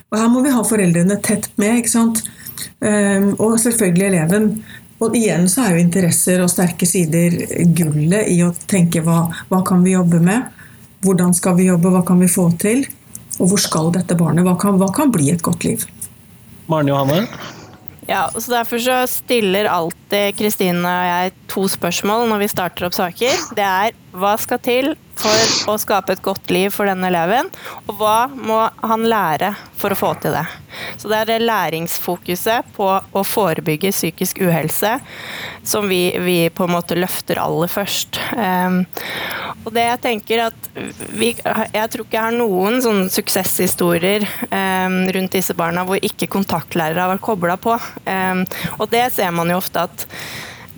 Og 0.09 0.18
her 0.18 0.28
må 0.32 0.42
vi 0.44 0.52
ha 0.54 0.64
foreldrene 0.64 1.18
tett 1.24 1.50
med. 1.61 1.82
ikke 1.82 1.92
sant? 1.92 2.22
Ehm, 2.84 3.34
og 3.36 3.59
selvfølgelig 3.61 4.06
eleven. 4.06 4.50
Og 4.98 5.14
igjen 5.14 5.46
så 5.50 5.66
er 5.66 5.76
jo 5.76 5.82
interesser 5.84 6.40
og 6.42 6.50
sterke 6.50 6.86
sider 6.88 7.36
gullet 7.76 8.30
i 8.32 8.40
å 8.42 8.50
tenke 8.70 9.02
hva, 9.04 9.28
hva 9.50 9.61
kan 9.66 9.84
vi 9.84 9.94
jobbe 9.94 10.18
med? 10.24 10.48
Hvordan 11.04 11.36
skal 11.36 11.54
vi 11.61 11.68
jobbe, 11.68 11.92
hva 11.94 12.02
kan 12.06 12.18
vi 12.18 12.30
få 12.30 12.48
til? 12.59 12.82
Og 13.38 13.52
hvor 13.52 13.62
skal 13.62 13.92
dette 13.94 14.16
barnet? 14.18 14.42
Hva 14.48 14.56
kan, 14.59 14.80
hva 14.80 14.88
kan 14.94 15.12
bli 15.14 15.30
et 15.30 15.44
godt 15.46 15.68
liv? 15.68 15.84
Maren 16.66 16.90
Johanne? 16.90 17.28
Ja, 18.09 18.24
så 18.34 18.50
Derfor 18.50 18.78
så 18.82 19.06
stiller 19.06 19.68
alltid 20.09 20.38
Kristine 20.38 20.88
og 20.88 21.06
jeg 21.06 21.32
to 21.48 21.66
spørsmål 21.68 22.28
når 22.30 22.40
vi 22.40 22.48
starter 22.48 22.86
opp 22.86 22.96
saker. 22.96 23.34
Det 23.56 23.64
er 23.64 23.92
hva 24.16 24.36
skal 24.40 24.59
til 24.64 24.94
for 25.18 25.72
å 25.72 25.74
skape 25.80 26.14
et 26.14 26.22
godt 26.22 26.50
liv 26.54 26.70
for 26.72 26.88
denne 26.88 27.09
eleven, 27.11 27.48
og 27.88 27.98
hva 27.98 28.28
må 28.30 28.61
han 28.86 29.06
lære 29.11 29.50
for 29.78 29.92
å 29.92 29.98
få 29.98 30.12
til 30.22 30.36
det. 30.36 30.44
Så 30.98 31.11
det 31.11 31.18
er 31.18 31.30
det 31.32 31.38
læringsfokuset 31.42 32.70
på 32.76 32.86
å 32.88 33.24
forebygge 33.26 33.92
psykisk 33.94 34.40
uhelse 34.44 34.94
som 35.66 35.88
vi, 35.90 36.12
vi 36.22 36.38
på 36.54 36.68
en 36.68 36.74
måte 36.76 36.98
løfter 36.98 37.40
aller 37.42 37.70
først. 37.72 38.20
Um, 38.38 38.84
og 39.66 39.74
det 39.74 39.84
jeg 39.84 40.00
tenker 40.04 40.44
at 40.46 40.68
vi, 41.18 41.32
Jeg 41.34 41.90
tror 41.90 42.04
ikke 42.04 42.16
jeg 42.16 42.22
har 42.22 42.36
noen 42.36 42.78
sånne 42.84 43.09
suksesshistorier 43.12 44.24
um, 44.52 45.00
rundt 45.12 45.34
disse 45.34 45.56
barna 45.59 45.82
hvor 45.88 45.98
ikke 46.00 46.30
kontaktlærere 46.30 47.02
har 47.02 47.11
vært 47.12 47.26
kobla 47.26 47.59
på. 47.61 47.74
Um, 48.06 48.44
og 48.78 48.86
det 48.94 49.09
ser 49.16 49.34
man 49.34 49.50
jo 49.50 49.59
ofte 49.59 49.82
at 49.88 49.97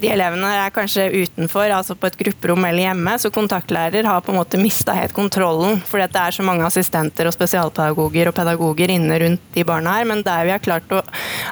de 0.00 0.08
elevene 0.08 0.48
er 0.56 0.72
kanskje 0.72 1.10
utenfor, 1.12 1.68
altså 1.76 1.92
på 1.98 2.08
et 2.08 2.16
grupperom 2.22 2.64
eller 2.64 2.86
hjemme, 2.86 3.16
så 3.20 3.28
kontaktlærer 3.34 4.06
har 4.08 4.22
på 4.24 4.32
en 4.32 4.38
måte 4.38 4.60
mista 4.60 4.94
helt 4.96 5.12
kontrollen. 5.12 5.82
Fordi 5.84 6.06
det 6.08 6.22
er 6.22 6.36
så 6.36 6.46
mange 6.46 6.64
assistenter 6.64 7.28
og 7.28 7.34
spesialpedagoger 7.36 8.30
og 8.30 8.36
pedagoger 8.38 8.94
inne 8.94 9.18
rundt 9.20 9.50
de 9.52 9.64
barna 9.68 9.98
her. 9.98 10.08
Men 10.08 10.24
der 10.24 10.46
vi 10.48 10.54
har 10.54 10.64
klart 10.64 10.94
å, 10.96 11.02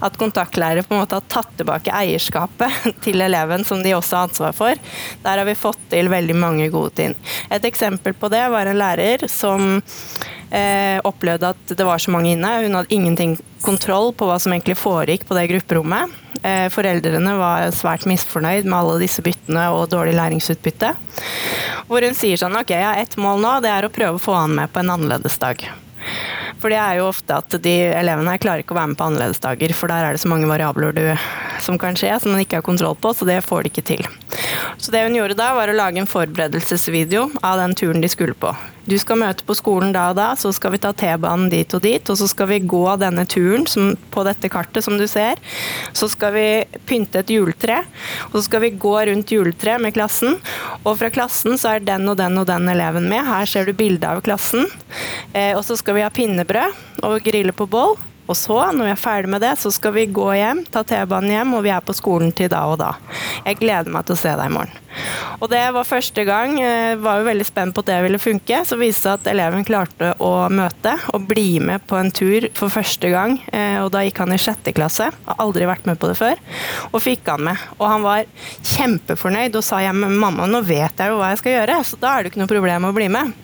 at 0.01 0.17
kontaktlærer 0.21 0.87
på 0.87 0.97
en 0.97 1.03
måte 1.03 1.19
har 1.19 1.29
tatt 1.29 1.53
tilbake 1.61 1.93
eierskapet 1.93 2.89
til 3.05 3.21
eleven, 3.27 3.69
som 3.69 3.85
de 3.85 3.93
også 3.99 4.17
har 4.17 4.31
ansvar 4.31 4.57
for, 4.57 4.81
der 5.27 5.43
har 5.43 5.49
vi 5.49 5.59
fått 5.59 5.85
til 5.93 6.09
veldig 6.09 6.41
mange 6.41 6.73
gode 6.73 6.97
ting. 7.03 7.19
Et 7.53 7.69
eksempel 7.69 8.17
på 8.17 8.33
det 8.33 8.47
var 8.55 8.71
en 8.71 8.81
lærer 8.81 9.29
som 9.29 9.83
Eh, 10.49 10.97
opplevde 11.05 11.51
at 11.53 11.73
det 11.77 11.85
var 11.85 12.01
så 12.01 12.13
mange 12.15 12.31
inne. 12.33 12.49
Hun 12.65 12.79
hadde 12.79 12.95
ingenting 12.95 13.35
kontroll 13.61 14.15
på 14.17 14.25
hva 14.25 14.39
som 14.41 14.55
egentlig 14.55 14.79
foregikk 14.81 15.27
på 15.29 15.37
det 15.37 15.45
grupperommet. 15.51 16.15
Eh, 16.43 16.69
foreldrene 16.73 17.35
var 17.39 17.69
svært 17.75 18.07
misfornøyd 18.09 18.69
med 18.69 18.79
alle 18.79 19.01
disse 19.03 19.25
byttene 19.25 19.69
og 19.75 19.89
dårlig 19.93 20.15
læringsutbytte. 20.19 20.95
Hvor 21.89 22.05
hun 22.05 22.17
sier 22.17 22.41
sånn 22.41 22.57
Ok, 22.59 22.75
jeg 22.75 22.85
har 22.85 23.01
ett 23.01 23.17
mål 23.21 23.43
nå, 23.43 23.59
det 23.65 23.73
er 23.73 23.87
å 23.87 23.93
prøve 23.93 24.19
å 24.19 24.23
få 24.23 24.37
han 24.37 24.57
med 24.59 24.73
på 24.73 24.83
en 24.83 24.95
annerledes 24.95 25.39
dag. 25.43 25.65
For 26.59 26.73
det 26.73 26.79
er 26.81 26.99
jo 26.99 27.09
ofte 27.11 27.37
at 27.39 27.55
de 27.63 27.75
elevene 27.95 28.33
her 28.35 28.41
klarer 28.43 28.65
ikke 28.65 28.75
å 28.75 28.79
være 28.81 28.93
med 28.93 28.99
på 28.99 29.07
annerledesdager, 29.07 29.75
for 29.79 29.91
der 29.93 30.09
er 30.09 30.17
det 30.17 30.23
så 30.23 30.31
mange 30.31 30.49
variabler 30.51 30.97
du, 30.97 31.05
som 31.63 31.79
kan 31.79 31.99
skje 31.99 32.17
som 32.19 32.35
man 32.35 32.43
ikke 32.43 32.59
har 32.59 32.67
kontroll 32.67 32.99
på, 32.99 33.13
så 33.15 33.29
det 33.29 33.45
får 33.47 33.67
de 33.67 33.73
ikke 33.73 33.87
til. 33.93 34.09
Så 34.79 34.95
det 34.95 35.05
hun 35.07 35.15
gjorde 35.15 35.39
da, 35.39 35.53
var 35.55 35.71
å 35.71 35.77
lage 35.77 36.03
en 36.03 36.11
forberedelsesvideo 36.11 37.29
av 37.47 37.63
den 37.63 37.79
turen 37.79 38.03
de 38.03 38.11
skulle 38.11 38.35
på. 38.39 38.55
Du 38.89 38.97
skal 39.01 39.21
møte 39.21 39.45
på 39.45 39.57
skolen 39.57 39.93
da 39.93 40.09
og 40.13 40.17
da, 40.17 40.31
så 40.39 40.49
skal 40.57 40.73
vi 40.73 40.81
ta 40.81 40.95
T-banen 40.97 41.51
dit 41.53 41.75
og 41.77 41.83
dit, 41.85 42.09
og 42.09 42.17
så 42.17 42.29
skal 42.31 42.49
vi 42.55 42.61
gå 42.65 42.85
denne 43.01 43.27
turen 43.29 43.67
som, 43.69 43.93
på 44.15 44.25
dette 44.25 44.49
kartet 44.53 44.87
som 44.87 44.97
du 44.97 45.05
ser. 45.11 45.41
Så 45.93 46.09
skal 46.09 46.33
vi 46.33 46.47
pynte 46.89 47.21
et 47.21 47.33
juletre, 47.33 47.83
og 48.31 48.39
så 48.39 48.47
skal 48.47 48.65
vi 48.65 48.75
gå 48.81 48.95
rundt 49.11 49.35
juletreet 49.35 49.85
med 49.85 49.97
klassen. 49.97 50.39
Og 50.85 50.95
fra 51.01 51.13
klassen 51.13 51.61
så 51.61 51.77
er 51.77 51.85
den 51.85 52.09
og 52.09 52.17
den 52.21 52.41
og 52.41 52.49
den 52.49 52.69
eleven 52.73 53.11
med. 53.13 53.27
Her 53.29 53.49
ser 53.51 53.69
du 53.69 53.77
bilde 53.77 54.09
av 54.09 54.25
klassen. 54.25 54.65
Eh, 55.35 55.53
og 55.53 55.65
så 55.69 55.77
skal 55.77 55.99
vi 55.99 56.07
ha 56.07 56.13
pinnebrød 56.13 57.05
og 57.05 57.21
grille 57.29 57.53
på 57.53 57.69
boll. 57.69 57.99
Og 58.29 58.37
så, 58.37 58.59
når 58.77 58.91
vi 58.91 58.93
er 58.93 59.01
ferdig 59.01 59.33
med 59.33 59.43
det, 59.45 59.55
så 59.61 59.73
skal 59.73 59.95
vi 59.97 60.09
gå 60.13 60.27
hjem, 60.37 60.65
ta 60.69 60.85
T-banen 60.87 61.33
hjem, 61.33 61.55
og 61.57 61.65
vi 61.65 61.73
er 61.73 61.85
på 61.85 61.97
skolen 61.97 62.35
til 62.37 62.51
da 62.53 62.67
og 62.69 62.77
da. 62.81 62.93
Jeg 63.47 63.61
gleder 63.63 63.91
meg 63.93 64.05
til 64.05 64.19
å 64.19 64.21
se 64.21 64.35
deg 64.37 64.51
i 64.51 64.55
morgen. 64.55 64.85
Og 65.39 65.47
det 65.53 65.63
var 65.75 65.87
første 65.87 66.25
gang. 66.27 66.57
Jeg 66.59 66.99
var 67.03 67.21
jo 67.21 67.29
veldig 67.29 67.47
spent 67.47 67.75
på 67.75 67.85
at 67.85 67.91
det 67.91 67.99
ville 68.05 68.21
funke. 68.21 68.61
Så 68.67 68.79
viste 68.81 69.09
det 69.09 69.15
at 69.21 69.31
eleven 69.33 69.67
klarte 69.67 70.13
å 70.25 70.33
møte 70.51 70.97
og 71.15 71.29
bli 71.31 71.61
med 71.63 71.85
på 71.89 71.99
en 72.01 72.13
tur 72.15 72.49
for 72.59 72.73
første 72.75 73.13
gang. 73.13 73.39
Eh, 73.53 73.79
og 73.85 73.93
da 73.95 74.03
gikk 74.07 74.23
han 74.25 74.35
i 74.35 74.41
sjette 74.43 74.75
klasse. 74.77 75.11
Har 75.29 75.43
aldri 75.45 75.69
vært 75.71 75.87
med 75.89 76.01
på 76.01 76.11
det 76.11 76.19
før. 76.19 76.41
Og 76.91 77.03
fikk 77.05 77.31
han 77.31 77.47
med. 77.51 77.67
Og 77.79 77.87
han 77.89 78.07
var 78.07 78.25
kjempefornøyd 78.75 79.59
og 79.59 79.67
sa 79.67 79.83
ja, 79.85 79.95
men 79.95 80.19
mamma, 80.19 80.49
nå 80.51 80.65
vet 80.67 80.99
jeg 80.99 81.13
jo 81.13 81.21
hva 81.21 81.33
jeg 81.33 81.45
skal 81.45 81.61
gjøre, 81.61 81.83
så 81.87 82.01
da 82.01 82.15
er 82.15 82.25
det 82.25 82.33
ikke 82.33 82.43
noe 82.43 82.51
problem 82.51 82.89
å 82.89 82.97
bli 82.97 83.13
med. 83.13 83.37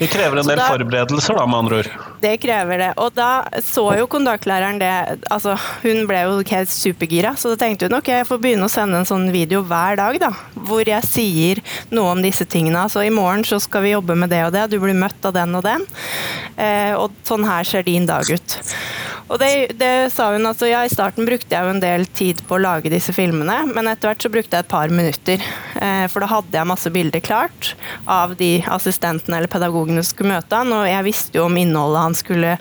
Det 0.00 0.06
krever 0.08 0.40
en 0.40 0.48
del 0.48 0.56
da, 0.56 0.66
forberedelser, 0.72 1.36
da, 1.36 1.42
med 1.44 1.58
andre 1.58 1.80
ord. 1.82 1.88
Det 2.22 2.32
krever 2.40 2.80
det. 2.80 2.88
Og 3.04 3.12
da 3.12 3.30
så 3.64 3.84
jo 3.98 4.06
kontaktlæreren 4.08 4.80
det 4.80 4.92
Altså, 5.28 5.56
hun 5.82 6.06
ble 6.08 6.22
jo 6.24 6.38
helt 6.48 6.72
supergira, 6.72 7.34
så 7.36 7.52
da 7.52 7.58
tenkte 7.60 7.90
hun 7.90 7.98
ok, 7.98 8.08
jeg 8.22 8.28
får 8.28 8.40
begynne 8.40 8.64
å 8.64 8.72
sende 8.72 9.00
en 9.00 9.08
sånn 9.08 9.28
video 9.34 9.60
hver 9.68 10.00
dag, 10.00 10.16
da. 10.22 10.32
Hvor 10.56 10.88
jeg 10.88 11.04
sier 11.08 11.60
noe 11.92 12.14
om 12.14 12.24
disse 12.24 12.48
tingene. 12.48 12.86
Altså 12.86 13.04
i 13.04 13.12
morgen 13.12 13.44
så 13.44 13.60
skal 13.60 13.84
vi 13.84 13.92
jobbe 13.92 14.16
med 14.16 14.32
det 14.32 14.40
og 14.46 14.54
det, 14.56 14.70
du 14.72 14.78
blir 14.80 14.96
møtt 14.96 15.28
av 15.28 15.36
den 15.36 15.52
og 15.58 15.66
den. 15.68 15.84
Eh, 16.56 16.96
og 16.96 17.12
sånn 17.28 17.44
her 17.48 17.68
ser 17.68 17.84
din 17.84 18.08
dag 18.08 18.24
ut. 18.24 18.58
Og 19.30 19.38
det, 19.38 19.76
det, 19.78 20.10
sa 20.10 20.32
hun 20.34 20.48
altså, 20.48 20.66
ja, 20.66 20.82
I 20.82 20.90
starten 20.90 21.26
brukte 21.28 21.54
jeg 21.54 21.62
jo 21.62 21.74
en 21.74 21.82
del 21.82 22.06
tid 22.18 22.40
på 22.48 22.56
å 22.56 22.62
lage 22.62 22.90
disse 22.90 23.14
filmene, 23.14 23.60
men 23.70 23.86
etter 23.86 24.10
hvert 24.10 24.24
så 24.24 24.30
brukte 24.32 24.58
jeg 24.58 24.66
et 24.66 24.72
par 24.72 24.90
minutter. 24.90 25.44
Eh, 25.78 26.06
for 26.10 26.24
da 26.24 26.30
hadde 26.32 26.58
jeg 26.58 26.70
masse 26.70 26.90
bilder 26.90 27.22
klart 27.22 27.74
av 28.10 28.34
de 28.40 28.56
assistentene 28.66 29.38
eller 29.38 29.52
pedagogene 29.52 29.89
som 29.98 30.06
skulle 30.06 30.36
møte 30.36 30.60
han, 30.60 30.72
og 30.74 30.86
jeg 30.88 31.06
visste 31.06 31.40
jo 31.40 31.46
om 31.48 31.58
innholdet 31.58 32.04
han 32.04 32.16
skulle 32.18 32.56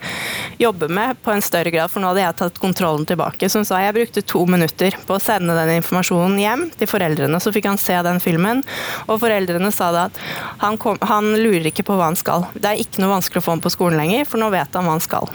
jobbe 0.59 0.89
med 0.91 1.19
på 1.23 1.31
en 1.31 1.43
større 1.45 1.71
grad, 1.71 1.91
for 1.91 2.03
nå 2.03 2.11
hadde 2.11 2.23
jeg 2.23 2.37
tatt 2.41 2.61
kontrollen 2.61 3.05
tilbake. 3.07 3.49
Så 3.49 3.61
hun 3.61 3.67
sa 3.67 3.81
jeg 3.83 3.95
brukte 3.95 4.25
to 4.25 4.43
minutter 4.49 4.97
på 5.07 5.15
å 5.15 5.21
sende 5.23 5.55
den 5.57 5.77
informasjonen 5.79 6.39
hjem 6.41 6.65
til 6.79 6.89
foreldrene, 6.89 7.39
så 7.39 7.53
fikk 7.55 7.69
han 7.69 7.79
se 7.81 7.97
den 8.05 8.21
filmen, 8.23 8.63
og 9.07 9.21
foreldrene 9.23 9.71
sa 9.75 9.91
da 9.95 10.07
at 10.09 10.19
han, 10.63 10.79
kom, 10.81 10.99
han 11.05 11.31
lurer 11.39 11.69
ikke 11.71 11.85
på 11.87 11.95
hva 11.99 12.09
han 12.09 12.19
skal. 12.19 12.49
Det 12.55 12.73
er 12.73 12.83
ikke 12.83 13.03
noe 13.03 13.15
vanskelig 13.15 13.43
å 13.43 13.47
få 13.47 13.55
ham 13.55 13.63
på 13.63 13.73
skolen 13.73 13.99
lenger, 14.01 14.27
for 14.29 14.41
nå 14.41 14.51
vet 14.53 14.75
han 14.75 14.87
hva 14.89 14.97
han 14.97 15.03
skal. 15.03 15.29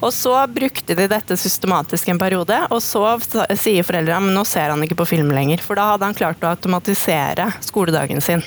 Og 0.00 0.12
så 0.14 0.34
brukte 0.50 0.96
de 0.96 1.08
dette 1.10 1.36
systematisk 1.40 2.08
en 2.10 2.20
periode, 2.20 2.56
og 2.70 2.82
så 2.84 3.16
sier 3.58 3.86
foreldrene 3.86 4.28
men 4.28 4.36
nå 4.36 4.44
ser 4.48 4.72
han 4.72 4.82
ikke 4.84 4.98
på 5.02 5.10
film 5.16 5.32
lenger. 5.34 5.62
For 5.64 5.78
da 5.78 5.92
hadde 5.92 6.08
han 6.08 6.16
klart 6.16 6.44
å 6.44 6.52
automatisere 6.54 7.50
skoledagen 7.64 8.22
sin. 8.24 8.44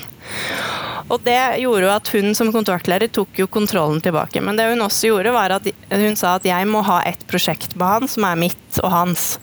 Og 1.12 1.20
det 1.20 1.60
gjorde 1.60 1.84
jo 1.84 1.90
at 1.92 2.10
hun 2.14 2.30
som 2.36 2.52
kontaktlærer 2.54 3.10
tok 3.12 3.36
jo 3.36 3.48
kontrollen 3.52 4.00
tilbake. 4.00 4.40
Men 4.40 4.56
det 4.56 4.70
hun 4.70 4.86
også 4.86 5.10
gjorde, 5.10 5.34
var 5.36 5.52
at 5.58 5.68
hun 5.92 6.16
sa 6.16 6.38
at 6.38 6.48
jeg 6.48 6.70
må 6.70 6.80
ha 6.86 7.02
et 7.04 7.26
prosjekt 7.28 7.76
på 7.76 7.90
han 7.90 8.08
som 8.08 8.24
er 8.28 8.40
mitt 8.40 8.80
og 8.80 8.88
hans. 8.94 9.34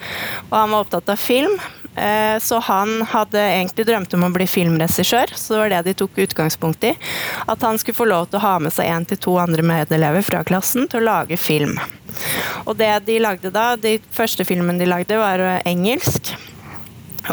Og 0.49 0.57
han 0.57 0.73
var 0.73 0.87
opptatt 0.87 1.13
av 1.13 1.21
film, 1.21 1.59
Eh, 1.95 2.39
så 2.39 2.59
han 2.59 3.01
hadde 3.01 3.39
egentlig 3.39 3.85
drømt 3.87 4.13
om 4.15 4.23
å 4.23 4.31
bli 4.31 4.47
filmregissør, 4.47 5.33
så 5.35 5.53
det 5.53 5.59
var 5.59 5.73
det 5.73 5.81
de 5.89 5.95
tok 5.99 6.21
utgangspunkt 6.23 6.85
i. 6.87 6.93
At 7.51 7.65
han 7.67 7.79
skulle 7.79 7.97
få 7.97 8.07
lov 8.07 8.29
til 8.29 8.39
å 8.39 8.45
ha 8.45 8.53
med 8.63 8.73
seg 8.73 8.87
én 8.87 9.07
til 9.07 9.19
to 9.19 9.35
andre 9.41 9.65
medelever 9.65 10.23
fra 10.25 10.45
klassen 10.47 10.87
til 10.91 11.01
å 11.01 11.09
lage 11.09 11.39
film. 11.39 11.79
Og 12.63 12.77
det 12.79 12.93
de 13.07 13.19
lagde 13.23 13.51
da, 13.51 13.73
de 13.75 13.97
første 14.15 14.47
filmen 14.47 14.79
de 14.79 14.87
lagde, 14.87 15.19
var 15.19 15.43
engelsk. 15.67 16.31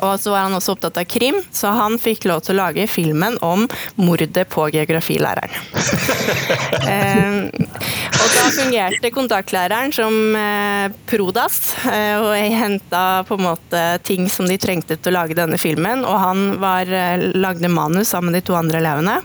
Og 0.03 0.21
så 0.21 0.33
var 0.33 0.47
han 0.47 0.57
også 0.57 0.75
opptatt 0.77 1.01
av 1.01 1.07
krim, 1.09 1.41
så 1.55 1.73
han 1.77 1.99
fikk 2.01 2.29
lov 2.29 2.45
til 2.47 2.57
å 2.57 2.61
lage 2.63 2.87
filmen 2.91 3.39
om 3.45 3.67
mordet 3.97 4.45
på 4.53 4.69
geografilæreren. 4.75 5.53
eh, 6.93 7.49
og 8.19 8.33
da 8.35 8.47
fungerte 8.51 9.11
kontaktlæreren 9.15 9.93
som 9.95 10.15
eh, 10.37 10.91
Prodas, 11.07 11.59
eh, 11.87 12.17
og 12.19 12.33
jeg 12.35 12.57
henta 12.59 13.03
på 13.29 13.39
en 13.39 13.45
måte 13.47 13.83
ting 14.07 14.27
som 14.33 14.49
de 14.49 14.59
trengte 14.61 14.97
til 14.99 15.13
å 15.13 15.21
lage 15.21 15.37
denne 15.39 15.59
filmen, 15.61 16.03
og 16.03 16.19
han 16.23 16.43
var, 16.63 16.91
eh, 16.91 17.29
lagde 17.39 17.71
manus 17.71 18.11
sammen 18.11 18.33
med 18.33 18.41
de 18.41 18.47
to 18.49 18.57
andre 18.59 18.83
elevene. 18.83 19.21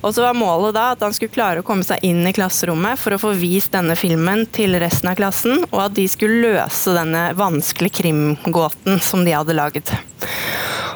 Og 0.00 0.14
så 0.14 0.24
var 0.24 0.36
målet 0.36 0.76
da 0.76 0.90
at 0.94 1.04
han 1.04 1.16
skulle 1.16 1.32
klare 1.32 1.62
å 1.62 1.66
komme 1.66 1.84
seg 1.86 2.04
inn 2.06 2.22
i 2.28 2.34
klasserommet 2.36 3.00
for 3.00 3.16
å 3.16 3.20
få 3.20 3.32
vist 3.40 3.72
denne 3.72 3.96
filmen 3.98 4.46
til 4.52 4.76
resten 4.80 5.12
av 5.12 5.18
klassen, 5.20 5.64
og 5.70 5.80
at 5.86 5.96
de 5.96 6.06
skulle 6.10 6.52
løse 6.54 6.96
denne 6.96 7.30
vanskelige 7.38 8.02
krimgåten 8.02 9.00
som 9.04 9.24
de 9.24 9.36
hadde 9.36 9.56
laget. 9.56 9.92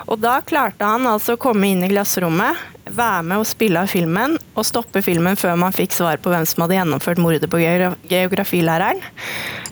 Og 0.04 0.20
da 0.20 0.38
klarte 0.44 0.84
han 0.84 1.08
altså 1.08 1.34
å 1.34 1.40
komme 1.40 1.72
inn 1.72 1.84
i 1.84 1.92
klasserommet, 1.92 2.60
være 2.84 3.22
med 3.26 3.42
og 3.42 3.48
spille 3.48 3.80
av 3.80 3.90
filmen 3.90 4.36
og 4.54 4.66
stoppe 4.66 5.02
filmen 5.04 5.38
før 5.40 5.56
man 5.60 5.74
fikk 5.74 5.94
svar 5.96 6.20
på 6.22 6.32
hvem 6.32 6.46
som 6.48 6.64
hadde 6.64 6.78
gjennomført 6.78 7.22
mordet 7.22 7.50
på 7.50 7.60
geografilæreren. 7.60 9.02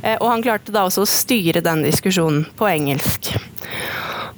Eh, 0.03 0.17
og 0.19 0.29
han 0.31 0.45
klarte 0.45 0.75
da 0.75 0.87
også 0.89 1.05
å 1.05 1.11
styre 1.11 1.65
den 1.65 1.85
diskusjonen 1.87 2.47
på 2.59 2.69
engelsk. 2.71 3.35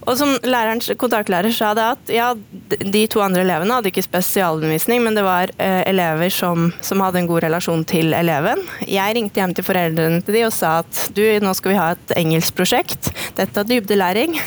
Og 0.05 0.19
som 0.21 0.35
lærerens 0.45 0.91
kontaktlærer 1.01 1.53
sa 1.55 1.73
det 1.77 1.85
at 1.95 2.13
ja, 2.13 2.27
de 2.35 3.05
to 3.11 3.23
andre 3.25 3.45
elevene 3.45 3.79
hadde 3.79 3.91
ikke 3.91 4.05
spesialundervisning, 4.05 5.01
men 5.05 5.17
det 5.17 5.25
var 5.25 5.53
eh, 5.57 5.81
elever 5.89 6.33
som, 6.33 6.71
som, 6.85 7.01
hadde 7.05 7.23
en 7.23 7.29
god 7.31 7.45
relasjon 7.47 7.85
til 7.89 8.13
eleven. 8.17 8.61
Jeg 8.89 9.17
ringte 9.17 9.41
hjem 9.41 9.55
til 9.57 9.67
foreldrene 9.67 10.21
til 10.25 10.37
de 10.37 10.45
og 10.49 10.53
sa 10.55 10.79
at 10.83 11.07
du, 11.17 11.23
nå 11.41 11.55
skal 11.57 11.73
vi 11.73 11.79
ha 11.81 11.87
et 11.95 12.15
engelskprosjekt. 12.21 13.11
Dette 13.39 13.65
er 13.65 13.71
dybdelæring. 13.71 14.37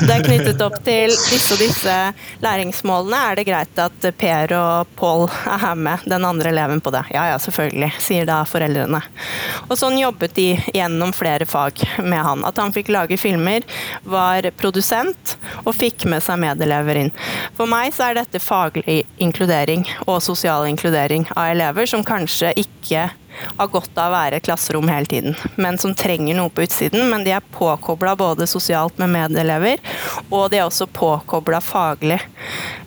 Det 0.00 0.14
er 0.14 0.24
knyttet 0.24 0.62
opp 0.64 0.78
til 0.84 1.12
disse 1.12 1.52
og 1.54 1.60
disse 1.60 1.94
læringsmålene. 2.40 3.18
Er 3.30 3.38
det 3.38 3.46
greit 3.48 3.80
at 3.82 4.06
Per 4.18 4.54
og 4.56 4.90
Pål 4.96 5.26
er 5.28 5.76
med 5.76 6.06
den 6.08 6.24
andre 6.24 6.50
eleven 6.54 6.80
på 6.80 6.92
det? 6.94 7.02
Ja 7.12 7.26
ja, 7.30 7.38
selvfølgelig, 7.42 7.90
sier 8.00 8.28
da 8.28 8.40
foreldrene. 8.48 9.02
Og 9.68 9.76
sånn 9.78 9.98
jobbet 10.00 10.34
de 10.38 10.48
gjennom 10.72 11.12
flere 11.16 11.46
fag 11.48 11.84
med 12.00 12.22
han. 12.24 12.46
At 12.48 12.58
han 12.62 12.72
fikk 12.72 12.88
lage 12.94 13.20
filmer, 13.20 13.66
var 14.08 14.48
produsert 14.56 14.79
produsent 14.80 15.36
og 15.66 15.74
fikk 15.76 16.06
med 16.08 16.22
seg 16.24 16.40
medelever 16.40 16.96
inn. 16.96 17.10
For 17.56 17.68
meg 17.68 17.92
så 17.92 18.08
er 18.08 18.20
dette 18.20 18.40
faglig 18.40 19.04
inkludering 19.20 19.84
og 20.06 20.22
sosial 20.24 20.66
inkludering 20.70 21.26
av 21.36 21.52
elever 21.52 21.86
som 21.86 22.04
kanskje 22.04 22.54
ikke 22.56 23.10
har 23.56 23.68
godt 23.70 23.96
av 23.96 24.10
å 24.10 24.14
være 24.14 24.40
i 24.40 24.42
klasserom 24.42 24.88
hele 24.90 25.06
tiden, 25.06 25.36
men 25.56 25.78
som 25.78 25.94
trenger 25.94 26.34
noe 26.36 26.50
på 26.50 26.64
utsiden. 26.64 27.06
Men 27.12 27.22
de 27.24 27.32
er 27.32 27.46
påkobla 27.54 28.16
både 28.18 28.48
sosialt 28.50 28.98
med 28.98 29.12
medelever, 29.12 29.78
og 30.30 30.50
de 30.50 30.58
er 30.58 30.66
også 30.66 30.88
påkobla 30.90 31.60
faglig 31.62 32.18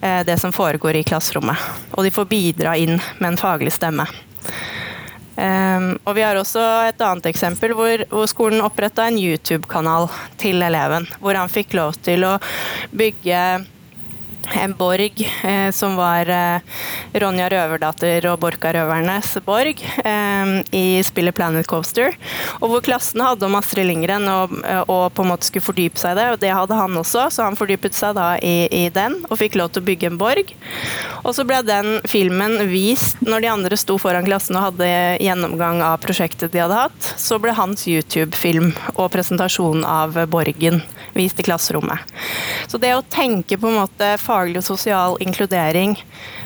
eh, 0.02 0.22
det 0.28 0.38
som 0.42 0.54
foregår 0.54 1.00
i 1.00 1.06
klasserommet. 1.08 1.58
Og 1.96 2.04
de 2.06 2.14
får 2.14 2.30
bidra 2.30 2.76
inn 2.78 3.00
med 3.20 3.32
en 3.32 3.40
faglig 3.40 3.74
stemme. 3.74 4.06
Um, 5.74 5.90
og 6.06 6.18
vi 6.18 6.24
har 6.26 6.38
også 6.40 6.64
et 6.90 7.02
annet 7.04 7.30
eksempel 7.32 7.76
hvor, 7.78 8.06
hvor 8.12 8.30
skolen 8.30 8.64
oppretta 8.64 9.08
en 9.10 9.20
YouTube-kanal 9.20 10.10
til 10.42 10.64
eleven. 10.66 11.08
Hvor 11.20 11.38
han 11.40 11.52
fikk 11.52 11.76
lov 11.78 11.98
til 12.06 12.26
å 12.28 12.38
bygge 12.94 13.44
en 14.62 14.74
borg 14.78 15.32
eh, 15.44 15.72
som 15.72 15.96
var 15.96 16.30
eh, 16.30 16.62
Ronja 17.14 17.50
Røverdatter 17.52 18.26
og 18.32 18.40
Borka-røvernes 18.42 19.36
borg 19.46 19.82
eh, 20.06 20.54
i 20.76 20.86
spillet 21.06 21.36
Planet 21.36 21.68
Coaster. 21.70 22.16
Og 22.62 22.72
hvor 22.72 22.84
klassen 22.86 23.24
hadde 23.24 23.48
om 23.48 23.58
Astrid 23.58 23.88
Lindgren 23.90 24.28
og, 24.32 24.56
eh, 24.66 24.84
og, 24.88 25.12
på 25.16 25.26
en 25.26 25.32
måte 25.34 25.50
skulle 25.50 25.66
fordype 25.66 26.02
seg 26.02 26.16
i 26.16 26.20
det. 26.22 26.28
Og 26.34 26.42
det 26.44 26.54
hadde 26.54 26.80
han 26.80 27.00
også, 27.00 27.28
så 27.34 27.48
han 27.48 27.60
fordypet 27.60 27.98
seg 27.98 28.18
da 28.18 28.34
i, 28.40 28.68
i, 28.70 28.84
den 28.94 29.20
og 29.30 29.40
fikk 29.42 29.58
lov 29.60 29.74
til 29.74 29.84
å 29.84 29.88
bygge 29.90 30.12
en 30.12 30.20
borg. 30.22 30.54
Og 31.24 31.32
så 31.36 31.46
ble 31.48 31.62
den 31.66 32.00
filmen 32.10 32.60
vist 32.72 33.22
når 33.24 33.46
de 33.46 33.52
andre 33.54 33.80
sto 33.80 33.98
foran 34.02 34.26
klassen 34.28 34.58
og 34.60 34.70
hadde 34.70 34.90
gjennomgang 35.24 35.82
av 35.86 36.00
prosjektet 36.04 36.54
de 36.54 36.64
hadde 36.64 36.82
hatt. 36.86 37.14
Så 37.20 37.40
ble 37.42 37.56
hans 37.58 37.88
YouTube-film 37.90 38.74
og 38.96 39.12
presentasjon 39.14 39.86
av 39.88 40.18
borgen 40.32 40.82
vist 41.14 41.40
i 41.40 41.46
klasserommet. 41.46 42.04
Så 42.68 42.80
det 42.82 42.94
å 42.96 43.06
tenke 43.06 43.58
på 43.60 43.70
en 43.70 43.80
måte 43.82 44.14
faglig 44.44 44.60
og 44.60 44.68
sosial 44.68 45.18
inkludering 45.24 45.96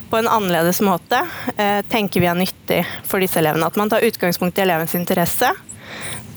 på 0.09 0.19
en 0.19 0.29
annerledes 0.29 0.81
måte, 0.85 1.23
eh, 1.57 1.81
tenker 1.89 2.21
vi 2.21 2.27
er 2.29 2.37
nyttig 2.37 2.85
for 3.03 3.19
disse 3.19 3.39
elevene. 3.39 3.65
At 3.65 3.75
man 3.75 3.89
tar 3.89 4.05
utgangspunkt 4.05 4.57
i 4.57 4.61
elevens 4.61 4.95
interesse 4.95 5.49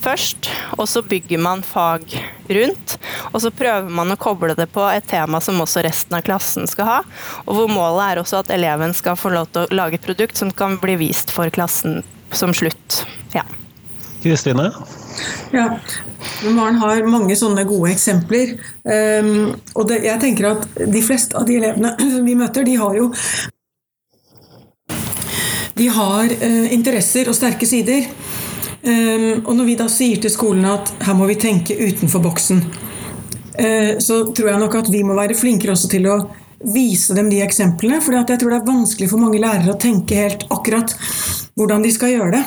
først, 0.01 0.49
og 0.79 0.87
så 0.89 1.03
bygger 1.05 1.37
man 1.37 1.61
fag 1.61 2.01
rundt. 2.49 2.97
Og 3.33 3.41
så 3.41 3.51
prøver 3.51 3.89
man 3.89 4.09
å 4.11 4.17
koble 4.17 4.55
det 4.57 4.71
på 4.73 4.81
et 4.89 5.05
tema 5.05 5.39
som 5.39 5.61
også 5.61 5.83
resten 5.85 6.17
av 6.17 6.23
klassen 6.25 6.65
skal 6.67 6.85
ha. 6.85 6.99
Og 7.45 7.55
hvor 7.55 7.69
målet 7.69 8.07
er 8.07 8.21
også 8.23 8.41
at 8.41 8.49
eleven 8.49 8.95
skal 8.97 9.15
få 9.15 9.29
lov 9.29 9.51
til 9.53 9.67
å 9.67 9.75
lage 9.75 9.99
et 9.99 10.05
produkt 10.05 10.37
som 10.37 10.49
kan 10.51 10.79
bli 10.81 10.97
vist 10.97 11.29
for 11.29 11.53
klassen 11.53 12.01
som 12.33 12.53
slutt. 12.53 13.05
Ja. 13.35 13.45
Kristine? 14.23 14.71
Ja, 15.53 15.77
Maren 16.49 16.79
har 16.81 17.07
mange 17.09 17.35
sånne 17.37 17.63
gode 17.69 17.91
eksempler. 17.93 18.55
Um, 18.83 19.51
og 19.75 19.87
det, 19.89 20.01
jeg 20.05 20.21
tenker 20.21 20.51
at 20.51 20.67
de 20.79 21.01
fleste 21.05 21.37
av 21.37 21.47
de 21.49 21.57
elevene 21.59 21.95
vi 22.27 22.37
møter, 22.37 22.67
de 22.67 22.77
har 22.81 22.97
jo 22.97 23.09
De 25.77 25.87
har 25.89 26.29
uh, 26.29 26.67
interesser 26.73 27.29
og 27.31 27.37
sterke 27.37 27.69
sider. 27.69 28.05
Um, 28.81 29.45
og 29.45 29.55
når 29.57 29.67
vi 29.69 29.79
da 29.79 29.87
sier 29.89 30.21
til 30.21 30.33
skolen 30.33 30.65
at 30.69 30.93
her 31.05 31.17
må 31.17 31.29
vi 31.29 31.39
tenke 31.41 31.77
utenfor 31.77 32.23
boksen, 32.25 32.61
uh, 32.61 33.93
så 34.01 34.23
tror 34.29 34.53
jeg 34.53 34.61
nok 34.61 34.79
at 34.81 34.93
vi 34.93 35.03
må 35.05 35.17
være 35.17 35.37
flinkere 35.37 35.73
også 35.77 35.89
til 35.93 36.09
å 36.09 36.21
vise 36.61 37.15
dem 37.17 37.29
de 37.31 37.41
eksemplene. 37.41 38.01
For 38.03 38.17
jeg 38.17 38.27
tror 38.29 38.53
det 38.53 38.59
er 38.61 38.69
vanskelig 38.69 39.09
for 39.09 39.21
mange 39.21 39.41
lærere 39.41 39.73
å 39.73 39.81
tenke 39.81 40.17
helt 40.21 40.45
akkurat 40.53 40.93
hvordan 41.57 41.85
de 41.85 41.93
skal 41.93 42.13
gjøre 42.15 42.35
det. 42.37 42.43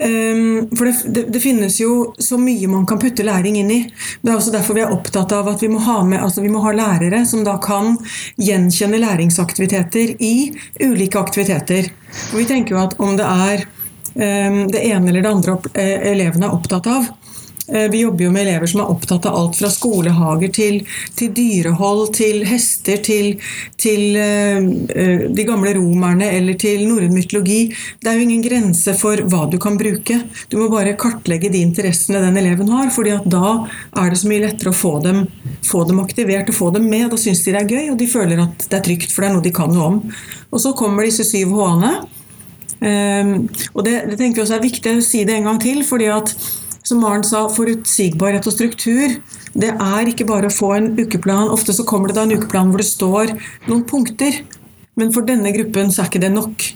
Um, 0.00 0.76
for 0.76 0.84
det, 0.84 0.94
det, 1.04 1.22
det, 1.32 1.40
finnes 1.40 1.80
jo 1.80 2.14
så 2.18 2.38
mye 2.40 2.68
man 2.72 2.86
kan 2.88 2.98
putte 2.98 3.24
læring 3.26 3.58
inn 3.60 3.70
i. 3.70 3.80
Det 4.22 4.30
er 4.30 4.38
også 4.38 4.54
derfor 4.54 4.78
vi 4.78 4.80
er 4.80 4.94
opptatt 4.94 5.34
av 5.36 5.50
at 5.52 5.60
vi 5.60 5.68
må 5.68 5.82
ha, 5.84 5.98
med, 6.08 6.22
altså 6.24 6.40
vi 6.40 6.48
må 6.48 6.62
ha 6.64 6.72
lærere 6.72 7.20
som 7.28 7.42
da 7.44 7.58
kan 7.60 7.98
gjenkjenne 8.40 9.00
læringsaktiviteter 9.02 10.14
i 10.24 10.34
ulike 10.80 11.20
aktiviteter. 11.20 11.90
Og 12.32 12.38
vi 12.40 12.46
tenker 12.48 12.76
jo 12.76 12.80
at 12.80 12.96
om 12.96 13.12
det 13.18 13.28
er 13.28 13.66
um, 13.66 14.62
det 14.72 14.86
ene 14.88 15.12
eller 15.12 15.20
det 15.20 15.34
andre 15.34 15.58
eh, 15.74 16.08
elevene 16.14 16.48
er 16.48 16.56
opptatt 16.56 16.88
av, 16.88 17.12
vi 17.92 18.02
jobber 18.02 18.24
jo 18.26 18.32
med 18.34 18.46
elever 18.46 18.70
som 18.70 18.82
er 18.82 18.90
opptatt 18.92 19.28
av 19.28 19.36
alt 19.38 19.58
fra 19.58 19.70
skolehager 19.72 20.50
til, 20.54 20.80
til 21.18 21.32
dyrehold, 21.36 22.10
til 22.16 22.44
hester, 22.48 22.98
til, 23.04 23.32
til 23.80 24.16
uh, 24.18 25.28
de 25.30 25.46
gamle 25.46 25.74
romerne 25.78 26.30
eller 26.34 26.58
til 26.60 26.86
norrøn 26.88 27.14
mytologi. 27.14 27.60
Det 28.00 28.10
er 28.10 28.18
jo 28.18 28.26
ingen 28.26 28.44
grense 28.44 28.94
for 28.98 29.22
hva 29.30 29.46
du 29.50 29.58
kan 29.62 29.78
bruke. 29.80 30.20
Du 30.50 30.58
må 30.60 30.68
bare 30.72 30.96
kartlegge 31.00 31.52
de 31.52 31.62
interessene 31.64 32.22
den 32.24 32.38
eleven 32.40 32.70
har, 32.74 32.90
fordi 32.94 33.14
at 33.16 33.26
da 33.30 33.56
er 34.02 34.10
det 34.10 34.20
så 34.20 34.30
mye 34.30 34.44
lettere 34.46 34.72
å 34.72 34.76
få 34.76 34.96
dem, 35.04 35.24
få 35.66 35.84
dem 35.88 36.02
aktivert 36.02 36.50
og 36.50 36.58
få 36.58 36.70
dem 36.74 36.88
med. 36.90 37.08
Da 37.12 37.18
syns 37.20 37.44
de 37.44 37.54
det 37.54 37.64
er 37.64 37.74
gøy, 37.74 37.90
og 37.92 38.00
de 38.00 38.08
føler 38.10 38.42
at 38.46 38.66
det 38.66 38.80
er 38.80 38.86
trygt, 38.86 39.12
for 39.12 39.24
det 39.24 39.30
er 39.30 39.36
noe 39.36 39.46
de 39.46 39.54
kan 39.54 39.70
noe 39.74 39.90
om. 39.90 40.00
Og 40.50 40.62
så 40.62 40.74
kommer 40.78 41.06
disse 41.06 41.26
syv 41.28 41.54
H-ene. 41.58 41.92
Um, 42.80 43.32
og 43.74 43.84
det, 43.84 43.98
det 44.08 44.16
tenker 44.16 44.40
vi 44.40 44.44
også 44.46 44.56
er 44.56 44.64
viktig 44.64 44.94
å 44.96 45.04
si 45.04 45.26
det 45.28 45.34
en 45.36 45.50
gang 45.50 45.58
til, 45.60 45.82
fordi 45.84 46.08
at 46.14 46.32
som 46.86 47.02
Maren 47.02 47.24
sa, 47.26 47.44
forutsigbarhet 47.52 48.46
og 48.48 48.54
struktur. 48.54 49.18
Det 49.52 49.70
er 49.74 50.10
ikke 50.10 50.28
bare 50.28 50.50
å 50.50 50.54
få 50.54 50.72
en 50.76 50.92
ukeplan. 50.98 51.50
Ofte 51.52 51.74
så 51.76 51.86
kommer 51.88 52.10
det 52.10 52.18
da 52.18 52.26
en 52.26 52.36
ukeplan 52.36 52.72
hvor 52.72 52.82
det 52.82 52.90
står 52.90 53.34
noen 53.68 53.86
punkter. 53.88 54.42
Men 54.98 55.12
for 55.14 55.26
denne 55.26 55.52
gruppen 55.54 55.92
så 55.92 56.04
er 56.04 56.10
ikke 56.10 56.22
det 56.24 56.32
nok. 56.34 56.70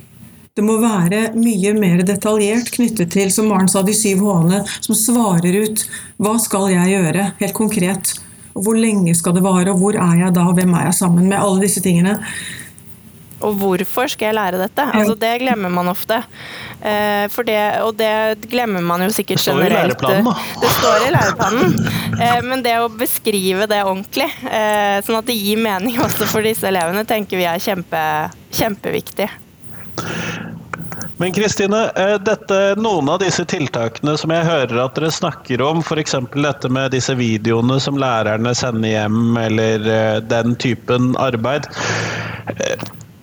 Det 0.55 0.63
må 0.63 0.77
være 0.79 1.33
mye 1.35 1.73
mer 1.75 2.05
detaljert 2.07 2.69
knyttet 2.77 3.11
til, 3.11 3.31
som 3.35 3.49
Maren 3.51 3.71
sa, 3.71 3.83
de 3.83 3.95
syv 3.97 4.23
H-ene, 4.23 4.61
som 4.87 4.95
svarer 4.95 5.57
ut 5.65 5.83
hva 6.23 6.37
skal 6.39 6.69
jeg 6.71 6.93
gjøre, 6.95 7.25
helt 7.41 7.57
konkret. 7.57 8.13
Og 8.55 8.69
hvor 8.69 8.79
lenge 8.79 9.17
skal 9.19 9.35
det 9.35 9.43
vare, 9.43 9.73
og 9.73 9.83
hvor 9.83 9.99
er 9.99 10.21
jeg 10.21 10.37
da, 10.37 10.45
hvem 10.55 10.77
er 10.79 10.87
jeg 10.87 10.99
sammen 11.01 11.27
med? 11.27 11.41
Alle 11.41 11.65
disse 11.65 11.83
tingene. 11.83 12.21
Og 13.45 13.59
hvorfor 13.61 14.09
skal 14.11 14.31
jeg 14.31 14.39
lære 14.39 14.61
dette? 14.63 14.87
Altså, 14.97 15.17
det 15.19 15.33
glemmer 15.43 15.73
man 15.73 15.91
ofte. 15.93 16.21
Eh, 16.81 17.41
det, 17.49 17.61
og 17.85 17.95
det 17.99 18.49
glemmer 18.51 18.85
man 18.85 19.05
jo 19.05 19.11
sikkert 19.15 19.45
generelt. 19.45 19.99
Det 19.99 20.01
står 20.01 20.19
i 20.19 20.21
læreplanen, 20.21 20.31
da. 20.31 20.63
Det 20.63 20.73
står 20.79 21.07
i 21.07 21.13
læreplanen. 21.15 21.77
Eh, 22.15 22.41
men 22.47 22.65
det 22.65 22.75
å 22.81 22.89
beskrive 22.93 23.69
det 23.71 23.83
ordentlig, 23.85 24.31
eh, 24.49 25.01
sånn 25.05 25.21
at 25.21 25.29
det 25.29 25.37
gir 25.39 25.61
mening 25.61 26.01
også 26.05 26.29
for 26.31 26.47
disse 26.47 26.69
elevene, 26.69 27.05
tenker 27.09 27.41
vi 27.41 27.49
er 27.49 27.63
kjempe, 27.63 28.01
kjempeviktig. 28.55 29.31
Men 31.21 31.31
Kristine, 31.31 31.81
noen 32.83 33.09
av 33.13 33.21
disse 33.23 33.45
tiltakene 33.47 34.17
som 34.19 34.33
jeg 34.35 34.49
hører 34.49 34.81
at 34.83 34.97
dere 34.99 35.13
snakker 35.15 35.63
om, 35.63 35.79
f.eks. 35.85 36.17
dette 36.35 36.71
med 36.75 36.91
disse 36.97 37.15
videoene 37.15 37.79
som 37.81 38.01
lærerne 38.01 38.51
sender 38.59 38.91
hjem, 38.97 39.39
eller 39.39 39.87
den 40.27 40.59
typen 40.59 41.15
arbeid 41.23 41.71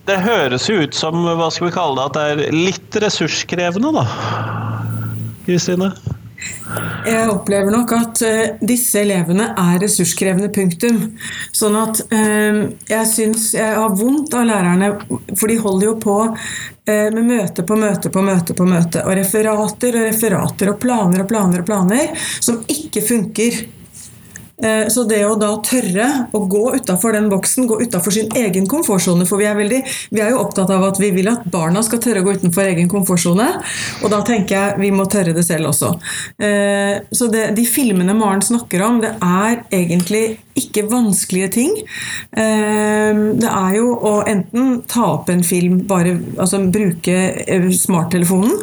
det 0.08 0.18
høres 0.24 0.68
jo 0.70 0.80
ut 0.82 0.96
som 0.96 1.22
hva 1.22 1.50
skal 1.52 1.68
vi 1.68 1.74
kalle 1.76 1.98
det, 1.98 2.08
at 2.08 2.16
det 2.16 2.48
er 2.48 2.56
litt 2.56 2.98
ressurskrevende, 3.04 3.92
da. 3.94 4.06
Kristine? 5.46 5.92
Jeg 7.06 7.26
opplever 7.30 7.70
nok 7.74 7.92
at 7.94 8.20
uh, 8.26 8.54
disse 8.66 8.98
elevene 9.02 9.52
er 9.58 9.76
ressurskrevende, 9.82 10.50
punktum. 10.54 10.98
Sånn 11.54 11.76
at 11.78 12.00
uh, 12.10 12.62
jeg 12.88 13.10
syns 13.10 13.50
jeg 13.54 13.76
har 13.78 13.94
vondt 13.98 14.34
av 14.38 14.46
lærerne, 14.48 14.92
for 15.38 15.50
de 15.50 15.58
holder 15.62 15.88
jo 15.90 15.96
på 16.02 16.16
uh, 16.30 17.08
med 17.14 17.22
møte 17.26 17.66
på 17.66 17.78
møte 17.78 18.10
på 18.14 18.24
møte 18.26 18.56
på 18.58 18.66
møte, 18.66 19.04
og 19.06 19.14
referater 19.18 20.00
og 20.00 20.08
referater 20.08 20.72
og 20.72 20.80
planer 20.82 21.22
og 21.24 21.30
planer 21.30 21.62
og 21.62 21.70
planer 21.70 22.26
som 22.40 22.62
ikke 22.70 23.04
funker. 23.06 23.62
Eh, 24.62 24.88
så 24.88 25.04
det 25.08 25.20
å 25.26 25.34
da 25.38 25.50
tørre 25.66 26.08
å 26.32 26.42
gå 26.50 26.62
utafor 26.76 27.16
den 27.16 27.28
boksen, 27.32 27.66
gå 27.66 27.80
utafor 27.82 28.14
sin 28.14 28.30
egen 28.38 28.68
komfortsone 28.70 29.26
For 29.26 29.40
vi 29.40 29.48
er, 29.48 29.56
veldig, 29.58 29.80
vi 30.14 30.22
er, 30.22 30.30
jo 30.32 30.42
opptatt 30.44 30.70
av 30.70 30.84
at 30.86 31.00
vi 31.02 31.10
vil 31.14 31.30
at 31.32 31.44
barna 31.50 31.82
skal 31.82 32.02
tørre 32.02 32.22
å 32.22 32.26
gå 32.26 32.36
utenfor 32.38 32.70
egen 32.70 32.90
komfortsone. 32.92 33.48
Og 34.02 34.12
da 34.12 34.22
tenker 34.26 34.56
jeg 34.56 34.80
vi 34.82 34.92
må 34.94 35.06
tørre 35.10 35.34
det 35.34 35.44
selv 35.46 35.72
også. 35.72 35.94
Eh, 36.38 37.02
så 37.10 37.28
det, 37.32 37.50
de 37.56 37.66
filmene 37.66 38.14
Maren 38.16 38.44
snakker 38.44 38.84
om, 38.86 39.00
det 39.02 39.14
er 39.18 39.64
egentlig 39.72 40.24
ikke 40.58 40.84
vanskelige 40.90 41.48
ting. 41.56 41.76
Eh, 42.36 43.20
det 43.40 43.48
er 43.48 43.76
jo 43.78 43.92
å 43.96 44.14
enten 44.28 44.82
ta 44.90 45.06
opp 45.14 45.30
en 45.32 45.44
film, 45.46 45.80
bare 45.88 46.14
altså 46.36 46.60
bruke 46.72 47.16
eh, 47.46 47.68
smarttelefonen, 47.76 48.58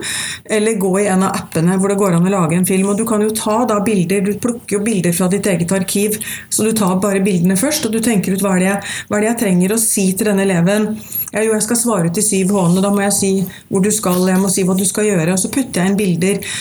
eller 0.45 0.79
gå 0.81 0.93
i 1.01 1.07
en 1.09 1.25
av 1.27 1.37
appene 1.39 1.77
hvor 1.79 1.93
det 1.93 1.99
går 2.01 2.17
an 2.17 2.27
å 2.29 2.33
lage 2.33 2.57
en 2.59 2.67
film. 2.69 2.91
Og 2.91 2.99
du 2.99 3.05
kan 3.09 3.23
jo 3.25 3.33
ta 3.35 3.61
da 3.69 3.79
bilder, 3.85 4.21
du 4.25 4.37
plukker 4.41 4.77
jo 4.77 4.83
bilder 4.85 5.15
fra 5.15 5.29
ditt 5.31 5.49
eget 5.49 5.73
arkiv, 5.75 6.19
så 6.49 6.67
du 6.67 6.73
tar 6.77 6.99
bare 7.01 7.23
bildene 7.25 7.57
først, 7.59 7.87
og 7.87 7.95
du 7.95 8.01
tenker 8.03 8.35
ut 8.35 8.45
hva 8.45 8.55
er 8.57 8.63
det 8.63 8.69
jeg, 8.69 8.93
er 9.09 9.23
det 9.23 9.31
jeg 9.31 9.41
trenger 9.43 9.73
å 9.73 9.81
si 9.81 10.09
til 10.13 10.31
denne 10.31 10.45
eleven. 10.45 10.91
Ja, 11.29 11.43
jo, 11.45 11.53
jeg 11.53 11.65
skal 11.65 11.77
svare 11.77 12.09
ut 12.09 12.17
i 12.17 12.25
syv 12.25 12.53
hånd, 12.57 12.77
og 12.77 12.85
da 12.85 12.93
må 12.93 13.03
jeg 13.05 13.17
si 13.17 13.33
hvor 13.69 13.83
du 13.85 13.91
skal, 13.93 14.23
jeg 14.29 14.41
må 14.41 14.49
si 14.53 14.65
hva 14.65 14.77
du 14.77 14.85
skal 14.87 15.09
gjøre, 15.09 15.33
og 15.33 15.41
så 15.41 15.51
putter 15.53 15.83
jeg 15.83 15.93
inn 15.93 15.99
bilder. 15.99 16.55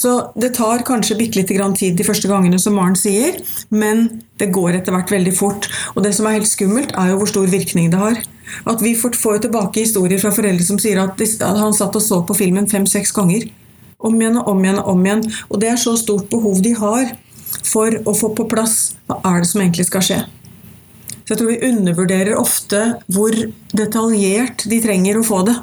Så 0.00 0.32
det 0.40 0.54
tar 0.56 0.80
kanskje 0.88 1.16
bitte 1.18 1.36
lite 1.36 1.54
grann 1.54 1.74
tid 1.76 1.98
de 1.98 2.04
første 2.06 2.28
gangene, 2.28 2.58
som 2.58 2.72
Maren 2.78 2.96
sier, 2.96 3.36
men 3.68 4.06
det 4.40 4.48
går 4.54 4.78
etter 4.78 4.94
hvert 4.96 5.12
veldig 5.12 5.32
fort. 5.36 5.68
Og 5.92 6.04
det 6.06 6.14
som 6.16 6.28
er 6.28 6.38
helt 6.38 6.48
skummelt, 6.48 6.94
er 6.96 7.10
jo 7.10 7.18
hvor 7.20 7.28
stor 7.28 7.50
virkning 7.52 7.90
det 7.92 8.00
har. 8.00 8.20
At 8.66 8.80
Vi 8.80 8.94
får 8.96 9.42
tilbake 9.44 9.84
historier 9.84 10.18
fra 10.18 10.32
foreldre 10.32 10.64
som 10.64 10.78
sier 10.80 11.02
at 11.02 11.20
han 11.60 11.76
satt 11.76 11.96
og 11.96 12.02
så 12.02 12.22
på 12.24 12.34
filmen 12.38 12.68
fem-seks 12.70 13.12
ganger. 13.12 13.50
Om 14.00 14.16
igjen 14.16 14.40
og 14.40 14.48
om 14.48 14.64
igjen 14.64 14.80
og 14.80 14.88
om 14.94 15.04
igjen. 15.04 15.24
Og 15.50 15.60
det 15.60 15.68
er 15.68 15.76
så 15.76 15.92
stort 16.00 16.30
behov 16.32 16.62
de 16.64 16.72
har 16.80 17.12
for 17.60 17.92
å 18.08 18.16
få 18.16 18.32
på 18.34 18.48
plass 18.48 18.94
hva 19.06 19.20
er 19.28 19.42
det 19.42 19.50
som 19.50 19.60
egentlig 19.60 19.86
skal 19.90 20.06
skje. 20.06 20.20
Så 21.26 21.34
jeg 21.34 21.42
tror 21.42 21.52
vi 21.52 21.68
undervurderer 21.68 22.40
ofte 22.40 22.80
hvor 23.12 23.36
detaljert 23.76 24.64
de 24.70 24.80
trenger 24.82 25.20
å 25.20 25.26
få 25.26 25.44
det. 25.46 25.58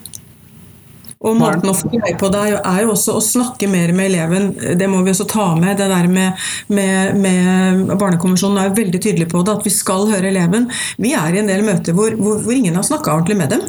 Og 1.26 1.34
måten 1.40 1.72
å 1.72 1.74
få 1.74 1.90
greie 1.90 2.14
på 2.20 2.30
det 2.30 2.42
er 2.56 2.82
jo 2.84 2.92
også 2.94 3.16
å 3.18 3.24
snakke 3.24 3.70
mer 3.72 3.90
med 3.98 4.12
eleven. 4.12 4.52
Det 4.78 4.90
må 4.90 5.02
vi 5.02 5.14
også 5.14 5.26
ta 5.32 5.48
med. 5.58 5.80
Det 5.80 5.88
der 5.90 6.10
med, 6.12 6.48
med, 6.70 7.18
med 7.18 7.96
Barnekonvensjonen 7.98 8.60
er 8.62 8.70
jo 8.70 8.78
veldig 8.78 9.02
tydelig 9.02 9.30
på 9.32 9.42
det, 9.42 9.56
at 9.58 9.66
vi 9.66 9.74
skal 9.74 10.06
høre 10.12 10.30
eleven. 10.30 10.70
Vi 11.02 11.16
er 11.18 11.34
i 11.34 11.42
en 11.42 11.50
del 11.50 11.66
møter 11.66 11.98
hvor, 11.98 12.14
hvor, 12.22 12.44
hvor 12.46 12.54
ingen 12.54 12.78
har 12.78 12.86
snakka 12.86 13.16
ordentlig 13.16 13.40
med 13.42 13.56
dem. 13.56 13.66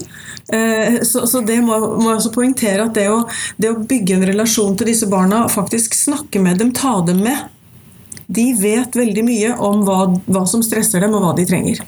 Eh, 0.52 1.00
så, 1.08 1.24
så, 1.28 1.40
det 1.44 1.58
må, 1.64 1.78
må 1.80 2.10
jeg 2.10 2.20
også 2.20 2.34
poengtere 2.36 2.84
at 2.84 2.96
det 2.96 3.08
å, 3.12 3.22
det 3.56 3.72
å 3.72 3.80
bygge 3.80 4.18
en 4.18 4.28
relasjon 4.30 4.76
til 4.76 4.92
disse 4.92 5.08
barna, 5.08 5.46
faktisk 5.52 5.96
snakke 5.96 6.40
med 6.44 6.60
dem, 6.60 6.72
ta 6.76 6.98
dem 7.04 7.20
med 7.24 7.48
De 8.32 8.50
vet 8.60 8.96
veldig 8.96 9.24
mye 9.24 9.54
om 9.64 9.84
hva, 9.88 10.02
hva 10.28 10.44
som 10.48 10.60
stresser 10.64 11.00
dem, 11.00 11.16
og 11.16 11.24
hva 11.24 11.32
de 11.36 11.48
trenger. 11.48 11.80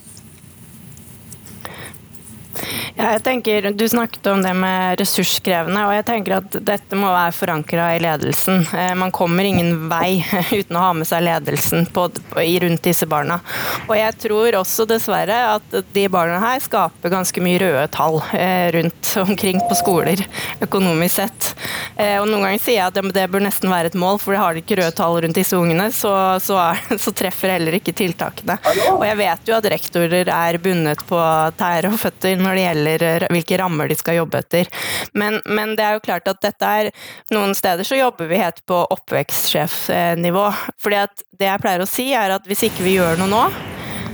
Jeg 3.00 3.22
tenker, 3.24 3.70
Du 3.72 3.88
snakket 3.88 4.26
om 4.26 4.42
det 4.44 4.52
med 4.56 5.00
ressurskrevende, 5.00 5.84
og 5.88 5.94
jeg 5.94 6.04
tenker 6.08 6.36
at 6.36 6.56
dette 6.68 6.98
må 6.98 7.08
være 7.08 7.32
forankra 7.32 7.86
i 7.96 8.00
ledelsen. 8.02 8.60
Eh, 8.76 8.92
man 8.98 9.12
kommer 9.14 9.46
ingen 9.46 9.86
vei 9.88 10.20
uten 10.58 10.76
å 10.76 10.82
ha 10.84 10.90
med 10.96 11.08
seg 11.08 11.24
ledelsen 11.24 11.86
på, 11.94 12.08
på, 12.32 12.44
rundt 12.64 12.84
disse 12.84 13.08
barna. 13.08 13.38
Og 13.86 13.94
jeg 13.96 14.16
tror 14.26 14.58
også 14.60 14.84
dessverre 14.90 15.38
at 15.54 15.78
de 15.94 16.04
barna 16.12 16.40
her 16.42 16.60
skaper 16.60 17.12
ganske 17.14 17.44
mye 17.44 17.62
røde 17.62 17.86
tall 17.94 18.20
eh, 18.36 18.68
rundt 18.76 19.14
omkring 19.24 19.62
på 19.64 19.78
skoler, 19.80 20.20
økonomisk 20.60 21.22
sett. 21.22 21.50
Eh, 21.96 22.18
og 22.20 22.28
Noen 22.28 22.50
ganger 22.50 22.60
sier 22.60 22.82
jeg 22.82 22.92
at 22.92 23.16
det 23.16 23.26
bør 23.32 23.46
nesten 23.46 23.72
være 23.72 23.94
et 23.94 23.98
mål, 23.98 24.20
for 24.20 24.36
har 24.36 24.54
de 24.54 24.64
ikke 24.64 24.80
røde 24.82 24.92
tall 25.00 25.16
rundt 25.24 25.40
disse 25.40 25.56
ungene, 25.56 25.88
så, 25.96 26.12
så, 26.42 26.60
er, 26.68 26.84
så 27.06 27.16
treffer 27.16 27.56
heller 27.56 27.80
ikke 27.80 27.96
tiltakene. 27.96 28.60
Og 28.98 29.08
jeg 29.08 29.20
vet 29.24 29.48
jo 29.48 29.56
at 29.56 29.72
rektorer 29.72 30.34
er 30.36 30.60
bundet 30.60 31.08
på 31.08 31.24
tær 31.56 31.88
og 31.88 31.98
føtter 32.04 32.36
når 32.40 32.60
det 32.60 32.68
gjelder 32.68 32.89
gjelder 32.92 33.26
eh, 33.26 33.32
hvilke 33.36 33.60
rammer 33.60 33.90
de 33.90 33.98
skal 33.98 34.20
jobbe 34.20 34.42
etter. 34.42 34.70
Men, 35.12 35.40
men, 35.46 35.76
det 35.78 35.86
er 35.86 35.98
jo 35.98 36.04
klart 36.04 36.28
at 36.30 36.42
dette 36.42 36.70
er 36.80 36.90
Noen 37.34 37.54
steder 37.56 37.86
så 37.86 37.98
jobber 37.98 38.28
vi 38.30 38.40
helt 38.40 38.64
på 38.66 38.78
oppvekstsjefnivå. 38.96 40.46
fordi 40.82 41.02
at 41.04 41.22
det 41.38 41.48
jeg 41.48 41.62
pleier 41.62 41.84
å 41.84 41.88
si, 41.88 42.10
er 42.16 42.34
at 42.36 42.48
hvis 42.48 42.66
ikke 42.68 42.84
vi 42.86 42.96
gjør 42.98 43.20
noe 43.20 43.30
nå, 43.30 43.44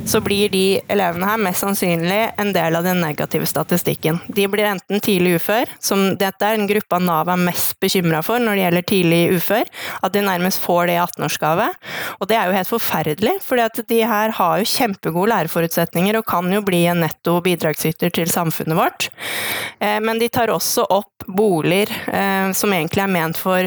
så 0.07 0.21
blir 0.23 0.51
de 0.53 0.81
elevene 0.93 1.27
her 1.29 1.41
mest 1.43 1.65
sannsynlig 1.65 2.21
en 2.39 2.53
del 2.55 2.77
av 2.79 2.87
den 2.87 3.01
negative 3.03 3.47
statistikken. 3.49 4.21
De 4.29 4.47
blir 4.51 4.69
enten 4.69 5.03
tidlig 5.03 5.37
ufør, 5.41 5.71
som 5.83 6.05
dette 6.19 6.47
er 6.47 6.59
en 6.59 6.69
gruppe 6.71 7.01
Nav 7.03 7.31
er 7.33 7.41
mest 7.41 7.77
bekymra 7.83 8.23
for 8.25 8.43
når 8.43 8.57
det 8.57 8.65
gjelder 8.65 8.87
tidlig 8.91 9.21
ufør, 9.37 9.73
at 10.07 10.15
de 10.15 10.23
nærmest 10.25 10.63
får 10.63 10.89
det 10.89 10.97
i 10.97 11.03
18-årsgave. 11.03 11.69
Og 12.21 12.31
det 12.31 12.39
er 12.39 12.49
jo 12.49 12.57
helt 12.57 12.71
forferdelig, 12.71 13.35
for 13.45 13.83
de 13.91 14.01
her 14.07 14.35
har 14.39 14.63
jo 14.63 14.71
kjempegode 14.71 15.33
læreforutsetninger 15.35 16.21
og 16.21 16.29
kan 16.29 16.51
jo 16.53 16.63
bli 16.65 16.85
en 16.91 17.03
netto 17.05 17.39
bidragsyter 17.45 18.15
til 18.15 18.31
samfunnet 18.31 18.79
vårt. 18.79 19.11
Eh, 19.81 19.99
men 20.03 20.23
de 20.23 20.31
tar 20.33 20.55
også 20.55 20.87
opp 20.95 21.27
boliger 21.27 21.91
eh, 21.91 22.53
som 22.55 22.73
egentlig 22.73 23.03
er 23.03 23.11
ment 23.11 23.39
for 23.41 23.67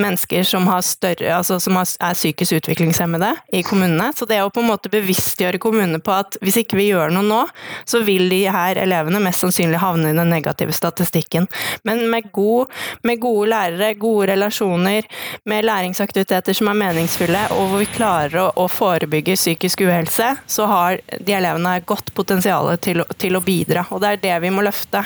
mennesker 0.00 0.44
som, 0.44 0.68
større, 0.84 1.32
altså 1.38 1.56
som 1.62 1.78
er 1.80 2.14
psykisk 2.14 2.60
utviklingshemmede 2.60 3.32
i 3.56 3.64
kommunene. 3.66 4.10
Så 4.16 4.28
det 4.28 4.42
å 4.44 4.52
på 4.52 4.62
en 4.62 4.68
måte 4.68 4.92
bevisstgjøre 4.92 5.60
kommunene 5.62 5.77
kommunene 5.78 6.00
på 6.02 6.12
at 6.12 6.36
hvis 6.42 6.58
ikke 6.62 6.78
vi 6.78 6.88
gjør 6.90 7.12
noe 7.14 7.24
nå, 7.26 7.40
så 7.88 8.00
vil 8.06 8.28
de 8.30 8.42
her 8.50 8.78
elevene 8.82 9.20
mest 9.22 9.44
sannsynlig 9.44 9.78
havne 9.78 10.10
i 10.10 10.16
den 10.16 10.30
negative 10.30 10.74
statistikken. 10.74 11.46
Men 11.86 12.08
med, 12.10 12.30
god, 12.32 12.72
med 13.06 13.20
gode 13.22 13.50
lærere, 13.52 13.94
gode 13.98 14.28
relasjoner, 14.32 15.06
med 15.44 15.66
læringsaktiviteter 15.68 16.56
som 16.56 16.70
er 16.72 16.80
meningsfulle, 16.80 17.44
og 17.54 17.70
hvor 17.70 17.82
vi 17.82 17.90
klarer 17.94 18.40
å, 18.42 18.48
å 18.56 18.66
forebygge 18.68 19.38
psykisk 19.38 19.84
uhelse, 19.86 20.34
så 20.46 20.68
har 20.70 21.00
de 21.20 21.36
elevene 21.36 21.78
godt 21.86 22.12
potensial 22.14 22.70
til, 22.82 23.04
til, 23.16 23.38
å 23.38 23.44
bidra. 23.44 23.86
Og 23.94 24.02
det 24.02 24.16
er 24.16 24.24
det 24.24 24.36
vi 24.44 24.52
må 24.54 24.64
løfte 24.66 25.04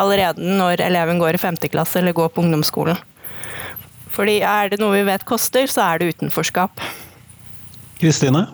allerede 0.00 0.44
når 0.44 0.84
eleven 0.84 1.20
går 1.22 1.38
i 1.38 1.42
femte 1.42 1.70
klasse 1.72 2.02
eller 2.02 2.16
går 2.16 2.34
på 2.34 2.44
ungdomsskolen. 2.44 3.00
Fordi 4.12 4.42
er 4.44 4.68
det 4.68 4.76
noe 4.82 4.92
vi 4.98 5.06
vet 5.08 5.24
koster, 5.24 5.64
så 5.70 5.86
er 5.86 6.02
det 6.02 6.12
utenforskap. 6.12 6.82
Kristine? 8.02 8.44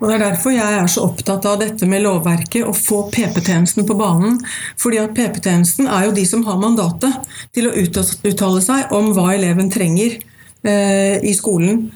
Og 0.00 0.08
Det 0.08 0.14
er 0.14 0.22
derfor 0.24 0.54
jeg 0.54 0.78
er 0.78 0.88
så 0.90 1.04
opptatt 1.06 1.46
av 1.48 1.58
dette 1.60 1.86
med 1.88 2.04
lovverket, 2.04 2.64
å 2.64 2.74
få 2.76 3.04
PP-tjenesten 3.12 3.86
på 3.88 3.96
banen. 3.98 4.38
Fordi 4.80 5.00
at 5.02 5.14
PP-tjenesten 5.16 5.88
er 5.88 6.08
jo 6.08 6.16
de 6.16 6.24
som 6.28 6.44
har 6.48 6.60
mandatet 6.60 7.20
til 7.54 7.68
å 7.68 7.74
uttale 7.76 8.64
seg 8.64 8.94
om 8.96 9.12
hva 9.16 9.30
eleven 9.36 9.70
trenger 9.72 10.16
eh, 10.16 11.20
i 11.22 11.34
skolen. 11.36 11.86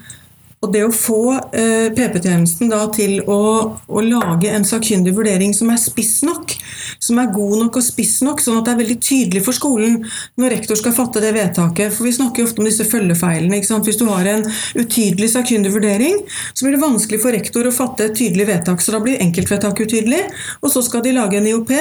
Og 0.59 0.73
det 0.73 0.81
å 0.83 0.91
få 0.91 1.21
eh, 1.55 1.87
PP-tjenesten 1.95 2.73
til 2.91 3.21
å, 3.31 3.39
å, 3.87 4.01
lage 4.03 4.49
en 4.51 4.65
sakkyndig 4.67 5.13
vurdering 5.15 5.53
som 5.55 5.69
er 5.71 5.79
spiss 5.79 6.17
nok, 6.27 6.51
som 6.99 7.21
er 7.21 7.31
god 7.31 7.61
nok 7.61 7.79
og 7.79 7.85
spiss 7.85 8.17
nok, 8.27 8.43
sånn 8.43 8.59
at 8.59 8.67
det 8.67 8.73
er 8.73 8.81
veldig 8.81 8.97
tydelig 8.99 9.43
for 9.45 9.55
skolen 9.55 10.01
når 10.35 10.53
rektor 10.57 10.79
skal 10.79 10.95
fatte 10.97 11.23
det 11.23 11.31
vedtaket. 11.37 11.95
For 11.95 12.09
vi 12.09 12.15
snakker 12.17 12.43
jo 12.43 12.49
ofte 12.49 12.59
om 12.59 12.67
disse 12.67 12.87
følgefeilene. 12.91 13.61
Hvis 13.87 14.01
du 14.01 14.05
har 14.09 14.27
en 14.27 14.43
utydelig 14.75 15.31
sakkyndig 15.37 15.71
vurdering, 15.77 16.19
så 16.51 16.67
blir 16.67 16.75
det 16.75 16.83
vanskelig 16.83 17.21
for 17.23 17.35
rektor 17.39 17.71
å 17.71 17.73
fatte 17.75 18.09
et 18.09 18.19
tydelig 18.19 18.49
vedtak. 18.51 18.83
Så 18.83 18.91
da 18.91 18.99
blir 19.03 19.23
enkeltvedtaket 19.23 19.87
utydelig, 19.87 20.25
og 20.59 20.75
så 20.75 20.83
skal 20.83 21.07
de 21.07 21.15
lage 21.15 21.39
en 21.39 21.47
IOP. 21.47 21.71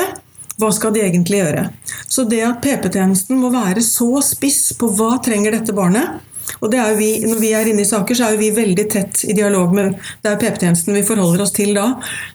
Hva 0.58 0.70
skal 0.74 0.94
de 0.94 1.02
egentlig 1.02 1.38
gjøre? 1.38 1.68
Så 2.10 2.24
det 2.30 2.40
at 2.46 2.62
PP-tjenesten 2.62 3.38
må 3.38 3.50
være 3.54 3.82
så 3.82 4.22
spiss 4.26 4.72
på 4.78 4.90
hva 4.98 5.16
trenger 5.22 5.54
dette 5.54 5.74
barnet, 5.74 6.18
og 6.60 6.70
det 6.72 6.80
er 6.80 6.92
jo 6.92 6.98
vi, 6.98 7.10
Når 7.28 7.40
vi 7.42 7.52
er 7.56 7.70
inne 7.70 7.84
i 7.84 7.88
saker, 7.88 8.16
så 8.16 8.26
er 8.26 8.36
jo 8.36 8.42
vi 8.42 8.50
veldig 8.56 8.86
tett 8.90 9.24
i 9.28 9.36
dialog 9.36 9.74
med 9.76 9.96
Det 10.22 10.32
er 10.32 10.40
PP-tjenesten 10.40 10.96
vi 10.96 11.06
forholder 11.06 11.44
oss 11.44 11.54
til 11.56 11.74
da, 11.76 11.90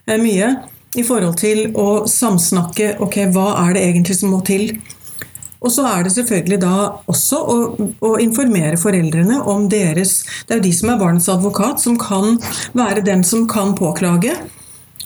eh, 0.08 0.22
mye. 0.22 0.54
I 0.94 1.04
forhold 1.06 1.40
til 1.42 1.72
å 1.80 2.06
samsnakke 2.10 2.98
ok, 3.02 3.24
hva 3.34 3.48
er 3.64 3.74
det 3.74 3.86
egentlig 3.88 4.18
som 4.20 4.30
må 4.36 4.44
til. 4.46 4.76
Og 5.64 5.72
så 5.72 5.86
er 5.90 6.04
det 6.04 6.12
selvfølgelig 6.14 6.60
da 6.62 6.74
også 7.10 7.40
å, 7.40 7.56
å, 8.04 8.12
informere 8.22 8.78
foreldrene 8.78 9.40
om 9.50 9.70
deres 9.72 10.20
Det 10.44 10.52
er 10.52 10.60
jo 10.60 10.66
de 10.68 10.74
som 10.76 10.92
er 10.92 11.00
barnets 11.00 11.30
advokat, 11.32 11.80
som 11.82 11.96
kan 11.98 12.38
være 12.78 13.06
den 13.08 13.24
som 13.26 13.48
kan 13.50 13.74
påklage 13.80 14.36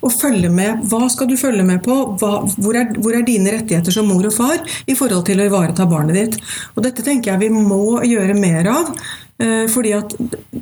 og 0.01 0.13
følge 0.13 0.49
med. 0.53 0.83
Hva 0.89 1.07
skal 1.11 1.29
du 1.29 1.37
følge 1.39 1.65
med 1.67 1.81
på? 1.85 1.95
Hva, 2.21 2.41
hvor, 2.57 2.77
er, 2.77 2.91
hvor, 2.97 3.15
er, 3.15 3.25
dine 3.27 3.53
rettigheter 3.55 3.93
som 3.93 4.09
mor 4.09 4.25
og 4.27 4.35
far 4.35 4.59
i 4.85 4.95
forhold 4.97 5.25
til 5.27 5.41
å 5.41 5.47
ivareta 5.49 5.87
barnet 5.89 6.17
ditt? 6.17 6.37
Og 6.75 6.83
Dette 6.85 7.05
tenker 7.05 7.33
jeg 7.33 7.47
vi 7.47 7.53
må 7.53 8.01
gjøre 8.05 8.37
mer 8.37 8.69
av. 8.73 8.91
Eh, 9.37 9.65
fordi 9.69 9.93
at 9.93 10.13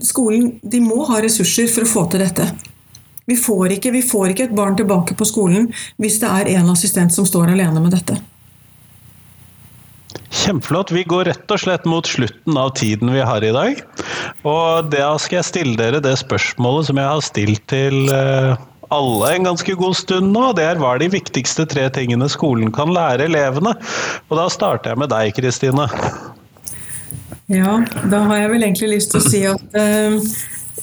skolen 0.03 0.57
de 0.63 0.81
må 0.83 1.05
ha 1.07 1.21
ressurser 1.23 1.69
for 1.71 1.85
å 1.85 1.91
få 1.91 2.05
til 2.11 2.25
dette. 2.25 2.49
Vi 3.25 3.37
får, 3.39 3.77
ikke, 3.77 3.91
vi 3.95 4.03
får 4.05 4.33
ikke 4.33 4.49
et 4.49 4.55
barn 4.55 4.75
tilbake 4.77 5.15
på 5.17 5.25
skolen 5.25 5.71
hvis 6.01 6.19
det 6.21 6.29
er 6.29 6.51
en 6.59 6.69
assistent 6.75 7.13
som 7.15 7.25
står 7.25 7.55
alene 7.55 7.81
med 7.81 7.95
dette. 7.95 8.19
Kjempeflott. 10.35 10.91
Vi 10.91 11.05
går 11.07 11.29
rett 11.29 11.51
og 11.51 11.61
slett 11.61 11.87
mot 11.89 12.05
slutten 12.05 12.57
av 12.59 12.73
tiden 12.77 13.09
vi 13.15 13.23
har 13.23 13.43
i 13.43 13.53
dag. 13.55 13.79
Og 14.45 14.91
da 14.91 15.15
skal 15.21 15.39
jeg 15.39 15.47
stille 15.47 15.79
dere 15.79 16.03
det 16.03 16.13
spørsmålet 16.21 16.89
som 16.89 16.99
jeg 17.01 17.11
har 17.11 17.23
stilt 17.25 17.63
til 17.71 18.11
uh, 18.11 18.59
alle 18.93 19.31
en 19.35 19.49
ganske 19.49 19.75
god 19.79 19.97
stund 19.97 20.31
nå. 20.33 20.49
Det 20.57 20.65
er 20.65 20.81
hva 20.81 20.95
er 20.95 21.03
de 21.05 21.11
viktigste 21.15 21.67
tre 21.69 21.87
tingene 21.93 22.27
skolen 22.31 22.73
kan 22.75 22.93
lære 22.93 23.29
elevene? 23.29 23.75
Og 24.29 24.39
da 24.39 24.47
starter 24.51 24.93
jeg 24.93 25.01
med 25.03 25.11
deg, 25.13 25.33
Kristine. 25.37 25.87
Ja, 27.51 27.77
da 28.09 28.23
har 28.25 28.41
jeg 28.41 28.51
vel 28.55 28.65
egentlig 28.65 28.91
lyst 28.95 29.13
til 29.13 29.21
å 29.21 29.25
si 29.29 29.41
at 29.45 29.77
eh, 29.77 30.15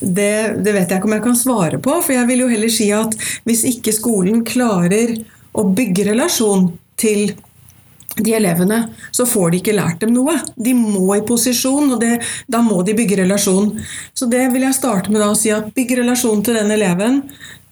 det, 0.03 0.34
det, 0.62 0.74
vet 0.74 0.90
jeg 0.90 0.98
ikke 0.98 1.09
om 1.11 1.16
jeg 1.16 1.24
kan 1.24 1.38
svare 1.38 1.80
på. 1.82 1.96
For 2.03 2.14
jeg 2.14 2.28
vil 2.30 2.44
jo 2.44 2.50
heller 2.53 2.72
si 2.72 2.90
at 2.94 3.16
hvis 3.48 3.64
ikke 3.72 3.94
skolen 3.94 4.44
klarer 4.46 5.16
å 5.59 5.66
bygge 5.68 6.07
relasjon 6.12 6.70
til 7.00 7.32
de 8.18 8.34
elevene, 8.36 8.82
så 9.10 9.26
får 9.28 9.50
de 9.52 9.62
ikke 9.62 9.76
lært 9.76 10.02
dem 10.02 10.12
noe. 10.14 10.34
De 10.56 10.74
må 10.76 11.16
i 11.16 11.24
posisjon, 11.26 11.94
og 11.94 12.00
det, 12.02 12.18
da 12.50 12.60
må 12.64 12.82
de 12.84 12.96
bygge 12.98 13.22
relasjon. 13.22 13.72
Så 14.14 14.28
det 14.30 14.44
vil 14.52 14.66
jeg 14.66 14.76
starte 14.76 15.12
med 15.12 15.22
da 15.22 15.30
å 15.32 15.38
si 15.38 15.52
at 15.54 15.72
bygg 15.76 15.96
relasjon 16.02 16.44
til 16.44 16.58
den 16.60 16.72
eleven. 16.74 17.22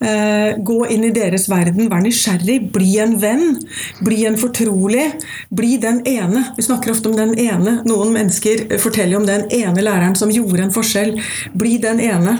Eh, 0.01 0.57
gå 0.64 0.78
inn 0.88 1.05
i 1.05 1.12
deres 1.12 1.45
verden, 1.53 1.91
vær 1.93 2.01
nysgjerrig, 2.01 2.57
bli 2.72 2.95
en 3.03 3.18
venn. 3.20 3.59
Bli 4.01 4.24
en 4.28 4.38
fortrolig. 4.41 5.11
Bli 5.53 5.76
den 5.82 6.01
ene. 6.09 6.47
Vi 6.57 6.64
snakker 6.64 6.95
ofte 6.95 7.12
om 7.12 7.18
den 7.18 7.36
ene. 7.38 7.80
Noen 7.88 8.14
mennesker 8.16 8.64
forteller 8.80 9.20
om 9.20 9.28
den 9.28 9.45
ene 9.53 9.84
læreren 9.84 10.16
som 10.16 10.32
gjorde 10.32 10.64
en 10.64 10.74
forskjell. 10.74 11.18
Bli 11.53 11.76
den 11.84 12.01
ene. 12.01 12.38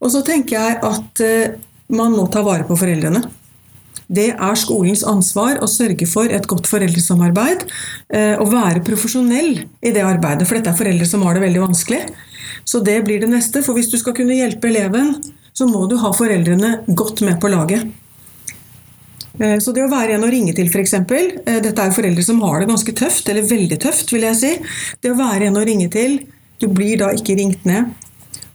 Og 0.00 0.14
så 0.14 0.24
tenker 0.24 0.56
jeg 0.56 0.80
at 0.80 1.24
eh, 1.24 1.56
man 1.92 2.16
må 2.16 2.24
ta 2.32 2.44
vare 2.46 2.64
på 2.64 2.78
foreldrene. 2.78 3.26
Det 4.08 4.28
er 4.34 4.60
skolens 4.60 5.04
ansvar 5.08 5.62
å 5.64 5.68
sørge 5.70 6.06
for 6.10 6.28
et 6.28 6.46
godt 6.50 6.68
foreldresamarbeid. 6.68 7.64
Eh, 8.12 8.34
og 8.36 8.52
være 8.52 8.84
profesjonell 8.84 9.64
i 9.64 9.94
det 9.94 10.04
arbeidet, 10.04 10.48
for 10.48 10.58
dette 10.58 10.74
er 10.74 10.78
foreldre 10.78 11.08
som 11.08 11.24
har 11.24 11.36
det 11.36 11.44
veldig 11.46 11.64
vanskelig. 11.64 12.02
Så 12.68 12.80
det 12.84 13.00
blir 13.06 13.20
det 13.22 13.30
neste. 13.32 13.62
For 13.64 13.76
hvis 13.76 13.90
du 13.92 13.98
skal 14.00 14.16
kunne 14.16 14.36
hjelpe 14.36 14.68
eleven, 14.70 15.14
så 15.54 15.68
må 15.70 15.86
du 15.88 15.96
ha 16.02 16.12
foreldrene 16.16 16.80
godt 16.96 17.24
med 17.24 17.40
på 17.40 17.50
laget. 17.52 17.88
Eh, 19.40 19.58
så 19.58 19.74
det 19.74 19.84
å 19.86 19.90
være 19.90 20.18
en 20.18 20.26
å 20.26 20.30
ringe 20.30 20.54
til, 20.56 20.70
f.eks. 20.70 20.94
Eh, 21.00 21.60
dette 21.64 21.74
er 21.74 21.94
foreldre 21.94 22.24
som 22.26 22.40
har 22.44 22.62
det 22.62 22.70
ganske 22.70 22.96
tøft, 22.96 23.28
eller 23.30 23.48
veldig 23.48 23.80
tøft, 23.82 24.12
vil 24.14 24.28
jeg 24.28 24.40
si. 24.40 24.54
Det 25.02 25.12
å 25.14 25.18
være 25.18 25.50
en 25.50 25.60
å 25.60 25.66
ringe 25.66 25.90
til, 25.92 26.20
du 26.62 26.68
blir 26.70 27.00
da 27.00 27.10
ikke 27.16 27.36
ringt 27.40 27.64
ned. 27.68 27.90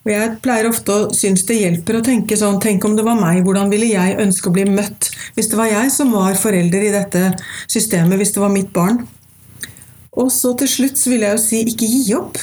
Og 0.05 0.11
Jeg 0.13 0.35
pleier 0.43 0.69
ofte 0.69 0.93
å 0.95 1.07
synes 1.15 1.43
det 1.47 1.59
hjelper 1.59 1.99
å 1.99 2.03
tenke 2.05 2.37
sånn 2.39 2.59
Tenk 2.63 2.85
om 2.87 2.95
det 2.95 3.03
var 3.05 3.19
meg, 3.19 3.41
hvordan 3.45 3.71
ville 3.71 3.91
jeg 3.91 4.17
ønske 4.21 4.49
å 4.49 4.55
bli 4.55 4.63
møtt 4.69 5.09
hvis 5.35 5.51
det 5.51 5.59
var 5.59 5.69
jeg 5.71 5.91
som 5.93 6.13
var 6.15 6.37
forelder 6.39 6.85
i 6.87 6.93
dette 6.93 7.23
systemet, 7.69 8.17
hvis 8.19 8.33
det 8.35 8.43
var 8.43 8.53
mitt 8.53 8.71
barn? 8.75 9.03
Og 10.19 10.31
så 10.33 10.55
til 10.59 10.71
slutt 10.71 10.99
så 10.99 11.13
vil 11.13 11.23
jeg 11.23 11.35
jo 11.35 11.43
si 11.43 11.61
ikke 11.69 11.87
gi 11.87 12.15
opp. 12.17 12.39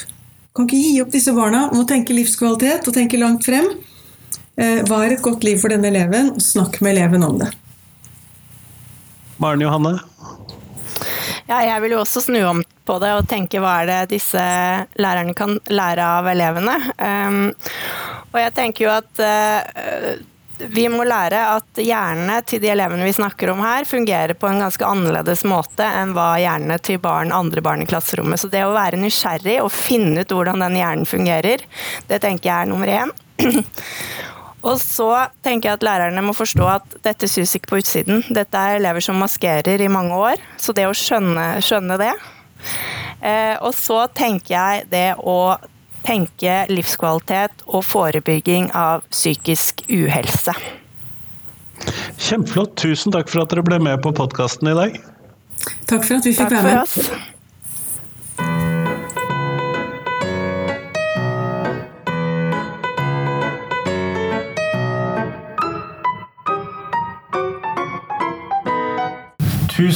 Kan 0.56 0.68
ikke 0.68 0.80
gi 0.80 1.00
opp 1.02 1.12
disse 1.12 1.34
barna. 1.36 1.66
Må 1.74 1.84
tenke 1.88 2.16
livskvalitet 2.16 2.86
og 2.88 2.96
tenke 2.96 3.20
langt 3.20 3.44
frem. 3.44 3.66
Eh, 4.56 4.80
hva 4.88 5.02
er 5.04 5.16
et 5.16 5.24
godt 5.24 5.44
liv 5.44 5.60
for 5.60 5.72
denne 5.72 5.90
eleven? 5.90 6.36
Snakk 6.40 6.78
med 6.80 6.94
eleven 6.94 7.26
om 7.26 7.36
det. 7.42 7.50
Maren 9.42 9.60
Johanne? 9.60 9.98
Ja, 11.46 11.60
jeg 11.62 11.82
vil 11.84 11.94
jo 11.94 12.02
også 12.02 12.24
snu 12.24 12.40
om 12.42 12.62
på 12.86 12.96
det 13.02 13.12
og 13.14 13.26
tenke 13.30 13.60
hva 13.62 13.80
er 13.82 13.90
det 13.90 14.16
disse 14.16 14.42
lærerne 14.98 15.34
kan 15.38 15.56
lære 15.70 16.06
av 16.18 16.30
elevene. 16.30 16.74
Um, 16.98 17.44
og 18.32 18.40
jeg 18.40 18.54
tenker 18.56 18.86
jo 18.86 18.90
at 18.94 19.22
uh, 19.22 20.08
vi 20.58 20.86
må 20.90 21.04
lære 21.06 21.42
at 21.52 21.80
hjernene 21.82 22.40
til 22.48 22.62
de 22.62 22.70
elevene 22.72 23.06
vi 23.06 23.14
snakker 23.14 23.52
om 23.52 23.62
her, 23.62 23.86
fungerer 23.86 24.34
på 24.38 24.48
en 24.50 24.62
ganske 24.64 24.88
annerledes 24.88 25.44
måte 25.46 25.86
enn 25.86 26.16
hva 26.16 26.32
hjernene 26.40 26.78
til 26.82 26.98
barn, 27.02 27.34
andre 27.34 27.62
barn 27.62 27.84
i 27.84 27.88
klasserommet. 27.88 28.40
Så 28.42 28.50
det 28.50 28.64
å 28.66 28.74
være 28.74 28.98
nysgjerrig 29.00 29.60
og 29.62 29.74
finne 29.74 30.24
ut 30.24 30.34
hvordan 30.34 30.64
den 30.66 30.80
hjernen 30.80 31.06
fungerer, 31.06 31.62
det 32.08 32.22
tenker 32.24 32.50
jeg 32.50 32.56
er 32.56 32.72
nummer 32.72 32.94
én. 33.02 33.14
Og 34.64 34.80
så 34.80 35.10
tenker 35.44 35.70
jeg 35.70 35.78
at 35.78 35.84
lærerne 35.86 36.24
må 36.24 36.34
forstå 36.36 36.66
at 36.70 36.96
dette 37.04 37.28
sus 37.30 37.52
ikke 37.58 37.74
på 37.74 37.80
utsiden. 37.82 38.24
Dette 38.34 38.56
er 38.58 38.80
elever 38.80 39.04
som 39.04 39.18
maskerer 39.20 39.82
i 39.82 39.90
mange 39.92 40.16
år, 40.16 40.42
så 40.60 40.74
det 40.76 40.88
å 40.88 40.96
skjønne, 40.96 41.60
skjønne 41.64 41.98
det. 42.00 42.12
Eh, 43.20 43.54
og 43.60 43.72
så 43.76 44.06
tenker 44.16 44.54
jeg 44.56 44.88
det 44.90 45.08
å 45.20 45.56
tenke 46.06 46.64
livskvalitet 46.70 47.64
og 47.66 47.84
forebygging 47.86 48.70
av 48.76 49.06
psykisk 49.10 49.84
uhelse. 49.90 50.54
Kjempeflott. 52.16 52.76
Tusen 52.80 53.14
takk 53.14 53.30
for 53.30 53.44
at 53.44 53.52
dere 53.52 53.64
ble 53.66 53.80
med 53.82 54.00
på 54.02 54.14
podkasten 54.16 54.70
i 54.72 54.76
dag. 54.76 55.00
Takk 55.86 56.04
for 56.04 56.18
at 56.18 56.26
vi 56.26 56.34
fikk 56.34 56.46
Takk 56.48 56.58
være 56.58 56.84
for 56.86 57.16
oss. 57.16 57.32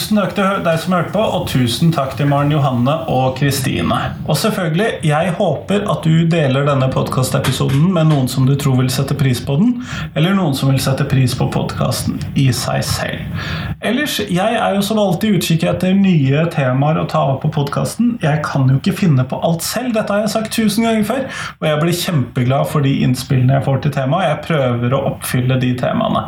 Tusen 0.00 0.16
takk 0.16 0.30
til 0.32 0.62
deg 0.64 0.78
som 0.80 0.94
hørte 0.96 1.12
på, 1.12 1.20
og 1.20 1.42
tusen 1.50 1.90
takk 1.92 2.14
til 2.16 2.28
Maren 2.30 2.48
Johanne 2.54 2.94
og 3.12 3.34
Kristine. 3.36 3.98
Og 4.24 4.38
selvfølgelig, 4.40 4.86
jeg 5.04 5.32
håper 5.36 5.82
at 5.92 6.06
du 6.08 6.24
deler 6.32 6.64
denne 6.64 6.86
podkastepisoden 6.88 7.90
med 7.92 8.08
noen 8.08 8.30
som 8.32 8.46
du 8.48 8.54
tror 8.56 8.78
vil 8.78 8.88
sette 8.88 9.12
pris 9.20 9.42
på 9.44 9.58
den, 9.60 9.74
eller 10.16 10.32
noen 10.38 10.56
som 10.56 10.72
vil 10.72 10.80
sette 10.80 11.04
pris 11.10 11.34
på 11.36 11.50
podkasten 11.52 12.16
i 12.32 12.46
seg 12.56 12.80
selv. 12.88 13.42
Ellers, 13.84 14.16
jeg 14.24 14.56
er 14.56 14.78
jo 14.78 14.86
som 14.86 15.02
alltid 15.02 15.36
utkikk 15.36 15.66
etter 15.68 15.92
nye 15.98 16.46
temaer 16.54 17.02
å 17.02 17.04
ta 17.10 17.26
opp 17.34 17.44
på 17.44 17.52
podkasten. 17.58 18.14
Jeg 18.24 18.40
kan 18.48 18.72
jo 18.72 18.78
ikke 18.80 18.96
finne 19.02 19.28
på 19.28 19.42
alt 19.44 19.60
selv, 19.66 19.92
dette 19.98 20.16
har 20.16 20.24
jeg 20.24 20.32
sagt 20.32 20.56
tusen 20.56 20.88
ganger 20.88 21.04
før, 21.10 21.28
og 21.60 21.68
jeg 21.68 21.82
blir 21.84 22.00
kjempeglad 22.00 22.72
for 22.72 22.88
de 22.88 22.94
innspillene 23.04 23.58
jeg 23.58 23.68
får 23.68 23.84
til 23.84 23.96
temaet. 24.00 24.30
Jeg 24.30 24.42
prøver 24.48 24.96
å 24.96 25.04
oppfylle 25.12 25.60
de 25.60 25.74
temaene. 25.84 26.24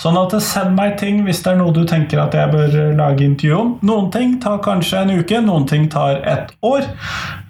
Sånn 0.00 0.16
at 0.16 0.38
send 0.40 0.72
meg 0.80 0.96
ting 1.04 1.20
hvis 1.28 1.44
det 1.44 1.52
er 1.52 1.60
noe 1.60 1.76
du 1.76 1.84
tenker 1.84 2.24
at 2.24 2.40
jeg 2.40 2.48
bør 2.56 2.80
lage 2.96 3.09
intervju 3.18 3.54
om. 3.56 3.72
Noen 3.82 4.10
ting 4.14 4.36
tar 4.42 4.60
kanskje 4.62 5.02
en 5.02 5.10
uke, 5.18 5.40
noen 5.42 5.66
ting 5.66 5.88
tar 5.90 6.22
et 6.22 6.52
år. 6.62 6.86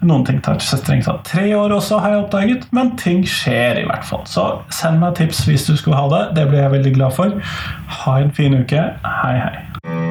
Noen 0.01 0.25
ting 0.25 0.41
tar 0.41 0.57
strengt 0.65 1.05
tatt 1.05 1.23
tre 1.29 1.51
år 1.55 1.75
også, 1.77 2.01
har 2.01 2.15
jeg 2.15 2.23
oppdaget, 2.25 2.67
men 2.73 2.95
ting 2.97 3.21
skjer 3.27 3.83
i 3.83 3.87
hvert 3.89 4.07
fall. 4.07 4.25
Så 4.25 4.47
send 4.73 5.01
meg 5.03 5.15
tips 5.19 5.45
hvis 5.45 5.67
du 5.69 5.75
skulle 5.77 5.99
ha 5.99 6.07
det. 6.11 6.23
Det 6.39 6.47
blir 6.49 6.63
jeg 6.65 6.77
veldig 6.77 6.95
glad 6.97 7.17
for. 7.19 7.35
Ha 8.01 8.17
en 8.21 8.33
fin 8.33 8.57
uke. 8.57 8.87
Hei, 9.05 9.35
hei. 9.37 10.10